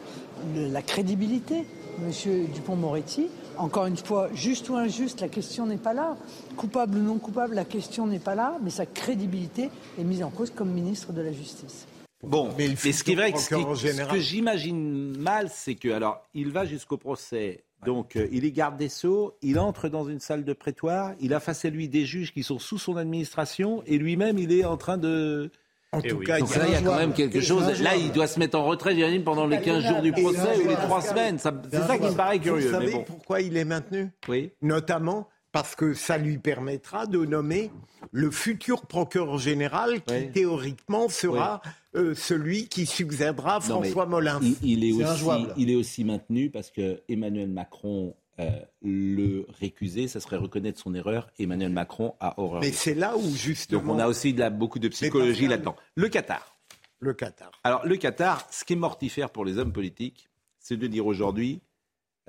le- 0.55 0.69
la 0.69 0.83
crédibilité 0.83 1.65
de 1.99 2.05
M. 2.31 2.47
Dupont-Moretti, 2.55 3.29
encore 3.59 3.87
une 3.87 3.97
fois, 3.97 4.29
juste 4.35 4.69
ou 4.71 4.77
injuste, 4.77 5.21
la 5.21 5.29
question 5.29 5.67
n'est 5.67 5.77
pas 5.77 5.93
là. 5.93 6.17
Coupable 6.57 6.99
ou 6.99 7.03
non 7.03 7.19
coupable, 7.19 7.55
la 7.55 7.65
question 7.65 8.07
n'est 8.07 8.19
pas 8.19 8.35
là, 8.35 8.57
mais 8.63 8.71
sa 8.71 8.87
crédibilité 8.87 9.71
est 9.99 10.05
mise 10.05 10.23
en 10.23 10.31
cause 10.31 10.51
comme 10.51 10.71
ministre 10.71 11.13
de 11.13 11.21
la 11.21 11.33
Justice. 11.33 11.87
Bon, 12.25 12.51
mais, 12.57 12.75
ce 12.77 13.03
qui 13.03 13.13
est 13.13 13.17
vrai, 13.17 13.33
ce, 13.37 13.49
que 13.51 14.19
j'imagine 14.21 15.17
mal, 15.19 15.49
c'est 15.53 15.75
que, 15.75 15.89
alors, 15.89 16.25
il 16.35 16.51
va 16.53 16.65
jusqu'au 16.65 16.97
procès, 16.97 17.65
donc 17.85 18.17
euh, 18.17 18.29
il 18.33 18.45
est 18.45 18.53
garde 18.53 18.77
des 18.77 18.89
Sceaux, 18.89 19.35
il 19.43 19.59
entre 19.59 19.89
dans 19.89 20.05
une 20.09 20.21
salle 20.21 20.45
de 20.45 20.53
prétoire, 20.53 21.13
il 21.21 21.35
a 21.35 21.41
face 21.41 21.65
à 21.65 21.71
lui 21.71 21.89
des 21.89 22.05
juges 22.05 22.33
qui 22.33 22.43
sont 22.43 22.59
sous 22.59 22.79
son 22.79 22.97
administration, 22.97 23.83
et 23.87 23.99
lui-même, 23.99 24.39
il 24.39 24.53
est 24.53 24.65
en 24.65 24.77
train 24.77 24.99
de... 24.99 25.51
En 25.95 26.01
Eh 26.03 26.09
tout 26.09 26.17
oui. 26.17 26.25
cas, 26.27 26.39
Donc 26.39 26.49
il 26.51 26.57
y 26.57 26.59
a 26.59 26.63
là, 26.63 26.67
il 26.69 26.73
y 26.73 26.77
a 26.77 26.81
quand 26.81 26.97
même 26.97 27.13
quelque 27.13 27.41
chose. 27.43 27.67
Là, 27.67 27.75
jouable. 27.75 27.97
il 28.01 28.13
doit 28.13 28.27
se 28.27 28.39
mettre 28.39 28.59
en 28.59 28.65
retrait, 28.65 28.95
j'imagine, 28.95 29.25
pendant 29.25 29.47
les 29.47 29.61
15 29.61 29.85
jours 29.85 30.01
du 30.01 30.11
procès 30.11 30.57
ou 30.57 30.61
les 30.61 30.65
jouable. 30.75 30.83
3 30.87 31.03
semaines. 31.03 31.39
C'est 31.39 31.83
ça 31.83 31.99
qui 31.99 32.05
me 32.05 32.15
paraît 32.17 32.39
curieux. 32.39 32.69
Vous 32.71 32.79
mais 32.79 32.87
savez 32.87 32.93
bon. 32.95 33.05
pourquoi 33.05 33.43
il 33.43 33.55
est 33.59 33.65
maintenu? 33.67 34.11
Oui. 34.27 34.53
Notamment 34.63 35.29
parce 35.53 35.75
que 35.77 35.95
ça 35.95 36.17
lui 36.19 36.39
permettra 36.39 37.07
de 37.07 37.25
nommer 37.25 37.71
le 38.11 38.31
futur 38.31 38.87
procureur 38.87 39.39
général 39.39 40.03
qui 40.03 40.15
Oui. 40.15 40.33
théoriquement 40.33 41.09
sera 41.09 41.61
euh, 41.95 42.15
celui 42.15 42.69
qui 42.69 42.87
succédera 42.87 43.57
à 43.57 43.61
François 43.61 44.07
Molins. 44.07 44.41
Il, 44.43 44.57
il 44.63 44.85
est 44.85 44.93
aussi, 44.93 45.05
injouable. 45.05 45.55
il 45.57 45.71
est 45.71 45.75
aussi 45.77 46.05
maintenu 46.05 46.51
parce 46.51 46.71
que 46.71 47.01
Emmanuel 47.09 47.49
Macron 47.51 48.15
euh, 48.41 48.49
le 48.83 49.47
récusait, 49.61 50.09
ça 50.09 50.19
serait 50.19 50.39
reconnaître 50.39 50.81
son 50.81 50.95
erreur. 50.95 51.29
Emmanuel 51.39 51.71
Macron 51.71 52.15
a 52.19 52.41
horreur. 52.41 52.63
Mais 52.63 52.73
c'est 52.73 52.95
là 52.95 53.17
où 53.17 53.31
justement 53.37 53.83
Donc 53.83 53.97
on 53.97 53.99
a 53.99 54.07
aussi 54.09 54.33
de 54.33 54.41
la- 54.41 54.49
beaucoup 54.51 54.79
de 54.79 54.89
psychologie 54.89 55.47
là-dedans. 55.49 55.77
Le 55.97 56.09
Qatar. 56.09 56.57
le 56.99 57.13
Qatar. 57.13 57.51
Alors 57.63 57.85
le 57.87 57.97
Qatar, 57.97 58.47
ce 58.51 58.65
qui 58.65 58.73
est 58.73 58.77
mortifère 58.77 59.29
pour 59.29 59.45
les 59.45 59.59
hommes 59.59 59.73
politiques, 59.73 60.29
c'est 60.59 60.79
de 60.79 60.87
dire 60.87 61.07
aujourd'hui 61.07 61.61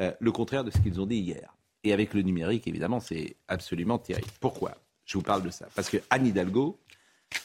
euh, 0.02 0.12
le 0.20 0.32
contraire 0.34 0.64
de 0.66 0.72
ce 0.72 0.80
qu'ils 0.80 1.00
ont 1.00 1.06
dit 1.06 1.18
hier. 1.20 1.53
Et 1.84 1.94
avec 1.94 2.14
le 2.14 2.22
numérique, 2.22 2.68
évidemment, 2.68 3.00
c'est 3.00 3.36
absolument 3.48 3.98
terrible. 3.98 4.28
Pourquoi? 4.40 4.78
Je 5.06 5.18
vous 5.18 5.24
parle 5.24 5.44
de 5.44 5.50
ça. 5.50 5.68
Parce 5.76 5.90
que 5.90 5.98
Anne 6.10 6.28
Hidalgo 6.28 6.80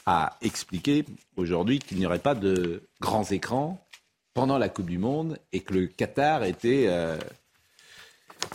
a 0.05 0.37
expliqué 0.41 1.05
aujourd'hui 1.35 1.79
qu'il 1.79 1.97
n'y 1.97 2.05
aurait 2.05 2.19
pas 2.19 2.35
de 2.35 2.83
grands 3.01 3.25
écrans 3.25 3.85
pendant 4.33 4.57
la 4.57 4.69
Coupe 4.69 4.89
du 4.89 4.97
Monde 4.97 5.37
et 5.51 5.59
que 5.61 5.73
le 5.73 5.87
Qatar 5.87 6.43
était. 6.43 6.85
Euh, 6.87 7.17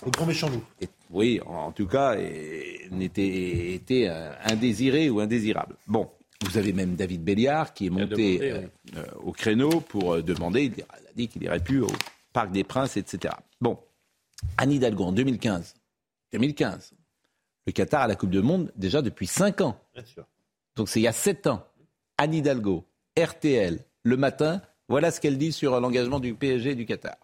le 0.05 0.11
grand 0.11 0.25
méchant 0.25 0.49
loup. 0.49 0.65
oui, 1.11 1.41
en, 1.45 1.71
tout 1.73 1.87
cas, 1.87 2.17
n'était 2.91 3.75
était 3.75 4.07
euh, 4.09 4.33
indésiré 4.45 5.11
ou 5.11 5.21
indésirable. 5.21 5.77
Bon, 5.87 6.09
vous 6.43 6.57
avez 6.57 6.73
même 6.73 6.95
David 6.95 7.23
Béliard 7.23 7.75
qui 7.75 7.87
est 7.87 7.91
monté 7.91 8.41
euh, 8.97 9.05
au 9.23 9.33
créneau 9.33 9.81
pour 9.81 10.23
demander. 10.23 10.73
Il 10.75 10.83
a 10.83 11.13
dit 11.15 11.29
qu'il 11.29 11.43
irait 11.43 11.63
plus 11.63 11.83
au 11.83 11.91
Parc 12.33 12.51
des 12.51 12.65
Princes, 12.65 12.97
etc. 12.97 13.35
Bon, 13.61 13.79
Anne 14.57 14.73
Hidalgo 14.73 15.05
en 15.05 15.13
2015. 15.13 15.75
2015. 16.33 16.95
Le 17.67 17.73
Qatar 17.73 18.03
a 18.03 18.07
la 18.09 18.17
Coupe 18.17 18.31
du 18.31 18.43
Monde 18.43 18.73
déjà 18.77 19.03
depuis 19.03 19.27
5 19.27 19.61
ans. 19.63 19.81
Donc 20.77 20.89
c'est 20.89 21.01
il 21.01 21.05
y 21.05 21.09
a 21.09 21.13
7 21.13 21.47
ans. 21.47 21.67
Anne 22.19 22.35
Hidalgo, 22.35 22.85
RTL, 23.19 23.79
le 24.03 24.17
matin, 24.17 24.61
voilà 24.89 25.11
ce 25.11 25.21
qu'elle 25.21 25.39
dit 25.39 25.53
sur 25.53 25.81
l'engagement 25.81 26.21
du 26.21 26.35
PSG 26.35 26.71
et 26.71 26.75
du 26.75 26.87
Qatar. 26.87 27.17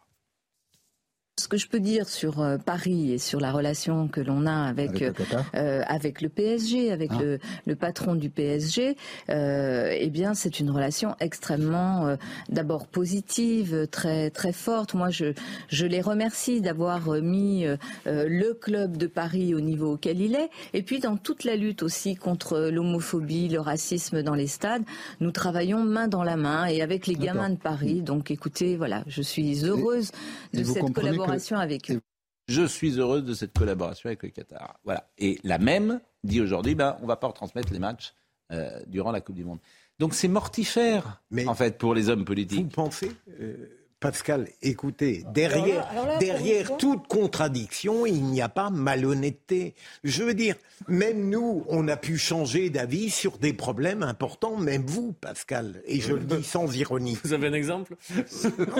Ce 1.40 1.48
que 1.48 1.56
je 1.56 1.68
peux 1.68 1.80
dire 1.80 2.06
sur 2.06 2.42
euh, 2.42 2.58
Paris 2.58 3.12
et 3.12 3.18
sur 3.18 3.40
la 3.40 3.50
relation 3.50 4.08
que 4.08 4.20
l'on 4.20 4.44
a 4.44 4.68
avec 4.68 4.80
avec 4.80 5.00
le, 5.00 5.12
euh, 5.54 5.82
avec 5.86 6.20
le 6.20 6.28
PSG, 6.28 6.92
avec 6.92 7.10
ah. 7.14 7.18
le, 7.22 7.38
le, 7.66 7.76
patron 7.76 8.14
du 8.14 8.28
PSG, 8.28 8.94
euh, 9.30 9.90
eh 9.98 10.10
bien 10.10 10.34
c'est 10.34 10.60
une 10.60 10.70
relation 10.70 11.16
extrêmement 11.18 12.06
euh, 12.06 12.16
d'abord 12.50 12.86
positive, 12.86 13.88
très 13.90 14.28
très 14.28 14.52
forte. 14.52 14.92
Moi 14.92 15.08
je 15.08 15.32
je 15.68 15.86
les 15.86 16.02
remercie 16.02 16.60
d'avoir 16.60 17.10
mis 17.22 17.64
le 18.04 18.52
club 18.52 18.98
de 18.98 19.06
Paris 19.06 19.54
au 19.54 19.60
niveau 19.60 19.94
auquel 19.94 20.20
il 20.20 20.34
est, 20.34 20.50
et 20.74 20.82
puis 20.82 21.00
dans 21.00 21.16
toute 21.16 21.44
la 21.44 21.56
lutte 21.56 21.82
aussi 21.82 22.16
contre 22.16 22.68
l'homophobie, 22.70 23.48
le 23.48 23.60
racisme 23.60 24.22
dans 24.22 24.34
les 24.34 24.46
stades, 24.46 24.82
nous 25.20 25.30
travaillons 25.30 25.84
main 25.84 26.06
dans 26.06 26.22
la 26.22 26.36
main 26.36 26.66
et 26.66 26.82
avec 26.82 27.06
les 27.06 27.14
gamins 27.14 27.48
de 27.48 27.56
Paris. 27.56 28.02
Donc 28.02 28.30
écoutez, 28.30 28.76
voilà, 28.76 29.04
je 29.06 29.22
suis 29.22 29.64
heureuse 29.64 30.10
de 30.52 30.64
cette 30.64 30.92
collaboration 31.30 31.58
avec 31.58 31.90
eux. 31.90 32.00
Je 32.48 32.62
suis 32.66 32.98
heureuse 32.98 33.24
de 33.24 33.34
cette 33.34 33.56
collaboration 33.56 34.08
avec 34.08 34.22
le 34.22 34.30
Qatar. 34.30 34.80
Voilà. 34.84 35.08
Et 35.18 35.38
la 35.44 35.58
même 35.58 36.00
dit 36.24 36.40
aujourd'hui, 36.40 36.74
ben, 36.74 36.96
on 36.98 37.02
ne 37.02 37.08
va 37.08 37.16
pas 37.16 37.28
retransmettre 37.28 37.72
les 37.72 37.78
matchs 37.78 38.14
euh, 38.52 38.80
durant 38.86 39.12
la 39.12 39.20
Coupe 39.20 39.36
du 39.36 39.44
Monde. 39.44 39.60
Donc 39.98 40.14
c'est 40.14 40.28
mortifère, 40.28 41.22
Mais 41.30 41.46
en 41.46 41.54
fait, 41.54 41.78
pour 41.78 41.94
les 41.94 42.08
hommes 42.08 42.24
politiques. 42.24 42.64
Vous 42.64 42.70
pensez 42.70 43.12
euh, 43.40 43.79
Pascal, 44.00 44.48
écoutez, 44.62 45.24
derrière, 45.34 45.86
derrière 46.20 46.78
toute 46.78 47.06
contradiction, 47.06 48.06
il 48.06 48.24
n'y 48.24 48.40
a 48.40 48.48
pas 48.48 48.70
malhonnêteté. 48.70 49.74
Je 50.04 50.22
veux 50.22 50.32
dire, 50.32 50.54
même 50.88 51.28
nous, 51.28 51.66
on 51.68 51.86
a 51.86 51.98
pu 51.98 52.16
changer 52.16 52.70
d'avis 52.70 53.10
sur 53.10 53.36
des 53.36 53.52
problèmes 53.52 54.02
importants, 54.02 54.56
même 54.56 54.84
vous, 54.86 55.12
Pascal, 55.12 55.82
et 55.86 56.00
je 56.00 56.14
le 56.14 56.20
dis 56.20 56.42
sans 56.42 56.74
ironie. 56.74 57.18
Vous 57.24 57.34
avez 57.34 57.48
un 57.48 57.52
exemple 57.52 57.94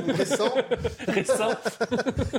Récent 0.08 0.54
Récent 1.06 1.50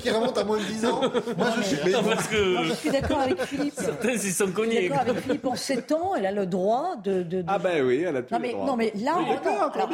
Qui 0.01 0.09
remonte 0.09 0.39
à 0.39 0.43
moins 0.43 0.57
de 0.57 0.63
10 0.63 0.85
ans 0.87 1.01
Moi, 1.37 1.49
je 1.57 1.61
suis, 1.61 1.77
je 1.77 2.73
suis 2.73 2.89
d'accord 2.89 3.19
avec 3.19 3.41
Philippe. 3.43 3.75
Certains 3.77 4.17
s'y 4.17 4.31
sont 4.31 4.51
cognés. 4.51 4.71
Je 4.71 4.79
suis 4.79 4.89
d'accord 4.89 5.07
avec 5.07 5.23
Philippe. 5.23 5.45
En 5.45 5.55
7 5.55 5.91
ans, 5.91 6.15
elle 6.17 6.25
a 6.25 6.31
le 6.31 6.47
droit 6.47 6.95
de... 6.95 7.21
de, 7.21 7.43
Ah 7.47 7.59
ben 7.59 7.85
oui, 7.85 8.03
elle 8.07 8.17
a 8.17 8.23
tout 8.23 8.33
non, 8.33 8.39
mais, 8.39 8.53
Non, 8.53 8.75
mais 8.75 8.91
là, 8.95 9.19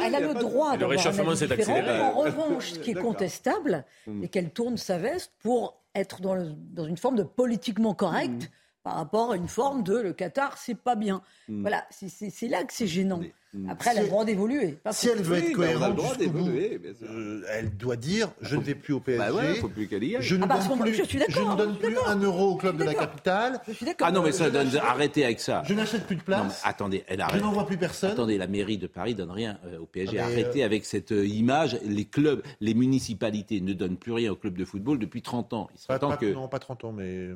elle 0.02 0.14
a 0.14 0.20
le 0.20 0.32
droit 0.32 0.74
de... 0.74 0.80
Le 0.80 0.86
réchauffement 0.86 1.36
s'est 1.36 1.52
accéléré. 1.52 2.00
En 2.00 2.20
revanche, 2.20 2.77
ce 2.78 2.84
qui 2.84 2.90
est 2.92 2.94
contestable, 2.94 3.84
mm. 4.06 4.24
et 4.24 4.28
qu'elle 4.28 4.50
tourne 4.50 4.76
sa 4.76 4.98
veste 4.98 5.32
pour 5.40 5.80
être 5.94 6.20
dans, 6.20 6.36
dans 6.72 6.84
une 6.84 6.96
forme 6.96 7.16
de 7.16 7.22
politiquement 7.22 7.94
correct. 7.94 8.44
Mm. 8.44 8.48
par 8.82 8.94
rapport 8.94 9.32
à 9.32 9.36
une 9.36 9.48
forme 9.48 9.82
de 9.82 9.98
le 9.98 10.12
Qatar, 10.12 10.56
c'est 10.56 10.74
pas 10.76 10.94
bien. 10.94 11.22
Mm. 11.48 11.60
Voilà, 11.62 11.86
c'est 11.90 12.48
là 12.48 12.64
que 12.64 12.72
c'est 12.72 12.86
gênant. 12.86 13.20
Après, 13.68 13.90
elle 13.92 13.98
a 13.98 14.02
le 14.02 14.08
droit 14.08 14.24
d'évoluer. 14.24 14.78
Si 14.90 15.08
elle 15.08 15.22
veut 15.22 15.38
être 15.38 15.52
cohérente, 15.52 15.98
euh, 16.20 17.42
elle 17.50 17.74
doit 17.76 17.96
dire 17.96 18.30
je 18.42 18.56
ne 18.56 18.60
vais 18.60 18.74
plus 18.74 18.92
au 18.92 19.00
PSG. 19.00 19.18
Bah 19.18 19.54
faut 19.60 19.68
plus 19.68 19.88
qu'elle 19.88 20.04
y 20.04 20.16
aille. 20.16 20.22
Je 20.22 20.36
ne 20.36 20.44
ah 20.44 20.46
bah, 20.46 20.58
donne 20.68 20.78
plus, 20.80 20.94
je, 20.94 21.02
je 21.04 21.40
ne 21.40 21.56
donne 21.56 21.78
plus 21.78 21.96
un 22.06 22.16
euro 22.16 22.50
au 22.50 22.56
club 22.56 22.76
de 22.76 22.84
la 22.84 22.94
capitale. 22.94 23.60
Ah 24.00 24.12
non, 24.12 24.22
mais 24.22 24.32
ça 24.32 24.50
donne. 24.50 24.68
Arrêtez 24.76 25.24
avec 25.24 25.40
ça. 25.40 25.62
Je 25.64 25.72
n'achète 25.72 26.06
plus 26.06 26.16
de 26.16 26.22
place. 26.22 26.60
attendez, 26.64 27.04
elle 27.08 27.22
arrête. 27.22 27.38
Je 27.38 27.42
n'envoie 27.42 27.66
plus 27.66 27.78
personne. 27.78 28.10
Attendez, 28.10 28.36
la 28.36 28.46
mairie 28.46 28.78
de 28.78 28.86
Paris 28.86 29.14
donne 29.14 29.30
rien 29.30 29.58
euh, 29.64 29.78
au 29.78 29.86
PSG. 29.86 30.18
Ah, 30.18 30.24
arrêtez 30.24 30.62
euh, 30.62 30.66
avec 30.66 30.84
cette 30.84 31.10
image. 31.10 31.78
Les 31.84 32.04
clubs, 32.04 32.42
les 32.60 32.74
municipalités 32.74 33.62
ne 33.62 33.72
donnent 33.72 33.96
plus 33.96 34.12
rien 34.12 34.30
au 34.30 34.36
club 34.36 34.58
de 34.58 34.64
football 34.66 34.98
depuis 34.98 35.22
30 35.22 35.54
ans. 35.54 35.68
Il 35.74 35.80
serait 35.80 35.98
temps 35.98 36.16
que. 36.16 36.26
Non, 36.26 36.48
pas 36.48 36.58
30 36.58 36.84
ans, 36.84 36.92
mais 36.92 37.30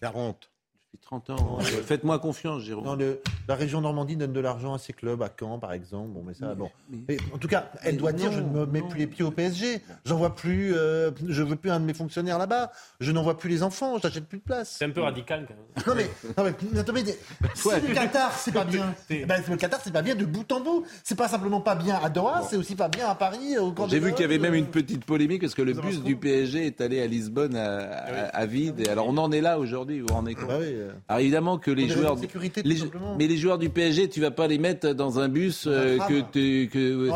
40. 0.00 0.48
30 1.02 1.30
ans. 1.30 1.58
Faites-moi 1.60 2.18
confiance, 2.18 2.62
Jérôme. 2.62 2.98
la 3.48 3.54
région 3.54 3.80
Normandie 3.80 4.16
donne 4.16 4.32
de 4.32 4.40
l'argent 4.40 4.74
à 4.74 4.78
ses 4.78 4.92
clubs, 4.92 5.22
à 5.22 5.30
Caen 5.38 5.58
par 5.58 5.72
exemple. 5.72 6.10
Bon, 6.10 6.22
mais 6.26 6.34
ça, 6.34 6.54
bon. 6.54 6.70
en 7.34 7.38
tout 7.38 7.48
cas, 7.48 7.70
elle 7.82 7.96
doit 7.96 8.12
dire 8.12 8.32
je 8.32 8.40
ne 8.40 8.48
me 8.48 8.66
mets 8.66 8.82
plus 8.82 8.98
les 8.98 9.06
pieds 9.06 9.24
au 9.24 9.30
PSG. 9.30 9.80
J'en 10.04 10.16
vois 10.16 10.34
plus. 10.34 10.74
Euh, 10.74 11.10
je 11.26 11.42
veux 11.42 11.56
plus 11.56 11.70
un 11.70 11.80
de 11.80 11.84
mes 11.84 11.94
fonctionnaires 11.94 12.38
là-bas. 12.38 12.70
Je 13.00 13.12
n'en 13.12 13.22
vois 13.22 13.38
plus 13.38 13.48
les 13.48 13.62
enfants. 13.62 13.98
Je 13.98 14.06
n'achète 14.06 14.26
plus 14.26 14.38
de 14.38 14.44
place. 14.44 14.76
C'est 14.78 14.84
un 14.84 14.90
peu 14.90 15.02
radical. 15.02 15.46
Quand 15.84 15.94
même. 15.94 16.06
Non 16.36 16.44
mais, 16.44 16.50
non 16.74 16.92
mais, 16.92 17.04
si 17.54 17.68
le 17.68 17.94
Qatar 17.94 18.32
c'est 18.32 18.52
pas 18.52 18.64
bien, 18.64 18.94
ben, 19.10 19.42
le 19.48 19.56
Qatar 19.56 19.80
c'est 19.82 19.92
pas 19.92 20.02
bien 20.02 20.14
de 20.14 20.24
bout 20.24 20.50
en 20.52 20.60
bout. 20.60 20.84
C'est 21.04 21.16
pas 21.16 21.28
simplement 21.28 21.60
pas 21.60 21.74
bien 21.74 21.96
à 22.02 22.08
Doha, 22.08 22.42
c'est 22.48 22.56
aussi 22.56 22.74
pas 22.74 22.88
bien 22.88 23.08
à 23.08 23.14
Paris. 23.14 23.56
J'ai 23.88 24.00
vu 24.00 24.12
qu'il 24.12 24.22
y 24.22 24.24
avait 24.24 24.38
même 24.38 24.54
une 24.54 24.66
petite 24.66 25.04
polémique 25.04 25.42
parce 25.42 25.54
que 25.54 25.62
le 25.62 25.72
bus 25.72 26.02
du 26.02 26.16
PSG 26.16 26.66
est 26.66 26.80
allé 26.80 27.00
à 27.00 27.06
Lisbonne 27.06 27.56
à, 27.56 28.46
vide. 28.46 28.80
Et 28.80 28.88
alors 28.88 29.08
on 29.08 29.16
en 29.18 29.32
est 29.32 29.40
là 29.40 29.58
aujourd'hui. 29.58 30.00
Vous 30.00 30.06
vous 30.08 30.14
rendez 30.14 30.34
compte 30.34 30.48
bah 30.48 30.54
euh. 30.60 30.85
Alors 31.08 31.20
évidemment 31.20 31.58
que 31.58 31.70
les 31.70 31.88
joueurs, 31.88 32.16
mais 33.18 33.26
les 33.26 33.36
joueurs 33.36 33.58
du 33.58 33.70
PSG, 33.70 34.08
tu 34.08 34.20
vas 34.20 34.30
pas 34.30 34.46
les 34.46 34.58
mettre 34.58 34.92
dans 34.92 35.18
un 35.18 35.28
bus 35.28 35.66
euh, 35.66 35.98
que, 36.08 36.20
tu, 36.32 36.68
que 36.72 37.08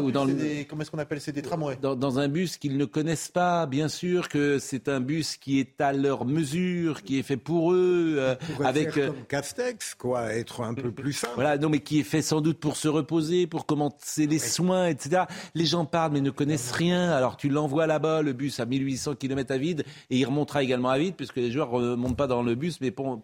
ou, 0.00 0.10
dans 0.10 0.24
le, 0.24 0.34
comment 0.68 0.82
est-ce 0.82 0.90
qu'on 0.90 0.98
appelle 0.98 1.20
c'est 1.20 1.32
des 1.32 1.42
tramways 1.42 1.76
dans, 1.80 2.18
un 2.18 2.28
bus 2.28 2.56
qu'ils 2.56 2.76
ne 2.76 2.84
connaissent 2.84 3.28
pas. 3.28 3.66
Bien 3.66 3.88
sûr 3.88 4.28
que 4.28 4.58
c'est 4.58 4.88
un 4.88 5.00
bus 5.00 5.36
qui 5.36 5.60
est 5.60 5.80
à 5.80 5.92
leur 5.92 6.24
mesure, 6.24 7.02
qui 7.02 7.18
est 7.18 7.22
fait 7.22 7.36
pour 7.36 7.72
eux, 7.72 8.16
euh, 8.18 8.34
avec 8.64 8.92
faire 8.92 9.04
euh, 9.04 9.06
comme 9.08 9.24
Castex, 9.28 9.94
quoi, 9.94 10.34
être 10.34 10.62
un 10.62 10.74
peu 10.74 10.90
plus 10.90 11.12
simple. 11.12 11.34
Voilà, 11.34 11.58
non, 11.58 11.68
mais 11.68 11.80
qui 11.80 12.00
est 12.00 12.04
fait 12.04 12.22
sans 12.22 12.40
doute 12.40 12.58
pour 12.58 12.76
se 12.76 12.88
reposer, 12.88 13.46
pour 13.46 13.66
commencer 13.66 14.26
les 14.26 14.38
soins, 14.38 14.86
etc. 14.88 15.22
Les 15.54 15.66
gens 15.66 15.84
parlent 15.84 16.12
mais 16.12 16.20
ne 16.20 16.30
connaissent 16.30 16.72
rien. 16.72 17.10
Alors 17.10 17.36
tu 17.36 17.48
l'envoies 17.48 17.86
là-bas, 17.86 18.22
le 18.22 18.32
bus 18.32 18.60
à 18.60 18.66
1800 18.66 19.16
km 19.16 19.52
à 19.52 19.58
vide, 19.58 19.84
et 20.10 20.18
il 20.18 20.24
remontera 20.24 20.62
également 20.62 20.90
à 20.90 20.98
vide, 20.98 21.14
puisque 21.16 21.36
les 21.36 21.50
joueurs 21.50 21.78
ne 21.78 21.94
montent 21.94 22.16
pas 22.16 22.26
dans 22.26 22.42
le 22.42 22.54
bus, 22.54 22.80
mais 22.80 22.90
pour, 22.90 23.17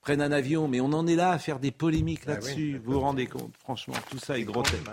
prennent 0.00 0.22
un 0.22 0.32
avion. 0.32 0.68
Mais 0.68 0.80
on 0.80 0.92
en 0.92 1.06
est 1.06 1.16
là 1.16 1.30
à 1.30 1.38
faire 1.38 1.58
des 1.58 1.70
polémiques 1.70 2.22
ah 2.26 2.32
là-dessus. 2.32 2.80
vous 2.84 2.92
vous 2.92 3.00
rendez 3.00 3.26
compte 3.26 3.54
Franchement, 3.58 3.94
tout 4.10 4.18
ça 4.18 4.38
est 4.38 4.44
grotesque. 4.44 4.86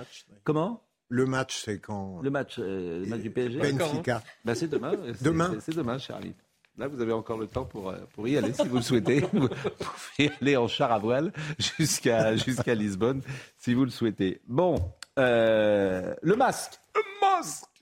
Comment? 0.44 0.84
Le 1.10 1.26
match, 1.26 1.62
c'est 1.64 1.80
quand 1.80 2.20
Le 2.22 2.30
match, 2.30 2.56
euh, 2.60 3.00
le 3.00 3.06
match 3.06 3.22
du 3.22 3.32
PSG 3.32 3.60
Benfica. 3.60 4.22
Bah, 4.44 4.56
c'est 4.56 4.68
demain. 4.68 4.92
Demain 5.22 5.56
C'est 5.62 5.76
demain, 5.76 5.98
ami. 6.10 6.34
Là, 6.78 6.88
vous 6.88 7.02
avez 7.02 7.14
encore 7.14 7.40
le 7.40 7.48
temps 7.48 7.66
pour, 7.66 7.90
euh, 7.90 7.98
pour 8.14 8.28
y 8.28 8.38
aller 8.38 8.54
si 8.54 8.68
vous 8.68 8.76
le 8.76 8.82
souhaitez. 8.84 9.22
vous 9.34 9.48
pouvez 9.50 10.32
aller 10.42 10.58
en 10.58 10.68
char 10.68 10.92
à 10.92 11.00
voile 11.00 11.32
jusqu'à 11.80 12.36
jusqu'à 12.36 12.76
Lisbonne 12.76 13.22
si 13.58 13.74
vous 13.74 13.84
le 13.84 13.90
souhaitez. 13.90 14.42
Bon, 14.48 14.76
euh, 15.18 16.14
le 16.22 16.36
masque. 16.36 16.80
Le 16.94 17.02
masque 17.22 17.82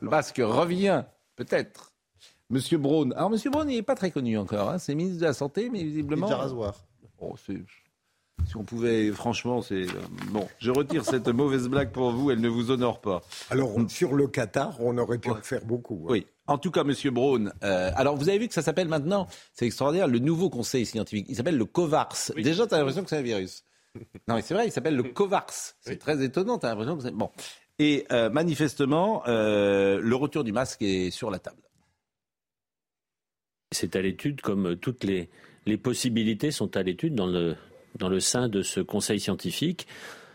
Le 0.00 0.08
masque 0.08 0.40
revient, 0.42 1.04
peut-être. 1.36 1.92
Monsieur 2.50 2.78
Braun. 2.78 3.12
Alors, 3.12 3.30
Monsieur 3.30 3.50
Braun, 3.50 3.68
il 3.68 3.76
n'est 3.76 3.82
pas 3.82 3.94
très 3.94 4.10
connu 4.10 4.38
encore. 4.38 4.70
Hein. 4.70 4.78
C'est 4.78 4.94
ministre 4.94 5.20
de 5.20 5.26
la 5.26 5.34
Santé, 5.34 5.68
mais 5.70 5.82
visiblement. 5.82 6.30
Oh, 7.20 7.34
si 8.46 8.56
on 8.56 8.64
pouvait, 8.64 9.10
franchement, 9.10 9.60
c'est. 9.60 9.82
Euh, 9.82 10.00
bon, 10.30 10.48
je 10.58 10.70
retire 10.70 11.04
cette 11.04 11.28
mauvaise 11.28 11.68
blague 11.68 11.90
pour 11.90 12.12
vous, 12.12 12.30
elle 12.30 12.40
ne 12.40 12.48
vous 12.48 12.70
honore 12.70 13.00
pas. 13.00 13.22
Alors, 13.50 13.74
sur 13.88 14.14
le 14.14 14.26
Qatar, 14.26 14.80
on 14.80 14.96
aurait 14.96 15.18
pu 15.18 15.30
en 15.30 15.34
faire 15.36 15.64
beaucoup. 15.64 16.04
Hein. 16.04 16.12
Oui. 16.12 16.26
En 16.46 16.56
tout 16.56 16.70
cas, 16.70 16.82
Monsieur 16.82 17.10
Braun, 17.10 17.52
euh, 17.62 17.90
alors 17.94 18.16
vous 18.16 18.30
avez 18.30 18.38
vu 18.38 18.48
que 18.48 18.54
ça 18.54 18.62
s'appelle 18.62 18.88
maintenant, 18.88 19.26
c'est 19.52 19.66
extraordinaire, 19.66 20.08
le 20.08 20.18
nouveau 20.18 20.48
conseil 20.48 20.86
scientifique. 20.86 21.26
Il 21.28 21.36
s'appelle 21.36 21.58
le 21.58 21.66
COVARS. 21.66 22.32
Déjà, 22.36 22.66
tu 22.66 22.74
as 22.74 22.78
l'impression 22.78 23.02
que 23.02 23.10
c'est 23.10 23.18
un 23.18 23.22
virus. 23.22 23.64
Non, 24.26 24.36
mais 24.36 24.42
c'est 24.42 24.54
vrai, 24.54 24.66
il 24.66 24.72
s'appelle 24.72 24.96
le 24.96 25.02
COVARS. 25.02 25.74
C'est 25.80 25.98
très 25.98 26.24
étonnant, 26.24 26.58
tu 26.58 26.64
as 26.64 26.70
l'impression 26.70 26.96
que 26.96 27.02
c'est. 27.02 27.10
Bon. 27.10 27.30
Et 27.78 28.06
euh, 28.12 28.30
manifestement, 28.30 29.22
le 29.26 30.14
retour 30.14 30.42
du 30.42 30.52
masque 30.52 30.80
est 30.80 31.10
sur 31.10 31.30
la 31.30 31.38
table. 31.38 31.67
C'est 33.70 33.96
à 33.96 34.02
l'étude 34.02 34.40
comme 34.40 34.76
toutes 34.76 35.04
les, 35.04 35.28
possibilités 35.76 36.50
sont 36.50 36.76
à 36.76 36.82
l'étude 36.82 37.14
dans 37.14 37.26
le, 37.26 38.20
sein 38.20 38.48
de 38.48 38.62
ce 38.62 38.80
conseil 38.80 39.20
scientifique. 39.20 39.86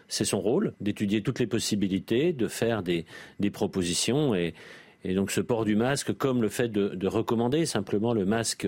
C'est 0.07 0.25
son 0.25 0.39
rôle 0.39 0.73
d'étudier 0.81 1.23
toutes 1.23 1.39
les 1.39 1.47
possibilités, 1.47 2.31
de 2.33 2.47
faire 2.47 2.83
des, 2.83 3.05
propositions 3.51 4.35
et, 4.35 4.53
donc 5.03 5.31
ce 5.31 5.41
port 5.41 5.65
du 5.65 5.75
masque, 5.75 6.13
comme 6.13 6.41
le 6.41 6.49
fait 6.49 6.69
de, 6.69 6.89
de 6.89 7.07
recommander 7.07 7.65
simplement 7.65 8.13
le 8.13 8.25
masque 8.25 8.67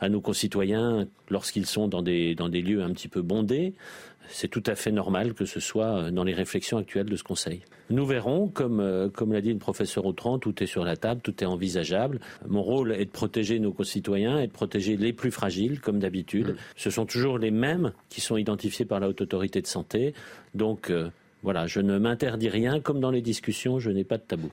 à 0.00 0.08
nos 0.08 0.20
concitoyens 0.20 1.08
lorsqu'ils 1.28 1.66
sont 1.66 1.88
dans 1.88 2.02
des, 2.02 2.34
dans 2.34 2.48
des 2.48 2.62
lieux 2.62 2.82
un 2.82 2.90
petit 2.90 3.08
peu 3.08 3.22
bondés, 3.22 3.74
c'est 4.28 4.48
tout 4.48 4.62
à 4.66 4.74
fait 4.74 4.92
normal 4.92 5.34
que 5.34 5.44
ce 5.44 5.60
soit 5.60 6.10
dans 6.10 6.24
les 6.24 6.34
réflexions 6.34 6.78
actuelles 6.78 7.08
de 7.08 7.16
ce 7.16 7.24
Conseil. 7.24 7.62
Nous 7.90 8.04
verrons, 8.04 8.48
comme, 8.48 8.80
euh, 8.80 9.08
comme 9.08 9.32
l'a 9.32 9.40
dit 9.40 9.52
le 9.52 9.58
professeur 9.58 10.04
Autran, 10.04 10.38
tout 10.38 10.62
est 10.62 10.66
sur 10.66 10.84
la 10.84 10.96
table, 10.96 11.20
tout 11.22 11.42
est 11.42 11.46
envisageable. 11.46 12.20
Mon 12.46 12.62
rôle 12.62 12.92
est 12.92 13.06
de 13.06 13.10
protéger 13.10 13.58
nos 13.58 13.72
concitoyens 13.72 14.38
et 14.40 14.46
de 14.46 14.52
protéger 14.52 14.96
les 14.96 15.12
plus 15.12 15.30
fragiles, 15.30 15.80
comme 15.80 15.98
d'habitude. 15.98 16.50
Mmh. 16.50 16.56
Ce 16.76 16.90
sont 16.90 17.06
toujours 17.06 17.38
les 17.38 17.50
mêmes 17.50 17.92
qui 18.10 18.20
sont 18.20 18.36
identifiés 18.36 18.84
par 18.84 19.00
la 19.00 19.08
Haute 19.08 19.22
Autorité 19.22 19.62
de 19.62 19.66
Santé. 19.66 20.12
Donc, 20.54 20.90
euh, 20.90 21.08
voilà, 21.42 21.66
je 21.66 21.80
ne 21.80 21.98
m'interdis 21.98 22.48
rien. 22.48 22.80
Comme 22.80 23.00
dans 23.00 23.10
les 23.10 23.22
discussions, 23.22 23.78
je 23.78 23.90
n'ai 23.90 24.04
pas 24.04 24.18
de 24.18 24.22
tabou. 24.22 24.50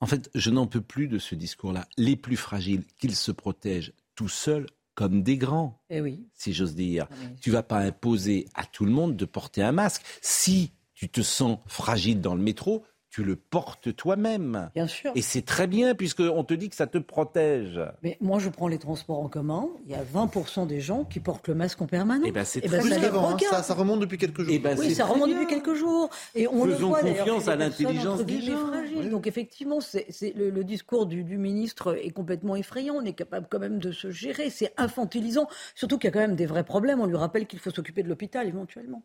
En 0.00 0.06
fait, 0.06 0.30
je 0.34 0.50
n'en 0.50 0.66
peux 0.66 0.82
plus 0.82 1.08
de 1.08 1.18
ce 1.18 1.34
discours-là. 1.34 1.86
Les 1.96 2.16
plus 2.16 2.36
fragiles, 2.36 2.82
qu'ils 3.00 3.16
se 3.16 3.32
protègent 3.32 3.92
tout 4.14 4.28
seuls 4.28 4.66
comme 4.94 5.22
des 5.22 5.36
grands, 5.36 5.80
eh 5.90 6.00
oui. 6.00 6.26
si 6.34 6.52
j'ose 6.52 6.74
dire. 6.74 7.08
Tu 7.40 7.50
vas 7.50 7.62
pas 7.62 7.78
imposer 7.78 8.46
à 8.54 8.64
tout 8.64 8.84
le 8.84 8.92
monde 8.92 9.16
de 9.16 9.24
porter 9.24 9.62
un 9.62 9.72
masque. 9.72 10.02
Si 10.22 10.72
tu 10.94 11.08
te 11.08 11.20
sens 11.20 11.58
fragile 11.66 12.20
dans 12.20 12.34
le 12.34 12.42
métro, 12.42 12.84
tu 13.14 13.22
le 13.22 13.36
portes 13.36 13.94
toi-même. 13.94 14.70
Bien 14.74 14.88
sûr. 14.88 15.12
Et 15.14 15.22
c'est 15.22 15.42
très 15.42 15.68
bien 15.68 15.94
puisqu'on 15.94 16.42
te 16.42 16.52
dit 16.52 16.68
que 16.68 16.74
ça 16.74 16.88
te 16.88 16.98
protège. 16.98 17.80
Mais 18.02 18.18
moi, 18.20 18.40
je 18.40 18.48
prends 18.48 18.66
les 18.66 18.78
transports 18.78 19.20
en 19.20 19.28
commun. 19.28 19.68
Il 19.86 19.92
y 19.92 19.94
a 19.94 20.02
20% 20.02 20.66
des 20.66 20.80
gens 20.80 21.04
qui 21.04 21.20
portent 21.20 21.46
le 21.46 21.54
masque 21.54 21.80
en 21.80 21.86
permanence. 21.86 22.26
Et 22.26 22.32
ben 22.32 22.44
c'est 22.44 22.60
Eh 22.64 22.68
ben, 22.68 22.80
très 22.80 22.98
ça, 23.00 23.10
regarde. 23.10 23.40
ça, 23.42 23.62
ça 23.62 23.74
remonte 23.74 24.00
depuis 24.00 24.18
quelques 24.18 24.40
jours. 24.42 24.52
Eh 24.52 24.58
ben, 24.58 24.76
oui, 24.76 24.92
ça 24.96 25.04
remonte 25.04 25.28
bien. 25.28 25.40
depuis 25.40 25.46
quelques 25.54 25.74
jours. 25.74 26.10
Et 26.34 26.48
on 26.48 26.64
le 26.64 26.74
Faisons 26.74 26.88
voit 26.88 27.02
d'ailleurs 27.02 27.18
confiance 27.24 27.46
à 27.46 27.54
l'intelligence 27.54 28.24
des 28.24 28.40
gens. 28.40 28.66
fragiles. 28.66 29.10
Donc 29.10 29.28
effectivement, 29.28 29.80
c'est 29.80 30.08
le, 30.34 30.50
le 30.50 30.64
discours 30.64 31.06
du, 31.06 31.22
du 31.22 31.38
ministre 31.38 31.96
est 32.02 32.10
complètement 32.10 32.56
effrayant. 32.56 32.94
On 32.96 33.04
est 33.04 33.12
capable 33.12 33.46
quand 33.48 33.60
même 33.60 33.78
de 33.78 33.92
se 33.92 34.10
gérer. 34.10 34.50
C'est 34.50 34.72
infantilisant. 34.76 35.46
Surtout 35.76 35.98
qu'il 35.98 36.08
y 36.08 36.10
a 36.10 36.12
quand 36.12 36.18
même 36.18 36.34
des 36.34 36.46
vrais 36.46 36.64
problèmes. 36.64 37.00
On 37.00 37.06
lui 37.06 37.16
rappelle 37.16 37.46
qu'il 37.46 37.60
faut 37.60 37.70
s'occuper 37.70 38.02
de 38.02 38.08
l'hôpital 38.08 38.48
éventuellement. 38.48 39.04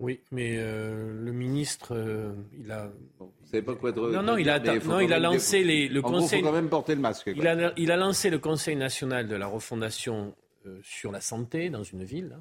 Oui, 0.00 0.20
mais 0.32 0.56
euh, 0.56 1.12
le 1.22 1.30
ministre, 1.32 1.94
euh, 1.94 2.32
il 2.58 2.72
a. 2.72 2.90
Vous 3.18 3.30
savez 3.44 3.62
pas 3.62 3.74
quoi 3.74 3.92
Non, 3.92 4.22
non, 4.22 4.36
il 4.38 4.48
a, 4.48 4.58
non, 4.58 4.98
il 4.98 5.12
a 5.12 5.18
lancé 5.18 5.62
les, 5.62 5.88
le 5.88 6.00
En 6.00 6.10
gros, 6.10 6.20
conseil. 6.20 6.40
faut 6.40 6.46
quand 6.46 6.54
même 6.54 6.70
porter 6.70 6.94
le 6.94 7.02
masque. 7.02 7.30
Il 7.36 7.46
a, 7.46 7.72
il 7.76 7.90
a 7.92 7.96
lancé 7.98 8.30
le 8.30 8.38
Conseil 8.38 8.76
national 8.76 9.28
de 9.28 9.36
la 9.36 9.46
refondation 9.46 10.34
euh, 10.66 10.78
sur 10.82 11.12
la 11.12 11.20
santé 11.20 11.68
dans 11.68 11.82
une 11.82 12.02
ville. 12.02 12.38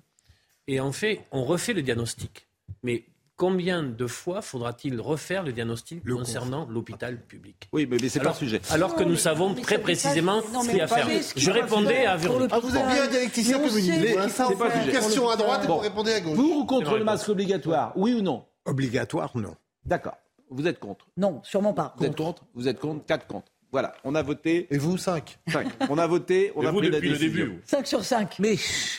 Et 0.68 0.80
en 0.80 0.94
fait, 0.94 1.22
on 1.32 1.44
refait 1.44 1.74
le 1.74 1.82
diagnostic. 1.82 2.48
Mais 2.82 3.04
combien 3.40 3.84
de 3.84 4.06
fois 4.06 4.42
faudra-t-il 4.42 5.00
refaire 5.00 5.44
le 5.44 5.54
diagnostic 5.54 6.04
concernant 6.08 6.68
l'hôpital 6.70 7.22
public? 7.26 7.70
Oui, 7.72 7.88
mais, 7.90 7.98
mais 8.02 8.10
c'est 8.10 8.20
pas 8.20 8.30
le 8.32 8.36
sujet. 8.36 8.62
Alors 8.70 8.96
que 8.96 9.04
nous 9.04 9.16
savons 9.16 9.54
mais 9.56 9.62
très 9.62 9.80
précisément 9.80 10.42
non, 10.54 10.62
ce 10.62 10.68
qu'il 10.70 10.78
y 10.78 10.82
a 10.82 10.84
à 10.84 10.88
pas 10.88 10.98
faire. 10.98 11.22
Je 11.38 11.50
répondais 11.50 12.06
à 12.06 12.18
Véronique. 12.18 12.52
Ah, 12.54 12.60
vous 12.60 12.76
êtes 12.76 12.86
bien 12.86 13.04
un 13.04 13.08
dialecticien 13.08 13.58
faut 13.60 13.70
vous 13.70 13.80
faites 13.80 14.72
faire 14.72 14.86
une 14.86 14.92
question 14.92 15.30
à 15.30 15.38
droite 15.38 15.64
et 15.64 15.68
Bon. 15.68 15.76
vous 15.76 15.80
répondez 15.80 16.12
à 16.14 16.20
gauche. 16.20 16.36
Pour 16.36 16.58
ou 16.58 16.66
contre 16.66 16.92
C'est 16.92 16.98
le 17.00 17.04
masque 17.06 17.30
obligatoire 17.30 17.94
Oui 17.96 18.14
ou 18.14 18.22
non? 18.22 18.46
Obligatoire, 18.66 19.32
non. 19.36 19.56
D'accord. 19.86 20.18
Vous 20.50 20.68
êtes 20.68 20.80
contre? 20.80 21.08
Non, 21.16 21.40
sûrement 21.44 21.74
pas. 21.74 21.96
Vous 21.98 22.06
êtes 22.06 22.16
contre? 22.18 22.44
Vous 22.56 22.68
êtes 22.68 22.80
contre? 22.80 23.06
Quatre 23.06 23.26
contre. 23.26 23.48
Voilà, 23.72 23.94
on 24.04 24.16
a 24.16 24.24
voté. 24.24 24.66
Et 24.72 24.78
vous, 24.80 24.98
5 24.98 25.38
Cinq. 25.48 25.68
On 25.90 25.98
a 26.00 26.08
voté, 26.08 26.52
on 26.56 26.64
Et 26.64 26.66
a 26.68 26.72
vous, 26.72 26.80
pris 26.80 26.90
depuis 26.90 27.10
la 27.10 27.14
le 27.14 27.20
décision. 27.20 27.46
début, 27.46 27.62
5 27.66 27.86
sur 27.88 28.04
5. 28.04 28.38
Mais 28.40 28.56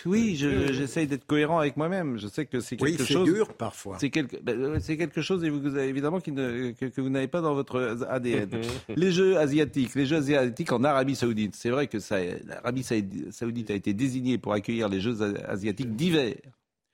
oui, 0.06 0.36
je- 0.36 0.72
j'essaye 0.72 1.08
d'être 1.08 1.26
cohérent 1.26 1.58
avec 1.58 1.76
moi-même. 1.76 2.18
Je 2.18 2.28
sais 2.28 2.46
que 2.46 2.60
c'est 2.60 2.80
Oui, 2.80 2.92
quelque 2.92 3.04
c'est 3.06 3.12
chose. 3.14 3.24
dur 3.32 3.52
parfois. 3.54 3.96
C'est 3.98 4.10
quelque, 4.10 4.36
c'est 4.80 4.96
quelque 4.96 5.22
chose 5.22 5.42
et 5.44 5.50
vous, 5.50 5.60
vous 5.60 5.74
avez 5.74 5.88
évidemment 5.88 6.20
qui 6.20 6.30
ne- 6.30 6.70
que, 6.70 6.86
que 6.86 7.00
vous 7.00 7.08
n'avez 7.10 7.26
pas 7.28 7.40
dans 7.40 7.54
votre 7.54 7.98
ADN. 8.08 8.48
les 8.94 9.10
Jeux 9.10 9.36
asiatiques, 9.38 9.94
les 9.96 10.06
Jeux 10.06 10.16
asiatiques 10.18 10.70
en 10.72 10.84
Arabie 10.84 11.16
Saoudite. 11.16 11.56
C'est 11.56 11.70
vrai 11.70 11.88
que 11.88 11.98
l'Arabie 12.46 12.84
Saoudi- 12.84 13.24
Saoudite 13.32 13.70
a 13.70 13.74
été 13.74 13.92
désignée 13.92 14.38
pour 14.38 14.52
accueillir 14.52 14.88
les 14.88 15.00
Jeux 15.00 15.16
asiatiques 15.48 15.96
d'hiver 15.96 16.36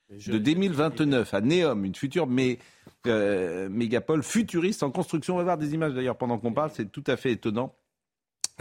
de 0.09 0.37
2029 0.37 1.33
à 1.33 1.41
Neom, 1.41 1.85
une 1.85 1.95
future 1.95 2.27
euh, 3.07 3.69
mégapole 3.69 4.23
futuriste 4.23 4.83
en 4.83 4.91
construction. 4.91 5.35
On 5.35 5.37
va 5.37 5.43
voir 5.43 5.57
des 5.57 5.73
images 5.73 5.93
d'ailleurs 5.93 6.17
pendant 6.17 6.37
qu'on 6.37 6.53
parle. 6.53 6.71
C'est 6.73 6.91
tout 6.91 7.03
à 7.07 7.17
fait 7.17 7.31
étonnant. 7.33 7.75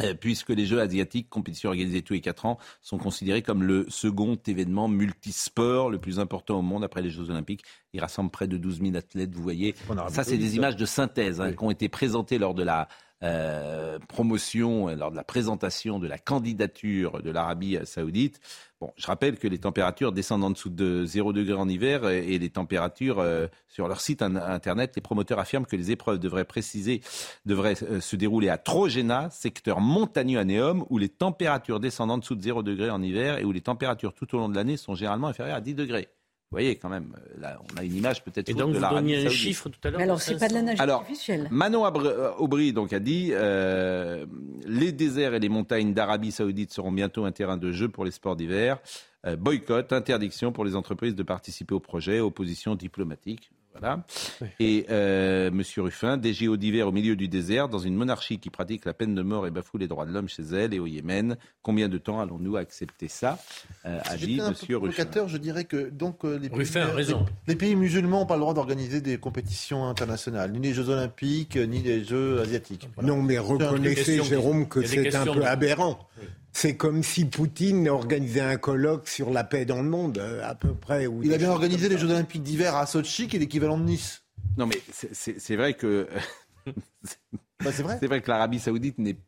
euh, 0.01 0.15
Puisque 0.15 0.51
les 0.51 0.67
Jeux 0.67 0.81
asiatiques, 0.81 1.29
compétitions 1.31 1.71
organisées 1.71 2.03
tous 2.03 2.15
les 2.15 2.21
quatre 2.21 2.47
ans, 2.47 2.59
sont 2.83 2.99
considérés 2.99 3.43
comme 3.43 3.63
le 3.63 3.87
second 3.89 4.37
événement 4.47 4.89
multisport 4.89 5.89
le 5.91 5.99
plus 5.99 6.19
important 6.19 6.59
au 6.59 6.63
monde 6.63 6.85
après 6.85 7.01
les 7.03 7.11
Jeux 7.11 7.31
Olympiques. 7.31 7.63
Ils 7.93 8.01
rassemblent 8.01 8.31
près 8.31 8.49
de 8.49 8.57
12 8.57 8.81
000 8.83 8.97
athlètes. 8.97 9.35
Vous 9.35 9.43
voyez, 9.43 9.75
ça, 10.11 10.25
c'est 10.25 10.37
des 10.39 10.57
images 10.57 10.77
de 10.77 10.85
synthèse 10.87 11.41
hein, 11.41 11.53
qui 11.53 11.63
ont 11.65 11.71
été 11.71 11.89
présentées 11.89 12.39
lors 12.39 12.55
de 12.55 12.63
la 12.65 12.89
euh, 13.23 13.99
promotion, 14.09 14.89
lors 14.95 15.11
de 15.11 15.17
la 15.17 15.25
présentation 15.25 15.99
de 15.99 16.07
la 16.07 16.19
candidature 16.19 17.23
de 17.23 17.31
l'Arabie 17.31 17.79
saoudite. 17.85 18.41
Je 18.97 19.07
rappelle 19.07 19.39
que 19.39 19.49
les 19.49 19.59
températures 19.59 20.13
descendent 20.13 20.45
en 20.45 20.51
dessous 20.51 20.69
de 20.69 21.07
0 21.07 21.33
degré 21.33 21.55
en 21.55 21.67
hiver 21.69 22.07
et 22.11 22.39
les 22.39 22.51
températures 22.51 23.21
euh, 23.21 23.47
sur 23.69 23.89
leur 23.89 24.01
site 24.03 24.21
in- 24.21 24.37
internet, 24.37 24.93
les 24.97 25.03
promoteurs 25.03 25.39
affirment 25.39 25.65
que 25.65 25.77
les 25.77 25.91
épreuves 25.93 26.19
devraient 26.19 26.45
préciser, 26.45 27.01
devraient 27.47 27.83
euh, 27.85 28.01
se 28.01 28.17
dérouler 28.17 28.51
à 28.51 28.59
Trojena, 28.59 29.31
secteur 29.31 29.81
montagneux 29.81 30.39
à 30.39 30.45
Neom, 30.45 30.85
où 30.91 30.99
les 30.99 31.09
températures 31.09 31.81
descendent 31.81 32.11
en 32.11 32.19
dessous 32.19 32.35
de 32.35 32.43
0 32.43 32.63
degré 32.63 32.91
en 32.91 33.03
hiver 33.03 33.39
et 33.39 33.45
où 33.45 33.53
les 33.53 33.63
températures 33.63 34.13
tout 34.13 34.35
au 34.35 34.39
long 34.39 34.49
de 34.51 34.55
l'année 34.55 34.77
sont 34.77 34.95
généralement 34.95 35.29
inférieures 35.29 35.57
à 35.57 35.61
10 35.63 35.75
degrés. 35.75 36.09
Vous 36.51 36.59
voyez 36.59 36.77
quand 36.77 36.89
même, 36.89 37.17
euh, 37.17 37.41
là, 37.41 37.61
on 37.75 37.77
a 37.77 37.83
une 37.83 37.97
image 37.97 38.23
peut-être 38.23 38.49
Et 38.49 38.55
donc, 38.55 38.71
de 38.71 38.75
vous 38.77 38.81
l'Arabie 38.81 39.01
donniez 39.01 39.17
un 39.17 39.23
saoudite. 39.23 39.39
chiffre 39.39 39.69
tout 39.69 39.81
à 39.83 39.91
l'heure 39.91 39.99
Mais 39.99 40.05
alors, 40.05 40.21
c'est 40.21 40.39
pas 40.39 40.47
de 40.49 40.55
la 40.55 40.61
500. 40.61 40.67
neige 40.67 40.81
Alors, 40.81 41.01
artificielle. 41.01 41.49
Manon 41.51 41.85
euh, 41.85 42.31
Aubry 42.39 42.73
donc 42.73 42.93
a 42.93 43.01
dit 43.01 43.31
euh, 43.33 44.27
les 44.65 44.93
déserts 44.93 45.35
et 45.35 45.41
les 45.41 45.49
montagnes 45.49 45.93
d'Arabie 45.93 46.31
Saoudite 46.31 46.73
seront 46.73 46.93
bientôt 46.93 47.25
un 47.25 47.33
terrain 47.33 47.57
de 47.57 47.73
jeu 47.73 47.89
pour 47.89 48.05
les 48.05 48.13
sports 48.13 48.37
d'hiver. 48.37 48.79
Euh, 49.27 49.35
boycott, 49.35 49.93
interdiction 49.93 50.53
pour 50.53 50.65
les 50.65 50.77
entreprises 50.77 51.17
de 51.17 51.23
participer 51.25 51.75
au 51.75 51.81
projet, 51.81 52.21
opposition 52.21 52.77
diplomatique. 52.77 53.51
Voilà. 53.81 54.05
Et 54.61 54.87
euh, 54.91 55.51
Monsieur 55.51 55.83
Ruffin, 55.83 56.17
des 56.17 56.33
JO 56.35 56.57
d'hiver 56.57 56.89
au 56.89 56.93
milieu 56.93 57.17
du 57.17 57.29
désert, 57.29 57.69
dans 57.69 57.79
une 57.79 57.95
monarchie 57.95 58.39
qui 58.39 58.51
pratique 58.51 58.85
la 58.85 58.95
peine 58.95 59.15
de 59.15 59.23
mort 59.23 59.47
et 59.47 59.51
bafoue 59.51 59.79
les 59.79 59.89
droits 59.89 60.07
de 60.07 60.13
l'homme 60.13 60.29
chez 60.29 60.43
elle 60.43 60.75
et 60.75 60.79
au 60.79 60.87
Yémen. 60.87 61.37
Combien 61.63 61.89
de 61.89 61.99
temps 61.99 62.21
allons-nous 62.21 62.57
accepter 62.57 63.09
ça 63.09 63.39
euh, 63.85 63.99
a 64.05 64.17
Si 64.19 64.37
peu 64.37 64.49
Monsieur 64.51 64.77
Ruffin. 64.79 65.05
je 65.27 65.37
dirais 65.37 65.65
que 65.65 65.91
donc 65.91 66.25
euh, 66.25 66.39
les, 66.39 66.49
Ruffin 66.49 66.83
a 66.83 66.87
les- 66.87 66.93
raison. 66.93 67.27
les 67.47 67.57
pays 67.57 67.75
musulmans 67.77 68.21
n'ont 68.21 68.27
pas 68.27 68.35
le 68.37 68.41
droit 68.41 68.55
d'organiser 68.55 69.01
des 69.01 69.19
compétitions 69.19 69.87
internationales, 69.89 70.53
ni 70.53 70.61
les 70.61 70.75
Jeux 70.75 70.89
olympiques, 70.89 71.57
ni 71.57 71.83
les 71.83 72.05
Jeux 72.05 72.41
asiatiques. 72.41 72.89
Voilà. 72.95 73.09
Non, 73.11 73.23
mais 73.23 73.39
reconnaissez, 73.39 74.23
Jérôme, 74.23 74.69
que 74.69 74.85
c'est 74.85 75.15
un 75.15 75.25
peu 75.25 75.35
de- 75.41 75.43
aberrant. 75.43 75.99
C'est 76.57 76.75
comme 76.75 77.03
si 77.03 77.27
Poutine 77.27 77.87
organisait 77.87 78.41
un 78.41 78.57
colloque 78.57 79.09
sur 79.09 79.29
la 79.29 79.45
paix 79.45 79.67
dans 79.67 79.77
le 79.83 79.91
monde, 79.91 80.17
euh, 80.17 80.41
à 80.43 80.55
peu 80.55 80.73
près. 80.73 81.07
ou 81.07 81.23
Il 81.23 81.35
a 81.35 81.37
bien 81.37 81.51
organisé 81.51 81.87
les. 81.91 81.99
Jeux 81.99 82.11
olympiques 82.11 82.43
d'hiver 82.43 82.75
à 82.77 82.87
Sochi, 82.87 83.29
qui 83.29 83.37
est 83.37 83.39
l'équivalent 83.39 83.77
de 83.77 83.85
Nice. 83.85 84.23
Non, 84.57 84.65
mais 84.67 84.81
c'est- 84.91 85.55
vrai 85.57 85.75
que 85.75 86.09
Bah, 87.63 87.73
c'est 87.73 87.83
vrai. 87.83 87.99
c'est 88.01 88.07
vrai 88.07 88.23
que 88.23 88.31
l'Arabie 88.31 88.59
Saoudite 88.59 88.97
n'est 88.97 89.19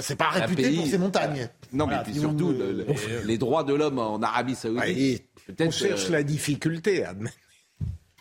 C'est 0.00 0.16
pas 0.16 0.28
Un 0.28 0.40
réputé 0.46 0.62
pays- 0.62 0.76
pour 0.78 0.86
ses 0.86 0.96
montagnes. 0.96 1.46
Non, 1.74 1.86
mais 1.86 1.96
puis 2.04 2.14
surtout, 2.14 2.52
le- 2.52 2.72
le- 2.72 2.86
les 3.26 3.36
droits 3.36 3.64
de 3.64 3.74
l'homme 3.74 3.98
en 3.98 4.22
Arabie 4.22 4.54
Saoudite. 4.54 4.80
Ouais, 4.80 5.28
On 5.60 5.70
cherche 5.70 6.06
euh, 6.08 6.12
la 6.12 6.22
difficulté. 6.22 7.04
admet- 7.04 7.28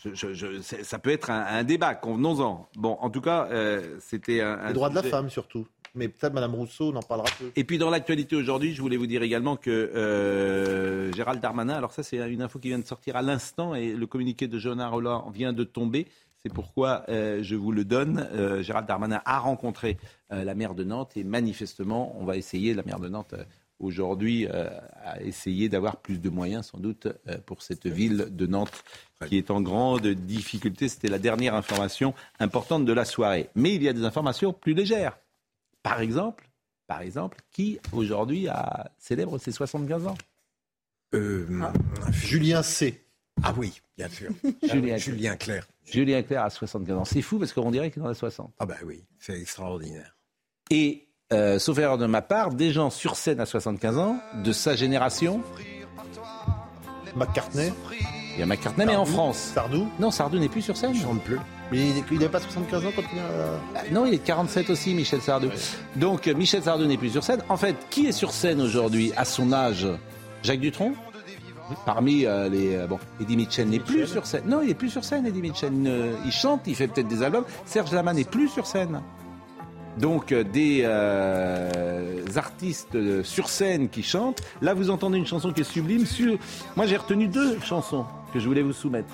je- 0.04 0.14
je- 0.14 0.34
je- 0.34 0.62
c'est- 0.62 0.84
ça 0.84 1.00
peut 1.00 1.12
être 1.12 1.30
un, 1.30 1.40
un 1.46 1.64
débat, 1.64 1.96
convenons-en. 1.96 2.68
Bon, 2.76 2.98
en 3.00 3.10
tout 3.10 3.22
cas, 3.22 3.48
euh, 3.50 3.98
c'était 4.02 4.42
un, 4.42 4.60
un 4.60 4.68
Les 4.68 4.74
droits 4.74 4.90
de 4.90 4.96
la 4.96 5.04
femme 5.04 5.30
surtout. 5.30 5.66
Mais 5.94 6.08
peut-être 6.08 6.34
Madame 6.34 6.56
Rousseau 6.56 6.92
n'en 6.94 7.02
parlera 7.02 7.30
peu. 7.38 7.52
Et 7.56 7.64
puis 7.64 7.78
dans 7.78 7.90
l'actualité 7.90 8.36
aujourd'hui, 8.36 8.74
je 8.74 8.82
voulais 8.82 8.98
vous 8.98 9.08
dire 9.08 9.24
également 9.24 9.58
que 9.58 9.70
euh, 9.70 11.12
Gérald 11.14 11.42
Darmanin, 11.42 11.74
alors 11.74 11.92
ça 11.92 12.02
c'est 12.04 12.18
une 12.32 12.42
info 12.42 12.60
qui 12.60 12.70
vient 12.70 12.80
de 12.80 12.86
sortir 12.86 13.16
à 13.16 13.22
l'instant 13.22 13.76
et 13.76 13.94
le 13.94 14.08
communiqué 14.08 14.48
de 14.48 14.58
Jonas 14.58 14.88
Roland 14.88 15.30
vient 15.32 15.52
de 15.52 15.64
tomber. 15.64 16.08
C'est 16.42 16.54
pourquoi 16.54 17.04
euh, 17.10 17.44
je 17.44 17.56
vous 17.56 17.72
le 17.72 17.84
donne. 17.84 18.28
Euh, 18.32 18.64
Gérald 18.64 18.88
Darmanin 18.88 19.22
a 19.26 19.40
rencontré 19.40 19.98
la 20.30 20.56
maire 20.56 20.76
de 20.76 20.86
Nantes 20.86 21.18
et 21.18 21.26
manifestement, 21.26 22.16
on 22.18 22.24
va 22.24 22.38
essayer, 22.38 22.74
la 22.74 22.84
maire 22.84 23.00
de 23.00 23.10
Nantes 23.10 23.36
aujourd'hui 23.80 24.48
a 24.48 25.22
essayé 25.22 25.68
d'avoir 25.68 25.98
plus 25.98 26.20
de 26.20 26.30
moyens 26.30 26.68
sans 26.68 26.78
doute 26.78 27.10
pour 27.46 27.64
cette 27.64 27.86
ville 27.86 28.28
de 28.30 28.48
Nantes 28.48 28.84
qui 29.28 29.38
est 29.38 29.52
en 29.52 29.60
grande 29.60 30.08
difficulté. 30.08 30.88
C'était 30.88 31.10
la 31.10 31.20
dernière 31.20 31.54
information 31.54 32.14
importante 32.40 32.86
de 32.86 32.94
la 32.94 33.04
soirée. 33.04 33.50
Mais 33.56 33.76
il 33.76 33.84
y 33.84 33.90
a 33.90 33.94
des 33.94 34.06
informations 34.06 34.54
plus 34.54 34.74
légères. 34.74 35.18
Par 35.84 36.02
exemple, 36.02 36.50
par 36.88 37.02
exemple, 37.02 37.38
qui 37.52 37.80
aujourd'hui 37.94 38.48
a- 38.48 38.92
célèbre 38.98 39.38
ses 39.38 39.52
75 39.52 40.08
ans? 40.08 40.18
Euh, 41.14 41.46
Julien 42.12 42.64
C. 42.64 43.06
Ah 43.44 43.54
oui, 43.58 43.82
bien 43.98 44.10
sûr. 44.10 44.30
Julien, 44.64 44.98
Julien 44.98 45.36
Clerc. 45.36 45.68
Julien 45.86 46.22
Clerc 46.24 46.44
a 46.44 46.50
75 46.50 46.98
ans. 46.98 47.06
C'est 47.06 47.22
fou 47.22 47.40
parce 47.40 47.54
qu'on 47.54 47.72
dirait 47.72 47.92
qu'il 47.92 48.02
en 48.04 48.08
a 48.08 48.14
60. 48.14 48.54
Ah 48.60 48.66
bah 48.66 48.76
oui, 48.86 49.04
c'est 49.20 49.40
extraordinaire. 49.40 50.16
Et, 50.70 51.08
euh, 51.34 51.60
sauf 51.60 51.78
erreur 51.80 51.98
de 51.98 52.06
ma 52.06 52.22
part, 52.22 52.54
des 52.54 52.72
gens 52.72 52.90
sur 52.90 53.16
scène 53.16 53.40
à 53.40 53.46
75 53.46 53.98
ans, 53.98 54.20
de 54.44 54.52
sa 54.52 54.76
génération, 54.76 55.42
McCartney. 57.16 57.72
il 58.36 58.40
y 58.40 58.44
a 58.44 58.46
McCartney, 58.46 58.86
mais 58.86 58.96
en. 58.96 59.06
France. 59.06 59.38
Sardou. 59.54 59.88
Non, 60.00 60.12
Sardou 60.12 60.40
n'est 60.40 60.50
plus 60.50 60.62
sur 60.62 60.78
scène. 60.78 60.94
Je 60.94 61.06
plus. 61.26 61.38
Mais 61.72 61.80
il 62.12 62.18
n'avait 62.18 62.30
pas 62.30 62.40
75 62.40 62.86
ans 62.86 62.90
quand 62.96 63.04
il 63.14 63.20
a... 63.20 63.24
Ah, 63.76 63.80
Non, 63.92 64.06
il 64.06 64.14
est 64.14 64.18
de 64.18 64.26
47 64.26 64.70
aussi, 64.70 64.94
Michel 64.94 65.22
Sardou. 65.22 65.48
Donc, 65.96 66.28
euh, 66.28 66.34
Michel 66.34 66.62
Sardou 66.64 66.86
n'est 66.86 66.98
plus 66.98 67.10
sur 67.12 67.24
scène. 67.24 67.42
En 67.48 67.58
fait, 67.58 67.76
qui 67.90 68.08
est 68.08 68.12
sur 68.12 68.32
scène 68.32 68.60
aujourd'hui 68.62 69.14
à 69.16 69.24
son 69.26 69.54
âge? 69.54 69.88
Jacques 70.44 70.60
Dutronc? 70.60 70.94
Parmi 71.86 72.26
euh, 72.26 72.50
les. 72.50 72.76
euh, 72.76 72.88
bon, 72.88 73.00
Eddie 73.22 73.38
Mitchell 73.38 73.70
n'est 73.70 73.80
plus 73.80 74.06
sur 74.06 74.26
scène. 74.26 74.44
Non, 74.46 74.62
il 74.62 74.68
n'est 74.68 74.74
plus 74.74 74.90
sur 74.90 75.06
scène, 75.06 75.26
Eddie 75.26 75.42
Mitchell. 75.42 75.72
Il 76.26 76.32
chante, 76.32 76.64
il 76.68 76.76
fait 76.76 76.88
peut-être 76.88 77.08
des 77.08 77.24
albums. 77.24 77.46
Serge 77.66 77.94
Lama 77.94 78.14
n'est 78.14 78.26
plus 78.26 78.50
sur 78.50 78.66
scène. 78.68 79.02
Donc, 79.98 80.32
euh, 80.32 80.44
des 80.44 80.82
euh, 80.86 82.24
artistes 82.36 82.96
euh, 82.96 83.24
sur 83.24 83.50
scène 83.50 83.90
qui 83.90 84.04
chantent. 84.04 84.42
Là, 84.62 84.74
vous 84.74 84.90
entendez 84.90 85.18
une 85.18 85.26
chanson 85.26 85.52
qui 85.52 85.62
est 85.62 85.66
sublime. 85.66 86.06
Sur... 86.06 86.38
Moi, 86.76 86.86
j'ai 86.86 86.98
retenu 86.98 87.28
deux 87.28 87.60
chansons 87.60 88.06
que 88.34 88.40
je 88.40 88.48
voulais 88.48 88.62
vous 88.62 88.74
soumettre. 88.74 89.14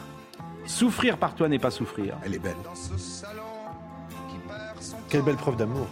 Souffrir 0.67 1.17
par 1.17 1.33
toi 1.33 1.47
n'est 1.47 1.59
pas 1.59 1.71
souffrir. 1.71 2.15
Elle 2.23 2.35
est 2.35 2.39
belle. 2.39 2.55
Quelle 5.09 5.21
belle 5.23 5.35
preuve 5.37 5.55
d'amour. 5.55 5.87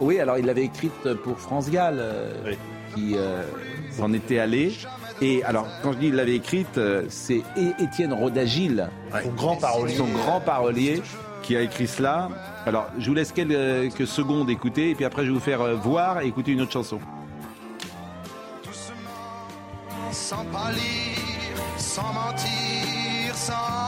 Oui, 0.00 0.18
alors 0.20 0.38
il 0.38 0.46
l'avait 0.46 0.64
écrite 0.64 1.14
pour 1.24 1.38
France 1.38 1.70
Gall, 1.70 1.96
euh, 1.98 2.54
qui 2.94 3.14
euh, 3.16 3.42
s'en 3.92 4.12
était 4.12 4.38
allé. 4.38 4.72
Et 5.20 5.42
alors, 5.44 5.66
quand 5.82 5.92
je 5.92 5.98
dis 5.98 6.06
il 6.08 6.14
l'avait 6.14 6.34
écrite, 6.36 6.76
euh, 6.78 7.04
c'est 7.08 7.42
É- 7.56 7.82
Étienne 7.82 8.12
Rodagil, 8.12 8.88
Son 9.22 9.30
grand 9.30 9.56
parolier. 9.56 9.94
son 9.96 10.06
grand 10.08 10.40
parolier, 10.40 11.02
qui 11.42 11.56
a 11.56 11.60
écrit 11.62 11.86
cela. 11.86 12.28
Alors, 12.66 12.86
je 12.98 13.08
vous 13.08 13.14
laisse 13.14 13.32
quelques 13.32 14.06
secondes 14.06 14.50
écouter, 14.50 14.90
et 14.90 14.94
puis 14.94 15.04
après, 15.04 15.22
je 15.22 15.28
vais 15.28 15.34
vous 15.34 15.40
faire 15.40 15.60
euh, 15.62 15.74
voir 15.74 16.20
et 16.20 16.26
écouter 16.26 16.52
une 16.52 16.60
autre 16.62 16.72
chanson. 16.72 16.98
sans 20.10 20.44
pâlir, 20.46 21.16
sans 21.78 22.12
mentir, 22.12 23.34
sans 23.34 23.52
souffrir. 23.52 23.62
Aujourd'hui. 23.62 23.81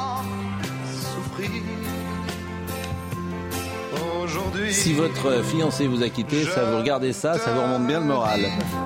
Si 4.70 4.92
votre 4.92 5.42
fiancé 5.44 5.86
vous 5.86 6.02
a 6.02 6.08
quitté, 6.08 6.44
ça 6.44 6.64
vous 6.64 6.78
regardez 6.78 7.12
ça, 7.12 7.38
ça 7.38 7.52
vous 7.52 7.62
remonte 7.62 7.86
bien 7.86 8.00
le 8.00 8.06
moral. 8.06 8.40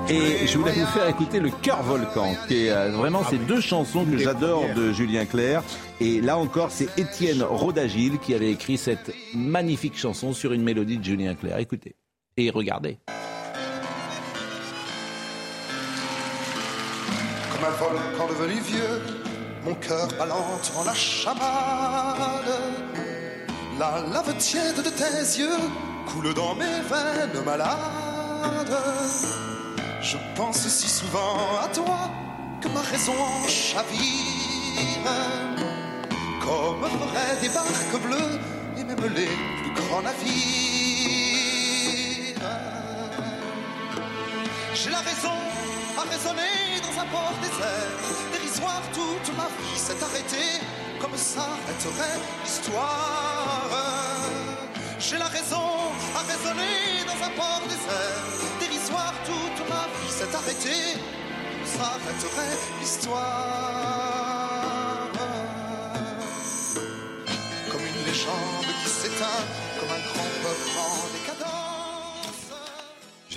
Et 0.08 0.46
je 0.46 0.58
voulais 0.58 0.72
vous 0.72 0.86
faire 0.86 1.08
écouter 1.08 1.40
le 1.40 1.50
Cœur 1.50 1.82
Volcan, 1.82 2.34
qui 2.46 2.66
est 2.66 2.70
euh, 2.70 2.90
vraiment 2.90 3.24
ces 3.24 3.38
deux 3.38 3.60
chansons 3.60 4.04
que 4.04 4.18
j'adore 4.18 4.64
de 4.76 4.92
Julien 4.92 5.24
Clerc. 5.24 5.62
Et 6.00 6.20
là 6.20 6.36
encore, 6.36 6.70
c'est 6.70 6.88
Étienne 6.98 7.42
Rodagil 7.42 8.18
qui 8.18 8.34
avait 8.34 8.50
écrit 8.50 8.76
cette 8.76 9.12
magnifique 9.34 9.96
chanson 9.96 10.32
sur 10.32 10.52
une 10.52 10.62
mélodie 10.62 10.98
de 10.98 11.04
Julien 11.04 11.34
Clerc. 11.34 11.58
Écoutez 11.58 11.96
et 12.36 12.50
regardez. 12.50 12.98
Comme 17.50 17.64
un 17.64 17.70
volcan 17.70 18.28
devenu 18.28 18.60
vieux, 18.60 19.27
mon 19.64 19.74
cœur 19.74 20.08
ballante 20.18 20.72
en 20.76 20.84
la 20.84 20.94
chamade. 20.94 21.40
La 23.78 24.00
lave 24.12 24.36
tiède 24.38 24.76
de 24.76 24.90
tes 24.90 25.38
yeux 25.38 25.60
coule 26.06 26.34
dans 26.34 26.54
mes 26.54 26.64
veines 26.64 27.44
malades. 27.44 28.76
Je 30.00 30.16
pense 30.34 30.66
si 30.68 30.88
souvent 30.88 31.60
à 31.62 31.68
toi 31.68 32.10
que 32.60 32.68
ma 32.68 32.80
raison 32.80 33.12
en 33.12 33.48
chavire. 33.48 33.88
Comme 36.40 36.88
feraient 36.88 37.40
des 37.40 37.48
barques 37.48 38.02
bleues 38.02 38.40
et 38.78 38.84
même 38.84 39.14
les 39.14 39.26
plus 39.26 39.74
grands 39.74 40.02
navires. 40.02 40.28
J'ai 44.74 44.90
la 44.90 44.98
raison 44.98 45.36
à 45.98 46.02
raisonner 46.02 46.80
dans 46.82 47.00
un 47.02 47.06
port 47.06 47.34
désert. 47.42 48.27
Toute 48.92 49.36
ma 49.36 49.48
vie 49.58 49.78
s'est 49.78 50.02
arrêtée, 50.02 50.60
comme 51.00 51.16
s'arrêterait 51.16 52.18
l'histoire. 52.42 53.70
J'ai 54.98 55.18
la 55.18 55.26
raison 55.26 55.68
à 56.16 56.20
raisonner 56.20 57.04
dans 57.06 57.26
un 57.26 57.30
port 57.30 57.62
désert. 57.68 58.24
Dérisoire, 58.60 59.14
toute 59.24 59.68
ma 59.68 59.86
vie 59.98 60.10
s'est 60.10 60.34
arrêtée, 60.34 60.98
comme 61.54 61.66
s'arrêterait 61.66 62.56
l'histoire. 62.80 63.28
Comme 67.70 67.84
une 67.86 68.04
légende 68.06 68.70
qui 68.82 68.90
s'éteint, 68.90 69.44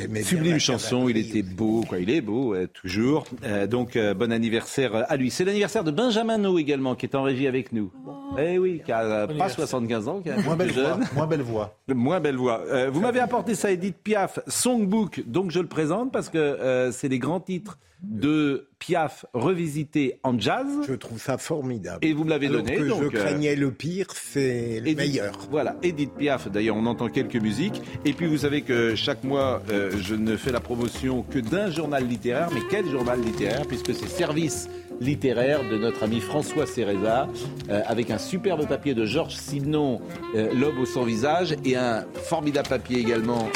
J'aimais 0.02 0.24
Sublime 0.24 0.60
chanson, 0.60 1.08
il 1.10 1.18
était 1.18 1.44
beau, 1.44 1.84
quoi. 1.88 2.00
Il 2.00 2.10
est 2.10 2.22
beau, 2.22 2.56
euh, 2.56 2.68
toujours. 2.68 3.26
Euh, 3.44 3.68
donc, 3.68 3.96
euh, 3.96 4.14
bon 4.14 4.32
anniversaire 4.32 5.06
à 5.08 5.16
lui. 5.16 5.30
C'est 5.30 5.46
l'anniversaire 5.46 5.84
de 5.84 5.92
Benjamin 5.92 6.40
No 6.40 6.58
également, 6.58 6.96
qui 6.96 7.06
est 7.06 7.16
en 7.16 7.24
régie 7.24 7.48
avec 7.48 7.72
nous. 7.72 7.92
Eh 8.38 8.58
oui, 8.58 8.82
qui 8.84 8.92
a 8.92 9.28
pas 9.28 9.50
75 9.50 10.08
ans, 10.08 10.22
qui 10.22 10.30
Moins 10.44 10.56
belle 10.56 10.72
voix. 10.72 11.00
Moins 11.14 11.28
belle 11.28 11.42
voix. 11.42 11.78
Moins 11.88 12.20
belle 12.20 12.36
voix. 12.38 12.62
Euh, 12.68 12.90
vous 12.92 13.02
m'avez 13.02 13.20
apporté 13.20 13.56
ça, 13.56 13.72
Edith 13.72 13.98
Piaf, 14.04 14.40
Songbook, 14.48 15.24
donc 15.28 15.52
je 15.52 15.60
le 15.60 15.68
présente 15.68 16.12
parce 16.12 16.30
que 16.30 16.38
euh, 16.38 16.92
c'est 16.92 17.10
les 17.10 17.20
grands 17.20 17.40
titres 17.40 17.78
de 18.02 18.70
Piaf 18.82 19.26
revisités 19.36 20.20
en 20.24 20.40
jazz. 20.40 20.66
Je 20.88 20.96
trouve 20.96 21.22
ça 21.22 21.38
formidable. 21.38 22.00
Et 22.02 22.14
vous 22.14 22.24
me 22.24 22.32
l'avez 22.32 22.48
donné. 22.50 22.78
que 22.78 22.88
donc, 22.88 23.04
je 23.04 23.08
euh, 23.08 23.10
craignais 23.12 23.56
le 23.56 23.70
pire, 23.72 24.08
c'est 24.12 24.80
le 24.80 24.88
Edith- 24.88 24.98
meilleur. 24.98 25.38
Voilà, 25.52 25.76
Edith 25.84 26.14
Piaf. 26.18 26.50
D'ailleurs, 26.50 26.76
on 26.76 26.88
entend 26.88 27.08
quelques 27.08 27.36
musiques. 27.36 27.80
Et 28.06 28.14
puis, 28.14 28.26
vous 28.26 28.38
savez 28.40 28.64
que 28.64 28.96
chaque 28.96 29.24
mois, 29.24 29.62
euh, 29.70 29.92
je 30.02 30.16
ne 30.16 30.36
fais 30.36 30.52
la 30.52 30.60
promotion 30.62 31.22
que 31.22 31.38
d'un 31.38 31.70
journal 31.70 32.08
littéraire. 32.08 32.50
Mais 32.56 32.62
quel 32.72 32.90
journal 32.90 33.22
littéraire? 33.22 33.68
Puisque 33.68 33.94
c'est 33.94 34.08
Service 34.10 34.68
littéraire 35.00 35.62
de 35.68 35.78
notre 35.80 36.04
ami 36.04 36.20
François 36.20 36.68
Céréza, 36.68 37.28
euh, 37.70 37.82
avec 37.88 38.12
un 38.12 38.20
superbe 38.20 38.68
papier 38.68 38.94
de 38.94 39.04
Georges 39.06 39.34
Simenon, 39.36 40.00
euh, 40.36 40.54
L'homme 40.54 40.78
au 40.80 40.86
sans 40.86 41.04
visage, 41.04 41.56
et 41.66 41.76
un 41.76 42.06
formidable 42.24 42.68
papier 42.70 43.00
également 43.00 43.48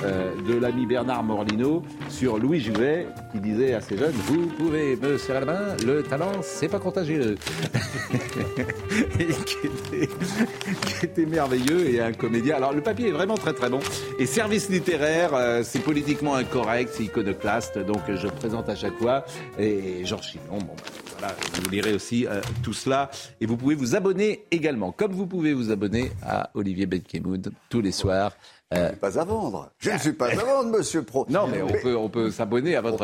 de 0.47 0.55
l'ami 0.55 0.85
Bernard 0.87 1.23
Morlino 1.23 1.83
sur 2.09 2.39
Louis 2.39 2.61
Jouvet, 2.61 3.05
qui 3.31 3.39
disait 3.39 3.73
à 3.73 3.81
ces 3.81 3.95
jeunes 3.97 4.13
Vous 4.25 4.47
pouvez 4.57 4.95
me 4.95 5.14
serrer 5.17 5.39
la 5.41 5.45
main, 5.45 5.77
le 5.85 6.03
talent, 6.03 6.31
c'est 6.41 6.67
pas 6.67 6.79
contagieux. 6.79 7.35
et 9.19 9.27
qui 9.27 9.57
était, 11.03 11.25
merveilleux 11.25 11.89
et 11.89 12.01
un 12.01 12.13
comédien. 12.13 12.55
Alors 12.55 12.73
le 12.73 12.81
papier 12.81 13.09
est 13.09 13.11
vraiment 13.11 13.35
très 13.35 13.53
très 13.53 13.69
bon. 13.69 13.79
Et 14.19 14.25
service 14.25 14.69
littéraire, 14.69 15.33
euh, 15.33 15.61
c'est 15.63 15.79
politiquement 15.79 16.35
incorrect, 16.35 16.91
c'est 16.93 17.03
iconoclaste, 17.03 17.79
donc 17.79 18.01
je 18.13 18.27
présente 18.27 18.69
à 18.69 18.75
chaque 18.75 18.97
fois. 18.97 19.25
Et 19.59 20.05
Georges 20.05 20.31
Chinon, 20.31 20.59
bon, 20.59 20.75
bah, 20.75 20.83
voilà, 21.17 21.35
vous 21.61 21.69
lirez 21.69 21.93
aussi 21.93 22.27
euh, 22.27 22.41
tout 22.63 22.73
cela. 22.73 23.09
Et 23.41 23.45
vous 23.45 23.57
pouvez 23.57 23.75
vous 23.75 23.95
abonner 23.95 24.45
également, 24.51 24.91
comme 24.91 25.13
vous 25.13 25.27
pouvez 25.27 25.53
vous 25.53 25.71
abonner 25.71 26.11
à 26.23 26.49
Olivier 26.53 26.85
Benkemoud 26.85 27.51
tous 27.69 27.81
les 27.81 27.91
soirs. 27.91 28.33
Euh, 28.73 28.91
Pas 28.93 29.19
à 29.19 29.23
vendre. 29.23 29.71
Je 29.77 29.91
ne 29.91 29.97
suis 29.99 30.13
pas 30.13 30.27
à 30.31 30.35
vendre, 30.43 30.69
monsieur 30.77 31.03
Pro. 31.03 31.25
non, 31.29 31.47
mais 31.47 31.61
on 31.61 31.67
peut, 31.67 31.95
on 31.95 32.09
peut 32.09 32.31
s'abonner 32.31 32.75
à 32.75 32.81
votre, 32.81 33.03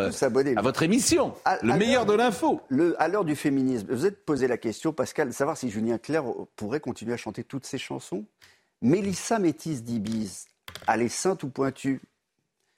à 0.57 0.61
votre 0.61 0.81
émission, 0.83 1.33
À- 1.45 1.59
le 1.63 1.71
à 1.73 1.77
meilleur 1.77 2.05
de 2.07 2.13
l'info. 2.13 2.61
À 2.97 3.07
l'heure 3.07 3.25
du 3.25 3.35
féminisme, 3.35 3.87
vous 3.93 4.05
êtes 4.07 4.25
posé 4.25 4.47
la 4.47 4.57
question, 4.57 4.91
Pascal, 4.91 5.27
de 5.29 5.33
savoir 5.33 5.57
si 5.57 5.69
Julien 5.69 5.97
Clerc 5.99 6.23
pourrait 6.55 6.79
continuer 6.79 7.13
à 7.13 7.17
chanter 7.17 7.43
toutes 7.43 7.65
ses 7.67 7.77
chansons. 7.77 8.25
Mélissa 8.81 9.37
Métis 9.37 9.83
d'Ibis, 9.83 10.45
elle 10.87 11.03
est 11.03 11.09
sainte 11.09 11.43
ou 11.43 11.49
pointue? 11.49 12.01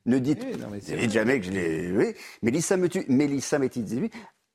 Ne 0.06 0.20
dites, 0.20 0.44
non, 0.60 0.68
mais 0.70 0.80
dites 0.80 1.12
jamais 1.12 1.40
que 1.40 1.46
je 1.46 1.52
l'ai. 1.52 1.92
Oui, 1.96 2.14
Mélissa, 2.42 2.76
Métis 2.76 3.06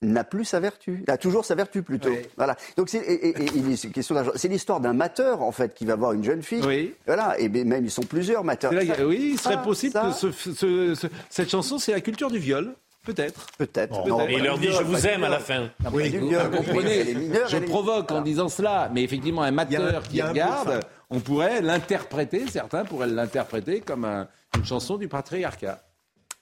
n'a 0.02 0.22
plus 0.24 0.44
sa 0.44 0.60
vertu, 0.60 1.04
a 1.08 1.16
toujours 1.18 1.44
sa 1.44 1.54
vertu 1.54 1.82
plutôt. 1.82 2.12
Voilà. 2.36 2.56
Donc 2.76 2.88
c'est 2.88 2.98
et- 2.98 3.28
et- 3.30 3.42
et 3.42 3.50
il 3.56 3.72
est 3.72 3.92
question 3.92 4.14
d'argent. 4.14 4.30
C'est 4.36 4.48
l'histoire 4.48 4.80
d'un 4.80 4.92
mateur 4.92 5.42
en 5.42 5.50
fait 5.52 5.74
qui 5.74 5.84
va 5.84 5.96
voir 5.96 6.12
une 6.12 6.22
jeune 6.22 6.42
fille. 6.42 6.62
Oui. 6.64 6.94
Voilà. 7.06 7.38
Et 7.40 7.48
même 7.48 7.84
ils 7.84 7.90
sont 7.90 8.02
plusieurs 8.02 8.44
mateurs. 8.44 8.72
Là 8.72 8.84
Ça- 8.86 9.04
oui, 9.06 9.30
il 9.32 9.38
serait 9.40 9.54
ça- 9.54 9.60
possible 9.60 9.92
ça- 9.92 10.02
que 10.08 10.12
ce- 10.12 10.30
ce- 10.54 10.94
ce- 10.94 11.06
cette 11.28 11.50
chanson, 11.50 11.78
c'est 11.78 11.92
la 11.92 12.00
culture 12.00 12.30
du 12.30 12.38
viol. 12.38 12.74
Peut-être. 13.04 13.46
Peut-être. 13.56 14.02
Peut-être. 14.04 14.28
Et 14.28 14.34
il 14.34 14.42
leur 14.44 14.58
dit 14.58 14.68
je 14.70 14.82
vous 14.82 15.06
aime 15.06 15.24
à 15.24 15.28
la 15.30 15.38
fin. 15.40 15.70
Oui, 15.92 16.10
vous, 16.10 16.18
du 16.20 16.28
viol. 16.28 16.42
vous 16.50 16.56
comprenez, 16.58 17.04
je 17.48 17.56
provoque 17.58 18.12
en 18.12 18.20
disant 18.20 18.48
cela, 18.48 18.90
mais 18.92 19.02
effectivement, 19.02 19.42
un 19.42 19.50
mateur 19.50 20.02
qui 20.02 20.20
regarde, 20.20 20.80
on 21.10 21.18
pourrait 21.20 21.62
l'interpréter, 21.62 22.44
certains 22.48 22.84
pourraient 22.84 23.06
l'interpréter 23.06 23.80
comme 23.80 24.04
un- 24.04 24.28
une 24.56 24.64
chanson 24.64 24.96
du 24.96 25.08
patriarcat. 25.08 25.82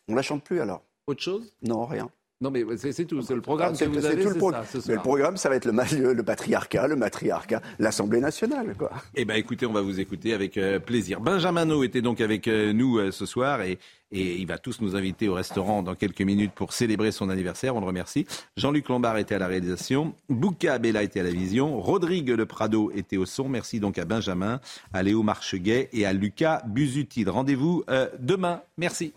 On 0.08 0.14
la 0.14 0.22
chante 0.22 0.42
plus 0.44 0.60
alors 0.60 0.82
Autre 1.06 1.22
chose? 1.22 1.52
Non, 1.62 1.84
rien. 1.86 2.10
Non, 2.42 2.50
mais 2.50 2.64
c'est 2.76 2.92
c'est 2.92 3.06
tout, 3.06 3.22
c'est 3.22 3.34
le 3.34 3.40
programme 3.40 3.74
C'est 3.74 3.86
que 3.86 3.90
vous 3.92 4.00
c'est 4.02 4.06
avez, 4.08 4.22
tout 4.22 4.28
le 4.28 4.32
c'est 4.34 4.38
pro- 4.38 4.52
ça, 4.52 4.62
ce 4.70 4.76
Mais 4.76 4.82
soir. 4.82 4.96
le 4.96 5.02
programme, 5.02 5.36
ça 5.38 5.48
va 5.48 5.56
être 5.56 5.64
le, 5.64 5.72
ma- 5.72 5.84
le, 5.90 6.12
le 6.12 6.22
patriarcat, 6.22 6.86
le 6.86 6.94
matriarcat, 6.96 7.62
l'Assemblée 7.78 8.20
nationale, 8.20 8.74
quoi. 8.76 8.90
Eh 9.14 9.24
bien, 9.24 9.36
écoutez, 9.36 9.64
on 9.64 9.72
va 9.72 9.80
vous 9.80 10.00
écouter 10.00 10.34
avec 10.34 10.58
euh, 10.58 10.78
plaisir. 10.78 11.18
Benjamin 11.20 11.64
No 11.64 11.82
était 11.82 12.02
donc 12.02 12.20
avec 12.20 12.46
euh, 12.46 12.74
nous 12.74 12.98
euh, 12.98 13.10
ce 13.10 13.24
soir 13.24 13.62
et, 13.62 13.78
et 14.12 14.34
il 14.36 14.46
va 14.46 14.58
tous 14.58 14.82
nous 14.82 14.94
inviter 14.96 15.28
au 15.30 15.34
restaurant 15.34 15.82
dans 15.82 15.94
quelques 15.94 16.20
minutes 16.20 16.52
pour 16.54 16.74
célébrer 16.74 17.10
son 17.10 17.30
anniversaire. 17.30 17.74
On 17.74 17.80
le 17.80 17.86
remercie. 17.86 18.26
Jean-Luc 18.58 18.86
Lombard 18.90 19.16
était 19.16 19.34
à 19.36 19.38
la 19.38 19.46
réalisation. 19.46 20.14
Bouka 20.28 20.74
Abella 20.74 21.02
était 21.02 21.20
à 21.20 21.22
la 21.22 21.30
vision. 21.30 21.80
Rodrigue 21.80 22.28
Le 22.28 22.44
Prado 22.44 22.92
était 22.94 23.16
au 23.16 23.24
son. 23.24 23.48
Merci 23.48 23.80
donc 23.80 23.96
à 23.96 24.04
Benjamin, 24.04 24.60
à 24.92 25.02
Léo 25.02 25.22
Marcheguet 25.22 25.88
et 25.94 26.04
à 26.04 26.12
Lucas 26.12 26.60
Busutil. 26.66 27.30
Rendez-vous 27.30 27.82
euh, 27.88 28.08
demain. 28.18 28.60
Merci. 28.76 29.14